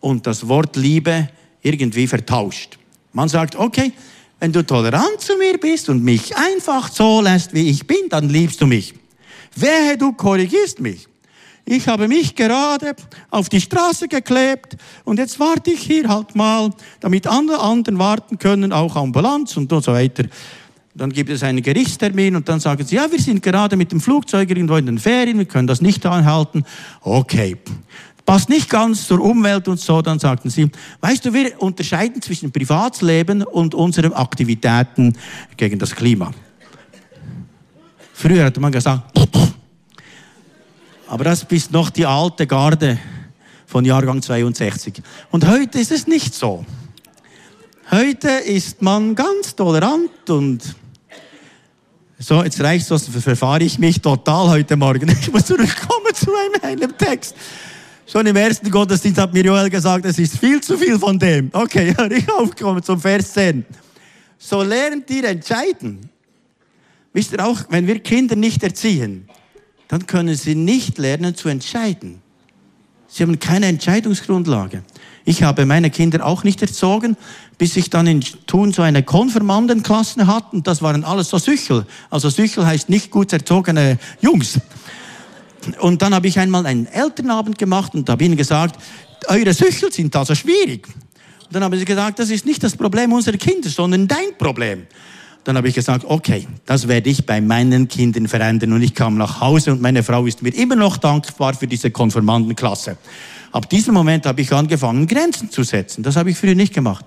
und 0.00 0.26
das 0.26 0.46
Wort 0.48 0.76
Liebe 0.76 1.28
irgendwie 1.62 2.06
vertauscht. 2.06 2.78
Man 3.12 3.28
sagt, 3.28 3.56
okay, 3.56 3.92
wenn 4.40 4.52
du 4.52 4.64
tolerant 4.64 5.20
zu 5.20 5.36
mir 5.36 5.58
bist 5.58 5.88
und 5.88 6.02
mich 6.02 6.36
einfach 6.36 6.90
so 6.92 7.20
lässt, 7.20 7.54
wie 7.54 7.70
ich 7.70 7.86
bin, 7.86 8.08
dann 8.08 8.28
liebst 8.28 8.60
du 8.60 8.66
mich. 8.66 8.94
Wehe, 9.56 9.96
du 9.96 10.12
korrigierst 10.12 10.80
mich. 10.80 11.06
Ich 11.66 11.88
habe 11.88 12.08
mich 12.08 12.34
gerade 12.34 12.94
auf 13.30 13.48
die 13.48 13.60
Straße 13.60 14.06
geklebt 14.08 14.76
und 15.04 15.18
jetzt 15.18 15.40
warte 15.40 15.70
ich 15.70 15.80
hier 15.80 16.08
halt 16.08 16.34
mal, 16.34 16.70
damit 17.00 17.26
andere 17.26 17.60
anderen 17.60 17.98
warten 17.98 18.38
können, 18.38 18.72
auch 18.72 18.96
Ambulanz 18.96 19.56
und 19.56 19.70
so 19.70 19.86
weiter. 19.86 20.24
Dann 20.94 21.10
gibt 21.10 21.30
es 21.30 21.42
einen 21.42 21.62
Gerichtstermin 21.62 22.36
und 22.36 22.48
dann 22.48 22.60
sagen 22.60 22.84
sie, 22.84 22.96
ja, 22.96 23.10
wir 23.10 23.18
sind 23.18 23.42
gerade 23.42 23.76
mit 23.76 23.90
dem 23.92 24.00
Flugzeug 24.00 24.48
irgendwo 24.50 24.76
in 24.76 24.86
den 24.86 24.98
Ferien, 24.98 25.38
wir 25.38 25.46
können 25.46 25.66
das 25.66 25.80
nicht 25.80 26.04
anhalten. 26.04 26.64
Okay. 27.00 27.56
Passt 28.26 28.48
nicht 28.48 28.70
ganz 28.70 29.06
zur 29.06 29.20
Umwelt 29.20 29.66
und 29.68 29.80
so, 29.80 30.00
dann 30.00 30.18
sagten 30.18 30.50
sie, 30.50 30.70
weißt 31.00 31.24
du, 31.24 31.32
wir 31.32 31.60
unterscheiden 31.60 32.22
zwischen 32.22 32.52
Privatsleben 32.52 33.42
und 33.42 33.74
unseren 33.74 34.12
Aktivitäten 34.12 35.14
gegen 35.56 35.78
das 35.78 35.94
Klima. 35.94 36.30
Früher 38.14 38.44
hatte 38.44 38.60
man 38.60 38.72
gesagt, 38.72 39.02
aber 41.08 41.24
das 41.24 41.44
ist 41.44 41.72
noch 41.72 41.90
die 41.90 42.06
alte 42.06 42.46
Garde 42.46 42.98
von 43.66 43.84
Jahrgang 43.84 44.22
62. 44.22 45.02
Und 45.30 45.46
heute 45.46 45.78
ist 45.78 45.92
es 45.92 46.06
nicht 46.06 46.34
so. 46.34 46.64
Heute 47.90 48.28
ist 48.28 48.82
man 48.82 49.14
ganz 49.14 49.54
tolerant 49.54 50.30
und 50.30 50.74
so, 52.18 52.42
jetzt 52.42 52.60
reicht 52.60 52.90
es, 52.90 53.08
verfahre 53.08 53.64
ich 53.64 53.78
mich 53.78 54.00
total 54.00 54.48
heute 54.48 54.76
Morgen. 54.76 55.14
Ich 55.20 55.30
muss 55.30 55.44
zurückkommen 55.44 56.14
zu 56.14 56.30
einem 56.62 56.96
Text. 56.96 57.34
Schon 58.06 58.26
im 58.26 58.36
ersten 58.36 58.70
Gottesdienst 58.70 59.20
hat 59.20 59.32
mir 59.32 59.44
Joel 59.44 59.68
gesagt, 59.68 60.04
es 60.06 60.18
ist 60.18 60.38
viel 60.38 60.60
zu 60.60 60.78
viel 60.78 60.98
von 60.98 61.18
dem. 61.18 61.50
Okay, 61.52 61.94
hör 61.98 62.10
ich 62.10 62.30
aufkommen 62.32 62.82
zum 62.82 63.00
Vers 63.00 63.32
10. 63.32 63.64
So 64.38 64.62
lernt 64.62 65.10
ihr 65.10 65.24
entscheiden. 65.24 66.08
Wisst 67.12 67.32
ihr 67.32 67.44
auch, 67.44 67.60
wenn 67.68 67.86
wir 67.86 67.98
Kinder 67.98 68.36
nicht 68.36 68.62
erziehen, 68.62 69.28
dann 69.88 70.06
können 70.06 70.34
sie 70.34 70.54
nicht 70.54 70.98
lernen 70.98 71.34
zu 71.34 71.48
entscheiden. 71.48 72.20
Sie 73.08 73.22
haben 73.22 73.38
keine 73.38 73.66
Entscheidungsgrundlage. 73.66 74.82
Ich 75.24 75.42
habe 75.42 75.66
meine 75.66 75.90
Kinder 75.90 76.26
auch 76.26 76.44
nicht 76.44 76.60
erzogen, 76.62 77.16
bis 77.56 77.76
ich 77.76 77.88
dann 77.88 78.06
in 78.06 78.20
Thun 78.46 78.72
so 78.72 78.82
eine 78.82 79.02
Konfirmandenklasse 79.02 80.26
hatte 80.26 80.56
und 80.56 80.66
das 80.66 80.82
waren 80.82 81.04
alles 81.04 81.30
so 81.30 81.38
Süchel. 81.38 81.86
Also 82.10 82.28
Süchel 82.28 82.66
heißt 82.66 82.88
nicht 82.88 83.10
gut 83.10 83.32
erzogene 83.32 83.98
Jungs. 84.20 84.58
Und 85.80 86.02
dann 86.02 86.14
habe 86.14 86.26
ich 86.26 86.38
einmal 86.38 86.66
einen 86.66 86.86
Elternabend 86.86 87.56
gemacht 87.56 87.94
und 87.94 88.08
habe 88.10 88.24
ihnen 88.24 88.36
gesagt, 88.36 88.78
eure 89.28 89.54
Süchel 89.54 89.92
sind 89.92 90.14
also 90.14 90.34
schwierig. 90.34 90.86
Und 90.86 91.54
dann 91.54 91.62
haben 91.62 91.78
sie 91.78 91.84
gesagt, 91.84 92.18
das 92.18 92.30
ist 92.30 92.44
nicht 92.44 92.62
das 92.62 92.76
Problem 92.76 93.12
unserer 93.12 93.36
Kinder, 93.36 93.68
sondern 93.68 94.08
dein 94.08 94.36
Problem. 94.36 94.86
Dann 95.44 95.58
habe 95.58 95.68
ich 95.68 95.74
gesagt, 95.74 96.06
okay, 96.08 96.48
das 96.64 96.88
werde 96.88 97.10
ich 97.10 97.26
bei 97.26 97.40
meinen 97.40 97.86
Kindern 97.88 98.28
verändern. 98.28 98.72
Und 98.72 98.82
ich 98.82 98.94
kam 98.94 99.18
nach 99.18 99.40
Hause 99.40 99.72
und 99.72 99.82
meine 99.82 100.02
Frau 100.02 100.26
ist 100.26 100.42
mir 100.42 100.54
immer 100.54 100.74
noch 100.74 100.96
dankbar 100.96 101.54
für 101.54 101.66
diese 101.66 101.90
Konformantenklasse. 101.90 102.96
Ab 103.52 103.68
diesem 103.68 103.94
Moment 103.94 104.24
habe 104.26 104.40
ich 104.40 104.52
angefangen, 104.52 105.06
Grenzen 105.06 105.50
zu 105.50 105.62
setzen. 105.62 106.02
Das 106.02 106.16
habe 106.16 106.30
ich 106.30 106.38
früher 106.38 106.54
nicht 106.54 106.72
gemacht. 106.72 107.04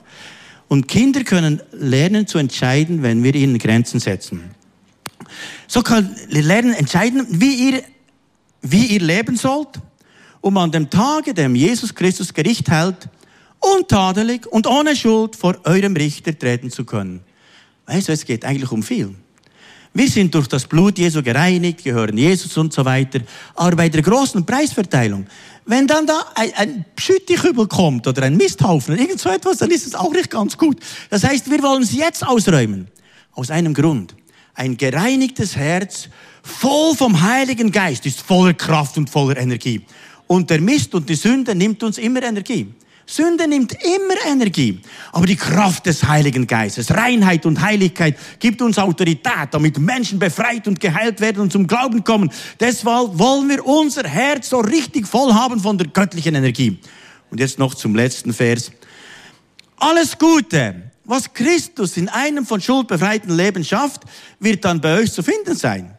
Und 0.67 0.87
Kinder 0.87 1.23
können 1.23 1.61
lernen 1.71 2.27
zu 2.27 2.37
entscheiden, 2.37 3.01
wenn 3.01 3.23
wir 3.23 3.33
ihnen 3.33 3.57
Grenzen 3.57 3.99
setzen. 3.99 4.43
So 5.67 5.81
können 5.81 6.15
lernen 6.29 6.73
entscheiden, 6.73 7.25
wie 7.29 7.71
ihr, 7.71 7.83
wie 8.61 8.85
ihr 8.85 9.01
leben 9.01 9.35
sollt, 9.35 9.79
um 10.41 10.57
an 10.57 10.71
dem 10.71 10.89
Tage, 10.89 11.33
dem 11.33 11.55
Jesus 11.55 11.93
Christus 11.95 12.33
Gericht 12.33 12.69
hält, 12.69 13.09
untadelig 13.59 14.45
und 14.45 14.67
ohne 14.67 14.95
Schuld 14.95 15.35
vor 15.35 15.57
eurem 15.63 15.95
Richter 15.95 16.37
treten 16.37 16.69
zu 16.69 16.85
können. 16.85 17.21
Weißt 17.87 18.09
du, 18.09 18.11
es 18.11 18.25
geht 18.25 18.45
eigentlich 18.45 18.71
um 18.71 18.83
viel. 18.83 19.15
Wir 19.93 20.09
sind 20.09 20.35
durch 20.35 20.47
das 20.47 20.67
Blut 20.67 20.99
Jesu 20.99 21.23
gereinigt, 21.23 21.83
gehören 21.83 22.17
Jesus 22.17 22.55
und 22.57 22.71
so 22.71 22.85
weiter. 22.85 23.21
Aber 23.55 23.75
bei 23.77 23.89
der 23.89 24.01
großen 24.03 24.45
Preisverteilung, 24.45 25.25
wenn 25.65 25.87
dann 25.87 26.05
da 26.05 26.23
ein, 26.35 26.53
ein 26.55 26.85
Schüttikübel 26.99 27.67
kommt 27.67 28.05
oder 28.05 28.23
ein 28.23 28.37
Misthaufen 28.37 28.93
oder 28.93 29.01
irgend 29.01 29.19
so 29.19 29.29
etwas, 29.29 29.57
dann 29.57 29.71
ist 29.71 29.87
es 29.87 29.95
auch 29.95 30.11
nicht 30.11 30.29
ganz 30.29 30.57
gut. 30.57 30.77
Das 31.09 31.23
heißt, 31.23 31.49
wir 31.49 31.63
wollen 31.63 31.81
es 31.81 31.93
jetzt 31.93 32.27
ausräumen. 32.27 32.89
Aus 33.31 33.49
einem 33.49 33.73
Grund. 33.73 34.15
Ein 34.53 34.77
gereinigtes 34.77 35.55
Herz, 35.55 36.09
voll 36.43 36.95
vom 36.95 37.21
Heiligen 37.21 37.71
Geist, 37.71 38.05
ist 38.05 38.21
voller 38.21 38.53
Kraft 38.53 38.97
und 38.97 39.09
voller 39.09 39.37
Energie. 39.37 39.85
Und 40.27 40.49
der 40.49 40.59
Mist 40.59 40.93
und 40.93 41.07
die 41.07 41.15
Sünde 41.15 41.55
nimmt 41.55 41.81
uns 41.83 41.97
immer 41.97 42.21
Energie. 42.21 42.67
Sünde 43.09 43.47
nimmt 43.47 43.73
immer 43.73 44.15
Energie. 44.27 44.81
Aber 45.13 45.25
die 45.25 45.37
Kraft 45.37 45.85
des 45.85 46.03
Heiligen 46.03 46.45
Geistes, 46.45 46.91
Reinheit 46.91 47.45
und 47.45 47.61
Heiligkeit 47.61 48.17
gibt 48.39 48.61
uns 48.61 48.77
Autorität, 48.77 49.47
damit 49.51 49.79
Menschen 49.79 50.19
befreit 50.19 50.67
und 50.67 50.79
geheilt 50.79 51.21
werden 51.21 51.41
und 51.41 51.51
zum 51.51 51.65
Glauben 51.65 52.03
kommen. 52.03 52.29
Deshalb 52.59 53.17
wollen 53.17 53.47
wir 53.47 53.65
unser 53.65 54.03
Herz 54.03 54.49
so 54.49 54.59
richtig 54.59 55.07
voll 55.07 55.33
haben 55.33 55.59
von 55.59 55.77
der 55.77 55.87
göttlichen 55.87 56.35
Energie. 56.35 56.79
Und 57.31 57.39
jetzt 57.39 57.57
noch 57.57 57.73
zum 57.75 57.95
letzten 57.95 58.33
Vers. 58.33 58.71
Alles 59.77 60.17
Gute, 60.17 60.91
was 61.05 61.33
Christus 61.33 61.95
in 61.95 62.09
einem 62.09 62.45
von 62.45 62.59
Schuld 62.59 62.89
befreiten 62.89 63.35
Leben 63.35 63.63
schafft, 63.63 64.01
wird 64.41 64.65
dann 64.65 64.81
bei 64.81 64.99
euch 64.99 65.13
zu 65.13 65.23
finden 65.23 65.55
sein. 65.55 65.97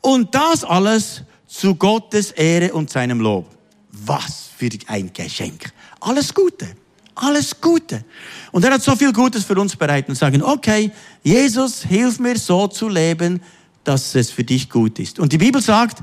Und 0.00 0.34
das 0.34 0.64
alles 0.64 1.22
zu 1.46 1.74
Gottes 1.74 2.30
Ehre 2.30 2.72
und 2.72 2.88
seinem 2.88 3.20
Lob. 3.20 3.46
Was 3.90 4.48
für 4.56 4.70
ein 4.86 5.12
Geschenk. 5.12 5.72
Alles 6.00 6.32
Gute. 6.32 6.68
Alles 7.14 7.58
Gute. 7.60 8.04
Und 8.52 8.64
er 8.64 8.72
hat 8.72 8.82
so 8.82 8.94
viel 8.94 9.12
Gutes 9.12 9.44
für 9.44 9.58
uns 9.58 9.74
bereit 9.74 10.08
und 10.08 10.16
sagen, 10.16 10.42
okay, 10.42 10.90
Jesus, 11.22 11.82
hilf 11.82 12.18
mir 12.18 12.38
so 12.38 12.68
zu 12.68 12.88
leben, 12.88 13.40
dass 13.84 14.14
es 14.14 14.30
für 14.30 14.44
dich 14.44 14.68
gut 14.68 14.98
ist. 14.98 15.18
Und 15.18 15.32
die 15.32 15.38
Bibel 15.38 15.62
sagt, 15.62 16.02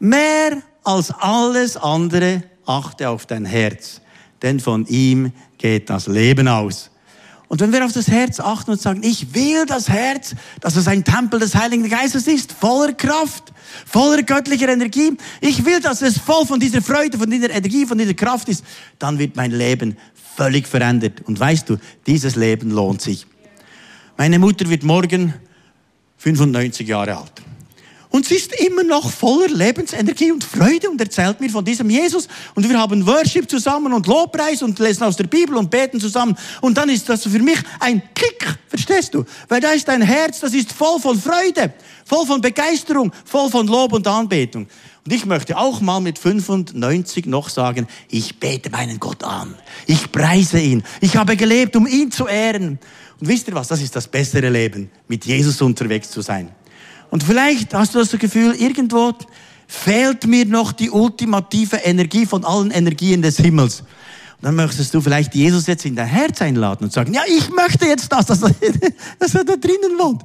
mehr 0.00 0.62
als 0.82 1.10
alles 1.12 1.76
andere 1.76 2.42
achte 2.66 3.08
auf 3.08 3.26
dein 3.26 3.44
Herz, 3.44 4.00
denn 4.42 4.58
von 4.58 4.84
ihm 4.86 5.32
geht 5.58 5.90
das 5.90 6.06
Leben 6.06 6.48
aus. 6.48 6.90
Und 7.48 7.60
wenn 7.60 7.72
wir 7.72 7.84
auf 7.84 7.92
das 7.92 8.08
Herz 8.08 8.40
achten 8.40 8.72
und 8.72 8.80
sagen, 8.80 9.02
ich 9.02 9.34
will 9.34 9.64
das 9.64 9.88
Herz, 9.88 10.34
dass 10.60 10.76
es 10.76 10.86
ein 10.86 11.02
Tempel 11.02 11.40
des 11.40 11.54
Heiligen 11.54 11.88
Geistes 11.88 12.26
ist, 12.26 12.52
voller 12.52 12.92
Kraft, 12.92 13.54
voller 13.86 14.22
göttlicher 14.22 14.68
Energie. 14.68 15.16
Ich 15.40 15.64
will, 15.64 15.80
dass 15.80 16.02
es 16.02 16.18
voll 16.18 16.44
von 16.44 16.60
dieser 16.60 16.82
Freude, 16.82 17.16
von 17.16 17.30
dieser 17.30 17.50
Energie, 17.50 17.86
von 17.86 17.96
dieser 17.96 18.14
Kraft 18.14 18.50
ist. 18.50 18.64
Dann 18.98 19.18
wird 19.18 19.34
mein 19.34 19.50
Leben 19.50 19.96
völlig 20.36 20.68
verändert. 20.68 21.22
Und 21.24 21.40
weißt 21.40 21.70
du, 21.70 21.78
dieses 22.06 22.36
Leben 22.36 22.70
lohnt 22.70 23.00
sich. 23.00 23.26
Meine 24.18 24.38
Mutter 24.38 24.68
wird 24.68 24.82
morgen 24.82 25.32
95 26.18 26.86
Jahre 26.86 27.16
alt. 27.16 27.32
Und 28.10 28.24
sie 28.26 28.36
ist 28.36 28.54
immer 28.60 28.82
noch 28.82 29.10
voller 29.10 29.48
Lebensenergie 29.48 30.32
und 30.32 30.42
Freude 30.42 30.88
und 30.88 31.00
erzählt 31.00 31.40
mir 31.40 31.50
von 31.50 31.64
diesem 31.64 31.90
Jesus. 31.90 32.26
Und 32.54 32.68
wir 32.68 32.78
haben 32.78 33.06
Worship 33.06 33.50
zusammen 33.50 33.92
und 33.92 34.06
Lobpreis 34.06 34.62
und 34.62 34.78
lesen 34.78 35.02
aus 35.04 35.16
der 35.16 35.24
Bibel 35.24 35.56
und 35.56 35.70
beten 35.70 36.00
zusammen. 36.00 36.36
Und 36.62 36.78
dann 36.78 36.88
ist 36.88 37.08
das 37.08 37.24
für 37.24 37.38
mich 37.38 37.58
ein 37.80 38.02
Kick, 38.14 38.58
verstehst 38.68 39.12
du? 39.12 39.24
Weil 39.48 39.60
da 39.60 39.72
ist 39.72 39.88
ein 39.90 40.00
Herz, 40.00 40.40
das 40.40 40.54
ist 40.54 40.72
voll 40.72 40.98
von 41.00 41.20
Freude, 41.20 41.74
voll 42.06 42.24
von 42.24 42.40
Begeisterung, 42.40 43.12
voll 43.24 43.50
von 43.50 43.66
Lob 43.66 43.92
und 43.92 44.06
Anbetung. 44.06 44.66
Und 45.04 45.12
ich 45.12 45.26
möchte 45.26 45.56
auch 45.56 45.80
mal 45.80 46.00
mit 46.00 46.18
95 46.18 47.26
noch 47.26 47.50
sagen, 47.50 47.86
ich 48.08 48.40
bete 48.40 48.70
meinen 48.70 48.98
Gott 49.00 49.22
an. 49.22 49.54
Ich 49.86 50.12
preise 50.12 50.60
ihn. 50.60 50.82
Ich 51.00 51.16
habe 51.16 51.36
gelebt, 51.36 51.76
um 51.76 51.86
ihn 51.86 52.10
zu 52.10 52.26
ehren. 52.26 52.78
Und 53.20 53.26
wisst 53.26 53.48
ihr 53.48 53.54
was? 53.54 53.68
Das 53.68 53.82
ist 53.82 53.96
das 53.96 54.06
bessere 54.06 54.48
Leben, 54.48 54.90
mit 55.08 55.24
Jesus 55.24 55.60
unterwegs 55.60 56.10
zu 56.10 56.20
sein. 56.20 56.50
Und 57.10 57.22
vielleicht 57.22 57.74
hast 57.74 57.94
du 57.94 57.98
das 57.98 58.10
Gefühl, 58.10 58.54
irgendwo 58.54 59.14
fehlt 59.66 60.26
mir 60.26 60.46
noch 60.46 60.72
die 60.72 60.90
ultimative 60.90 61.76
Energie 61.76 62.26
von 62.26 62.44
allen 62.44 62.70
Energien 62.70 63.22
des 63.22 63.36
Himmels. 63.36 63.80
Und 63.80 63.86
dann 64.42 64.54
möchtest 64.54 64.94
du 64.94 65.00
vielleicht 65.00 65.34
Jesus 65.34 65.66
jetzt 65.66 65.84
in 65.84 65.96
dein 65.96 66.06
Herz 66.06 66.40
einladen 66.40 66.84
und 66.84 66.92
sagen, 66.92 67.12
ja, 67.12 67.22
ich 67.26 67.50
möchte 67.50 67.86
jetzt 67.86 68.10
das, 68.12 68.26
dass, 68.26 68.40
dass 69.18 69.34
er 69.34 69.44
da 69.44 69.56
drinnen 69.56 69.98
wohnt. 69.98 70.22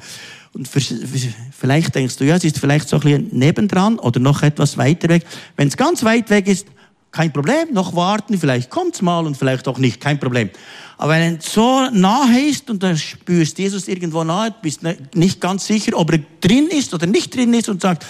Und 0.53 0.67
vielleicht 0.67 1.95
denkst 1.95 2.17
du, 2.17 2.25
ja, 2.25 2.35
es 2.35 2.43
ist 2.43 2.59
vielleicht 2.59 2.87
so 2.87 2.97
ein 2.97 3.01
bisschen 3.01 3.27
nebendran 3.31 3.97
oder 3.97 4.19
noch 4.19 4.43
etwas 4.43 4.77
weiter 4.77 5.09
weg. 5.09 5.25
Wenn 5.57 5.67
es 5.67 5.77
ganz 5.77 6.03
weit 6.03 6.29
weg 6.29 6.47
ist, 6.47 6.67
kein 7.13 7.31
Problem, 7.31 7.71
noch 7.71 7.95
warten, 7.95 8.37
vielleicht 8.37 8.69
kommt's 8.69 9.01
mal 9.01 9.25
und 9.25 9.37
vielleicht 9.37 9.67
auch 9.67 9.77
nicht, 9.77 10.01
kein 10.01 10.19
Problem. 10.19 10.49
Aber 10.97 11.13
wenn 11.13 11.35
es 11.35 11.53
so 11.53 11.87
nahe 11.91 12.39
ist 12.49 12.69
und 12.69 12.81
du 12.81 12.97
spürst 12.97 13.59
Jesus 13.59 13.87
irgendwo 13.87 14.23
nahe, 14.23 14.53
bist 14.61 14.83
ne, 14.83 14.97
nicht 15.13 15.39
ganz 15.39 15.67
sicher, 15.67 15.95
ob 15.95 16.11
er 16.11 16.19
drin 16.41 16.67
ist 16.67 16.93
oder 16.93 17.05
nicht 17.05 17.35
drin 17.35 17.53
ist 17.53 17.69
und 17.69 17.81
sagt, 17.81 18.05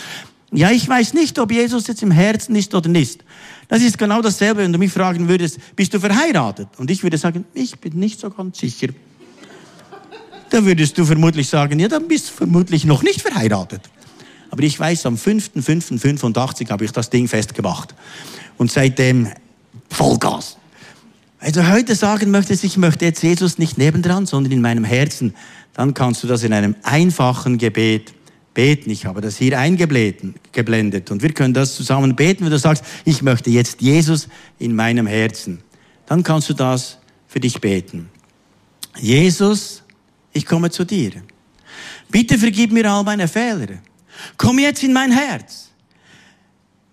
ja, 0.51 0.72
ich 0.72 0.88
weiß 0.88 1.14
nicht, 1.16 1.38
ob 1.38 1.51
Jesus 1.51 1.88
jetzt 1.88 2.01
im 2.01 2.12
Herzen 2.12 2.56
ist 2.56 2.74
oder 2.74 2.88
nicht. 2.88 3.24
Das 3.68 3.82
ist 3.82 3.97
genau 3.97 4.22
dasselbe, 4.22 4.62
wenn 4.62 4.72
du 4.72 4.80
mich 4.80 4.91
fragen 4.91 5.28
würdest, 5.28 5.60
bist 5.76 5.93
du 5.93 5.99
verheiratet? 5.99 6.70
Und 6.78 6.89
ich 6.89 7.04
würde 7.04 7.18
sagen, 7.18 7.43
ich 7.54 7.78
bin 7.80 7.99
nicht 7.99 8.20
so 8.20 8.30
ganz 8.30 8.60
sicher. 8.60 8.88
Da 10.49 10.64
würdest 10.64 10.97
du 10.97 11.04
vermutlich 11.04 11.49
sagen, 11.49 11.80
ja, 11.80 11.88
dann 11.88 12.08
bist 12.08 12.30
du 12.30 12.34
vermutlich 12.34 12.86
noch 12.86 13.04
nicht 13.04 13.22
verheiratet. 13.22 13.82
Aber 14.51 14.62
ich 14.62 14.80
weiß, 14.80 15.08
am 15.08 15.16
5.5.85 15.16 16.70
habe 16.70 16.86
ich 16.86 16.91
das 16.91 17.10
Ding 17.10 17.28
festgemacht. 17.28 17.95
Und 18.58 18.72
seitdem 18.72 19.30
Vollgas. 19.89 20.58
Also 21.39 21.68
heute 21.68 21.95
sagen 21.95 22.32
möchtest, 22.32 22.64
ich 22.64 22.78
möchte 22.78 23.06
jetzt 23.06 23.22
Jesus 23.22 23.58
nicht 23.58 23.78
nebendran, 23.78 24.26
sondern 24.26 24.54
in 24.54 24.62
meinem 24.62 24.86
Herzen, 24.86 25.36
dann 25.74 25.93
kannst 25.93 26.24
du 26.24 26.28
das 26.28 26.43
in 26.43 26.54
einem 26.54 26.76
einfachen 26.84 27.58
Gebet 27.58 28.14
beten. 28.54 28.89
Ich 28.91 29.06
habe 29.06 29.22
das 29.22 29.38
hier 29.38 29.60
eingeblendet 29.60 31.12
und 31.12 31.22
wir 31.22 31.34
können 31.34 31.54
das 31.54 31.76
zusammen 31.76 32.16
beten, 32.16 32.45
wenn 32.45 32.51
du 32.51 32.60
sagst, 32.60 32.84
ich 33.04 33.22
möchte 33.22 33.49
jetzt 33.49 33.82
Jesus 33.82 34.30
in 34.60 34.76
meinem 34.76 35.08
Herzen. 35.08 35.62
Dann 36.06 36.24
kannst 36.24 36.49
du 36.49 36.54
das 36.54 36.97
für 37.28 37.39
dich 37.39 37.60
beten. 37.60 38.10
Jesus, 38.99 39.84
ich 40.32 40.45
komme 40.45 40.70
zu 40.70 40.86
dir. 40.86 41.12
Bitte 42.10 42.38
vergib 42.38 42.72
mir 42.72 42.89
all 42.89 43.04
meine 43.04 43.28
Fehler. 43.28 43.80
Komm 44.38 44.60
jetzt 44.60 44.84
in 44.84 44.93
mein 44.93 45.12
Herz. 45.12 45.62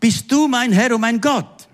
Bist 0.01 0.33
du 0.33 0.49
mein 0.49 0.73
Herr 0.73 0.95
und 0.95 1.03
mein 1.03 1.21
Gott? 1.21 1.69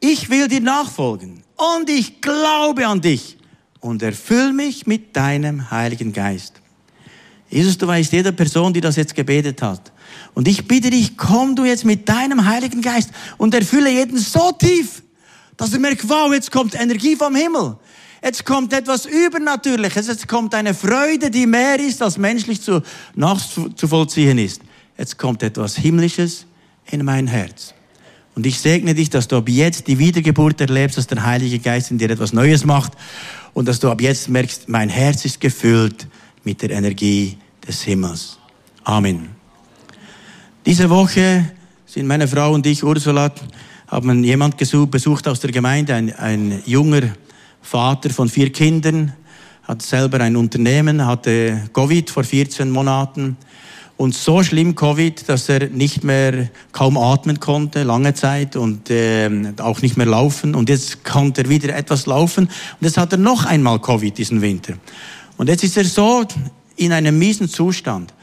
Ich 0.00 0.30
will 0.30 0.48
dir 0.48 0.60
nachfolgen 0.60 1.42
und 1.56 1.90
ich 1.90 2.20
glaube 2.20 2.86
an 2.86 3.00
dich 3.00 3.36
und 3.80 4.02
erfüll 4.02 4.52
mich 4.52 4.86
mit 4.86 5.14
deinem 5.14 5.70
Heiligen 5.70 6.12
Geist. 6.12 6.54
Jesus, 7.50 7.78
du 7.78 7.86
weißt, 7.86 8.12
jede 8.12 8.32
Person, 8.32 8.72
die 8.72 8.80
das 8.80 8.96
jetzt 8.96 9.14
gebetet 9.14 9.62
hat. 9.62 9.92
Und 10.34 10.48
ich 10.48 10.66
bitte 10.66 10.90
dich, 10.90 11.16
komm 11.16 11.56
du 11.56 11.64
jetzt 11.64 11.84
mit 11.84 12.08
deinem 12.08 12.44
Heiligen 12.44 12.82
Geist 12.82 13.10
und 13.38 13.54
erfülle 13.54 13.90
jeden 13.90 14.18
so 14.18 14.52
tief, 14.52 15.02
dass 15.56 15.72
er 15.72 15.78
merkt, 15.80 16.08
wow, 16.08 16.32
jetzt 16.32 16.50
kommt 16.50 16.74
Energie 16.74 17.16
vom 17.16 17.34
Himmel. 17.34 17.76
Jetzt 18.22 18.44
kommt 18.44 18.72
etwas 18.72 19.06
Übernatürliches. 19.06 20.08
Jetzt 20.08 20.28
kommt 20.28 20.54
eine 20.54 20.74
Freude, 20.74 21.30
die 21.30 21.46
mehr 21.46 21.78
ist, 21.78 22.02
als 22.02 22.18
menschlich 22.18 22.60
zu, 22.60 22.82
nachzuvollziehen 23.14 24.38
ist. 24.38 24.60
Jetzt 24.96 25.16
kommt 25.18 25.42
etwas 25.42 25.76
Himmlisches 25.76 26.44
in 26.90 27.04
mein 27.04 27.26
Herz. 27.26 27.74
Und 28.34 28.46
ich 28.46 28.60
segne 28.60 28.94
dich, 28.94 29.10
dass 29.10 29.26
du 29.26 29.36
ab 29.36 29.48
jetzt 29.48 29.88
die 29.88 29.98
Wiedergeburt 29.98 30.60
erlebst, 30.60 30.96
dass 30.96 31.06
der 31.06 31.24
Heilige 31.24 31.58
Geist 31.58 31.90
in 31.90 31.98
dir 31.98 32.10
etwas 32.10 32.32
Neues 32.32 32.64
macht 32.64 32.92
und 33.52 33.66
dass 33.66 33.80
du 33.80 33.90
ab 33.90 34.00
jetzt 34.00 34.28
merkst, 34.28 34.68
mein 34.68 34.88
Herz 34.88 35.24
ist 35.24 35.40
gefüllt 35.40 36.06
mit 36.44 36.62
der 36.62 36.70
Energie 36.70 37.36
des 37.66 37.82
Himmels. 37.82 38.38
Amen. 38.84 39.30
Diese 40.64 40.88
Woche 40.88 41.50
sind 41.84 42.06
meine 42.06 42.28
Frau 42.28 42.52
und 42.52 42.64
ich, 42.66 42.84
Ursula, 42.84 43.32
haben 43.88 44.22
jemand 44.22 44.56
besucht 44.56 45.26
aus 45.26 45.40
der 45.40 45.50
Gemeinde, 45.50 45.94
ein, 45.94 46.14
ein 46.14 46.62
junger 46.66 47.02
Vater 47.62 48.10
von 48.10 48.28
vier 48.28 48.52
Kindern, 48.52 49.14
hat 49.64 49.82
selber 49.82 50.20
ein 50.20 50.36
Unternehmen, 50.36 51.04
hatte 51.04 51.68
Covid 51.72 52.08
vor 52.08 52.24
14 52.24 52.70
Monaten 52.70 53.36
und 53.98 54.14
so 54.14 54.44
schlimm 54.44 54.76
Covid, 54.76 55.28
dass 55.28 55.48
er 55.48 55.68
nicht 55.68 56.04
mehr 56.04 56.48
kaum 56.72 56.96
atmen 56.96 57.40
konnte, 57.40 57.82
lange 57.82 58.14
Zeit 58.14 58.54
und 58.54 58.90
äh, 58.90 59.28
auch 59.58 59.82
nicht 59.82 59.96
mehr 59.96 60.06
laufen. 60.06 60.54
Und 60.54 60.68
jetzt 60.68 61.04
konnte 61.04 61.42
er 61.42 61.48
wieder 61.50 61.74
etwas 61.74 62.06
laufen 62.06 62.44
und 62.44 62.84
jetzt 62.84 62.96
hat 62.96 63.12
er 63.12 63.18
noch 63.18 63.44
einmal 63.44 63.80
Covid 63.80 64.16
diesen 64.16 64.40
Winter. 64.40 64.74
Und 65.36 65.48
jetzt 65.48 65.64
ist 65.64 65.76
er 65.76 65.84
so 65.84 66.24
in 66.76 66.92
einem 66.92 67.18
miesen 67.18 67.48
Zustand. 67.48 68.14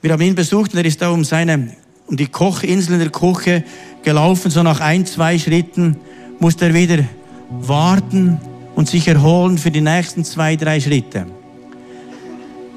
Wir 0.00 0.12
haben 0.12 0.22
ihn 0.22 0.36
besucht 0.36 0.72
und 0.72 0.78
er 0.78 0.84
ist 0.84 1.02
da 1.02 1.10
um 1.10 1.24
seine, 1.24 1.74
um 2.06 2.16
die 2.16 2.28
Kochinsel 2.28 2.94
in 2.94 3.00
der 3.00 3.10
Küche 3.10 3.64
gelaufen. 4.04 4.52
So 4.52 4.62
nach 4.62 4.78
ein, 4.78 5.04
zwei 5.04 5.36
Schritten 5.36 5.96
musste 6.38 6.66
er 6.66 6.74
wieder 6.74 7.04
warten 7.50 8.40
und 8.76 8.88
sich 8.88 9.08
erholen 9.08 9.58
für 9.58 9.72
die 9.72 9.80
nächsten 9.80 10.24
zwei, 10.24 10.54
drei 10.54 10.80
Schritte. 10.80 11.26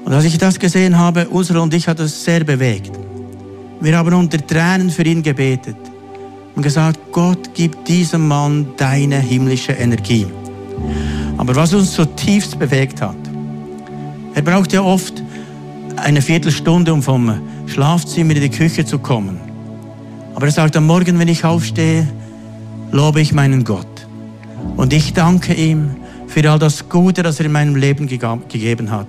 Und 0.04 0.12
als 0.12 0.24
ich 0.24 0.38
das 0.38 0.58
gesehen 0.58 0.98
habe, 0.98 1.28
Ursula 1.30 1.60
und 1.60 1.72
ich 1.74 1.86
hat 1.86 1.98
das 1.98 2.24
sehr 2.24 2.44
bewegt. 2.44 2.90
Wir 3.80 3.96
haben 3.96 4.14
unter 4.14 4.44
Tränen 4.44 4.90
für 4.90 5.04
ihn 5.04 5.22
gebetet 5.22 5.76
und 6.54 6.62
gesagt, 6.62 6.98
Gott, 7.12 7.50
gib 7.54 7.84
diesem 7.84 8.28
Mann 8.28 8.68
deine 8.76 9.18
himmlische 9.18 9.72
Energie. 9.72 10.26
Aber 11.36 11.56
was 11.56 11.72
uns 11.72 11.94
so 11.94 12.04
tiefst 12.04 12.58
bewegt 12.58 13.00
hat, 13.00 13.16
er 14.34 14.42
braucht 14.42 14.72
ja 14.72 14.82
oft 14.82 15.22
eine 15.96 16.22
Viertelstunde, 16.22 16.92
um 16.92 17.02
vom 17.02 17.40
Schlafzimmer 17.66 18.34
in 18.34 18.42
die 18.42 18.50
Küche 18.50 18.84
zu 18.84 18.98
kommen. 18.98 19.40
Aber 20.34 20.46
er 20.46 20.52
sagt, 20.52 20.76
am 20.76 20.86
Morgen, 20.86 21.18
wenn 21.18 21.28
ich 21.28 21.44
aufstehe, 21.44 22.06
lobe 22.90 23.20
ich 23.20 23.32
meinen 23.32 23.64
Gott. 23.64 24.06
Und 24.76 24.92
ich 24.92 25.12
danke 25.12 25.54
ihm 25.54 25.96
für 26.26 26.50
all 26.50 26.58
das 26.58 26.88
Gute, 26.88 27.22
das 27.22 27.40
er 27.40 27.46
in 27.46 27.52
meinem 27.52 27.76
Leben 27.76 28.06
gegeben 28.06 28.90
hat. 28.90 29.08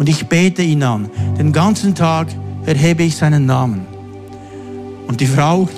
Und 0.00 0.08
ich 0.08 0.26
bete 0.26 0.62
ihn 0.62 0.82
an. 0.82 1.10
Den 1.38 1.52
ganzen 1.52 1.94
Tag 1.94 2.28
erhebe 2.64 3.02
ich 3.02 3.16
seinen 3.16 3.44
Namen. 3.44 3.86
Und 5.06 5.20
die 5.20 5.26
Frau 5.26 5.68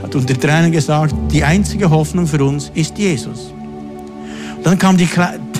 hat 0.00 0.14
unter 0.14 0.38
Tränen 0.38 0.70
gesagt, 0.70 1.12
die 1.32 1.42
einzige 1.42 1.90
Hoffnung 1.90 2.28
für 2.28 2.44
uns 2.44 2.70
ist 2.74 2.96
Jesus. 2.96 3.52
Und 4.56 4.64
dann 4.64 4.78
kam 4.78 4.96
die, 4.96 5.08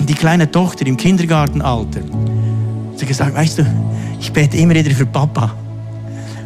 die 0.07 0.13
kleine 0.13 0.49
Tochter 0.49 0.87
im 0.87 0.95
Kindergartenalter. 0.95 1.99
Sie 2.95 3.01
hat 3.01 3.07
gesagt, 3.09 3.35
weißt 3.35 3.57
du, 3.57 3.65
ich 4.17 4.31
bete 4.31 4.55
immer 4.55 4.73
wieder 4.73 4.91
für 4.91 5.05
Papa. 5.05 5.53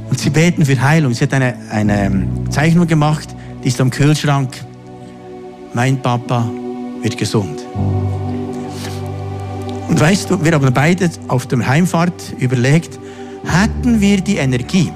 Und 0.09 0.19
sie 0.19 0.31
beten 0.31 0.65
für 0.65 0.81
Heilung. 0.81 1.13
Sie 1.13 1.23
hat 1.23 1.33
eine, 1.35 1.53
eine 1.69 2.27
Zeichnung 2.49 2.87
gemacht, 2.87 3.29
die 3.63 3.67
ist 3.67 3.79
am 3.79 3.91
Kühlschrank 3.91 4.49
mein 5.73 6.01
Papa 6.01 6.49
wird 7.03 7.15
gesund. 7.15 7.61
Und 9.91 9.99
weißt 9.99 10.31
du, 10.31 10.43
wir 10.43 10.53
haben 10.53 10.73
beide 10.73 11.07
auf 11.27 11.45
der 11.45 11.67
Heimfahrt 11.67 12.33
überlegt, 12.39 12.97
hätten 13.45 14.01
wir 14.01 14.19
die 14.21 14.37
Energie, 14.37 14.91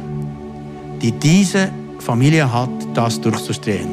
die 1.02 1.12
diese 1.12 1.70
Familie 2.00 2.52
hat, 2.52 2.70
das 2.96 3.22
durchzustehen. 3.22 3.88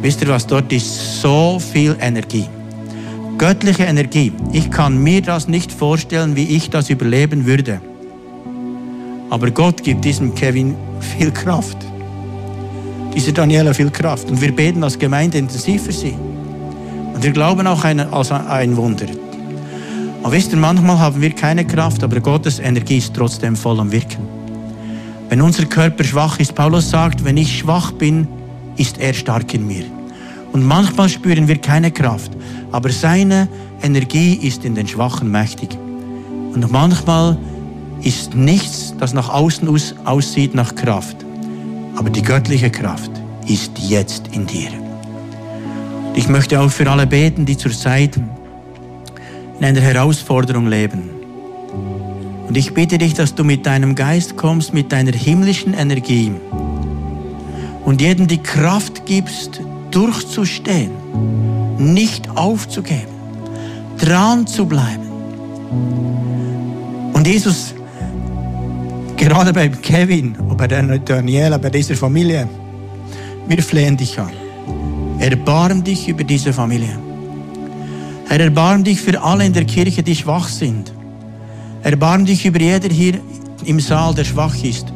Wisst 0.00 0.22
ihr 0.22 0.28
was, 0.28 0.46
dort 0.46 0.72
ist 0.72 1.20
so 1.20 1.58
viel 1.58 1.96
Energie. 2.00 2.46
Göttliche 3.38 3.84
Energie. 3.84 4.32
Ich 4.52 4.70
kann 4.70 5.02
mir 5.02 5.22
das 5.22 5.48
nicht 5.48 5.72
vorstellen, 5.72 6.36
wie 6.36 6.56
ich 6.56 6.70
das 6.70 6.88
überleben 6.88 7.46
würde. 7.46 7.80
Aber 9.30 9.50
Gott 9.50 9.82
gibt 9.82 10.04
diesem 10.04 10.34
Kevin 10.34 10.76
viel 11.00 11.32
Kraft 11.32 11.78
dieser 13.14 13.32
Daniela 13.32 13.74
viel 13.74 13.90
Kraft. 13.90 14.30
Und 14.30 14.40
wir 14.40 14.54
beten 14.54 14.82
als 14.82 14.98
Gemeinde 14.98 15.38
intensiv 15.38 15.84
für 15.84 15.92
sie. 15.92 16.14
Und 17.14 17.22
wir 17.22 17.32
glauben 17.32 17.66
auch 17.66 17.84
an 17.84 18.00
ein 18.00 18.76
Wunder. 18.76 19.06
Und 20.22 20.30
wisst 20.30 20.52
ihr, 20.52 20.58
manchmal 20.58 20.98
haben 20.98 21.20
wir 21.20 21.32
keine 21.32 21.64
Kraft, 21.64 22.04
aber 22.04 22.20
Gottes 22.20 22.60
Energie 22.60 22.98
ist 22.98 23.14
trotzdem 23.14 23.56
voll 23.56 23.80
am 23.80 23.90
Wirken. 23.90 24.26
Wenn 25.28 25.40
unser 25.40 25.64
Körper 25.64 26.04
schwach 26.04 26.38
ist, 26.38 26.54
Paulus 26.54 26.90
sagt, 26.90 27.24
wenn 27.24 27.36
ich 27.36 27.58
schwach 27.58 27.90
bin, 27.92 28.28
ist 28.76 28.98
er 28.98 29.14
stark 29.14 29.52
in 29.54 29.66
mir. 29.66 29.84
Und 30.52 30.64
manchmal 30.64 31.08
spüren 31.08 31.48
wir 31.48 31.56
keine 31.58 31.90
Kraft, 31.90 32.32
aber 32.70 32.90
seine 32.90 33.48
Energie 33.82 34.34
ist 34.34 34.64
in 34.64 34.74
den 34.74 34.86
Schwachen 34.86 35.30
mächtig. 35.30 35.70
Und 36.54 36.70
manchmal 36.70 37.36
ist 38.02 38.34
nichts, 38.34 38.94
das 38.98 39.14
nach 39.14 39.28
außen 39.28 39.68
aussieht 40.04 40.54
nach 40.54 40.74
Kraft. 40.74 41.16
Aber 41.96 42.10
die 42.10 42.22
göttliche 42.22 42.70
Kraft 42.70 43.10
ist 43.46 43.72
jetzt 43.78 44.28
in 44.32 44.46
dir. 44.46 44.68
Ich 46.14 46.28
möchte 46.28 46.60
auch 46.60 46.70
für 46.70 46.88
alle 46.90 47.06
beten, 47.06 47.46
die 47.46 47.56
zurzeit 47.56 48.20
in 49.62 49.68
einer 49.68 49.80
Herausforderung 49.80 50.66
leben. 50.66 51.08
Und 52.48 52.56
ich 52.56 52.74
bitte 52.74 52.98
dich, 52.98 53.14
dass 53.14 53.36
du 53.36 53.44
mit 53.44 53.64
deinem 53.64 53.94
Geist 53.94 54.36
kommst, 54.36 54.74
mit 54.74 54.90
deiner 54.90 55.12
himmlischen 55.12 55.72
Energie 55.72 56.32
und 57.84 58.00
jedem 58.00 58.26
die 58.26 58.42
Kraft 58.42 59.06
gibst, 59.06 59.60
durchzustehen, 59.92 60.90
nicht 61.78 62.28
aufzugeben, 62.36 63.12
dran 63.98 64.48
zu 64.48 64.66
bleiben. 64.66 65.06
Und 67.12 67.24
Jesus, 67.24 67.72
Gerade 69.16 69.52
bei 69.52 69.68
Kevin 69.68 70.34
und 70.34 70.56
bei 70.56 70.66
Daniela, 70.66 71.56
bei 71.56 71.70
dieser 71.70 71.94
Familie. 71.94 72.48
Wir 73.46 73.62
flehen 73.62 73.96
dich 73.96 74.18
an. 74.18 74.32
Erbarm 75.20 75.84
dich 75.84 76.08
über 76.08 76.24
diese 76.24 76.52
Familie. 76.52 77.11
Herr, 78.32 78.40
erbarm 78.40 78.82
dich 78.82 78.98
für 78.98 79.22
alle 79.22 79.44
in 79.44 79.52
der 79.52 79.66
Kirche, 79.66 80.02
die 80.02 80.16
schwach 80.16 80.48
sind. 80.48 80.90
Erbarm 81.82 82.24
dich 82.24 82.46
über 82.46 82.60
jeder 82.60 82.88
hier 82.88 83.20
im 83.66 83.78
Saal, 83.78 84.14
der 84.14 84.24
schwach 84.24 84.54
ist. 84.64 84.86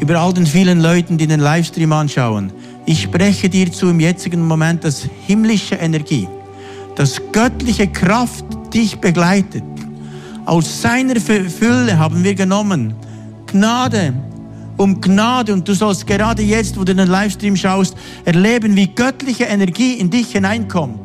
Über 0.00 0.18
all 0.18 0.34
den 0.34 0.44
vielen 0.44 0.80
Leuten, 0.80 1.16
die 1.16 1.28
den 1.28 1.38
Livestream 1.38 1.92
anschauen. 1.92 2.52
Ich 2.84 3.02
spreche 3.02 3.48
dir 3.48 3.70
zu 3.70 3.90
im 3.90 4.00
jetzigen 4.00 4.44
Moment, 4.44 4.82
dass 4.82 5.08
himmlische 5.24 5.76
Energie, 5.76 6.26
dass 6.96 7.22
göttliche 7.30 7.86
Kraft 7.86 8.44
dich 8.74 8.98
begleitet. 8.98 9.62
Aus 10.44 10.82
seiner 10.82 11.20
Fülle 11.20 11.96
haben 11.96 12.24
wir 12.24 12.34
genommen 12.34 12.92
Gnade 13.46 14.14
um 14.76 15.00
Gnade 15.00 15.52
und 15.52 15.68
du 15.68 15.74
sollst 15.74 16.08
gerade 16.08 16.42
jetzt, 16.42 16.76
wo 16.76 16.82
du 16.82 16.92
den 16.92 17.06
Livestream 17.06 17.54
schaust, 17.54 17.96
erleben, 18.24 18.74
wie 18.74 18.88
göttliche 18.88 19.44
Energie 19.44 19.92
in 19.92 20.10
dich 20.10 20.32
hineinkommt. 20.32 21.03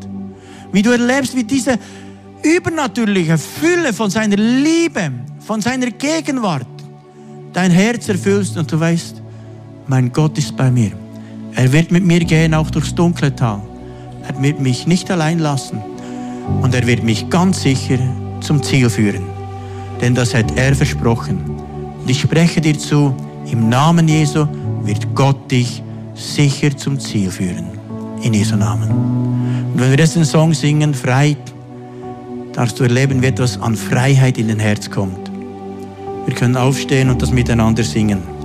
Wie 0.72 0.82
du 0.82 0.92
erlebst, 0.92 1.36
wie 1.36 1.44
diese 1.44 1.78
übernatürliche 2.44 3.38
Fülle 3.38 3.94
von 3.94 4.10
seiner 4.10 4.38
Liebe, 4.38 5.12
von 5.40 5.62
seiner 5.62 5.92
Gegenwart 5.92 6.68
dein 7.54 7.72
Herz 7.72 8.08
erfüllst 8.08 8.58
und 8.58 8.72
du 8.72 8.80
weißt, 8.80 9.22
mein 9.88 10.12
Gott 10.12 10.38
ist 10.38 10.56
bei 10.56 10.70
mir. 10.70 10.92
Er 11.56 11.72
wird 11.74 11.92
mit 11.92 12.06
mir 12.06 12.20
gehen, 12.20 12.54
auch 12.54 12.70
durchs 12.70 12.94
dunkle 12.94 13.36
Tal. 13.36 13.62
Er 14.28 14.42
wird 14.42 14.60
mich 14.60 14.86
nicht 14.86 15.10
allein 15.10 15.40
lassen 15.40 15.82
und 16.62 16.74
er 16.76 16.86
wird 16.86 17.04
mich 17.04 17.30
ganz 17.30 17.64
sicher 17.64 17.98
zum 18.42 18.62
Ziel 18.62 18.90
führen. 18.90 19.24
Denn 20.00 20.16
das 20.16 20.34
hat 20.34 20.56
er 20.56 20.76
versprochen. 20.76 21.40
Und 22.00 22.10
ich 22.10 22.22
spreche 22.22 22.62
dir 22.62 22.78
zu, 22.78 23.16
im 23.52 23.70
Namen 23.70 24.08
Jesu 24.08 24.48
wird 24.84 25.14
Gott 25.16 25.52
dich 25.52 25.84
sicher 26.14 26.76
zum 26.78 27.00
Ziel 27.00 27.32
führen. 27.32 27.66
In 28.22 28.34
Jesu 28.34 28.56
Namen. 28.56 29.39
Und 29.80 29.86
wenn 29.86 29.92
wir 29.92 29.98
diesen 30.06 30.26
Song 30.26 30.54
singen, 30.54 30.94
Freiheit, 30.94 31.38
darfst 32.52 32.78
du 32.82 32.84
erleben, 32.84 33.22
wie 33.22 33.28
etwas 33.28 33.58
an 33.62 33.78
Freiheit 33.78 34.38
in 34.38 34.50
dein 34.50 34.60
Herz 34.60 34.92
kommt. 34.92 35.32
Wir 36.26 36.36
können 36.36 36.58
aufstehen 36.58 37.10
und 37.10 37.22
das 37.22 37.32
miteinander 37.32 37.82
singen. 37.82 38.39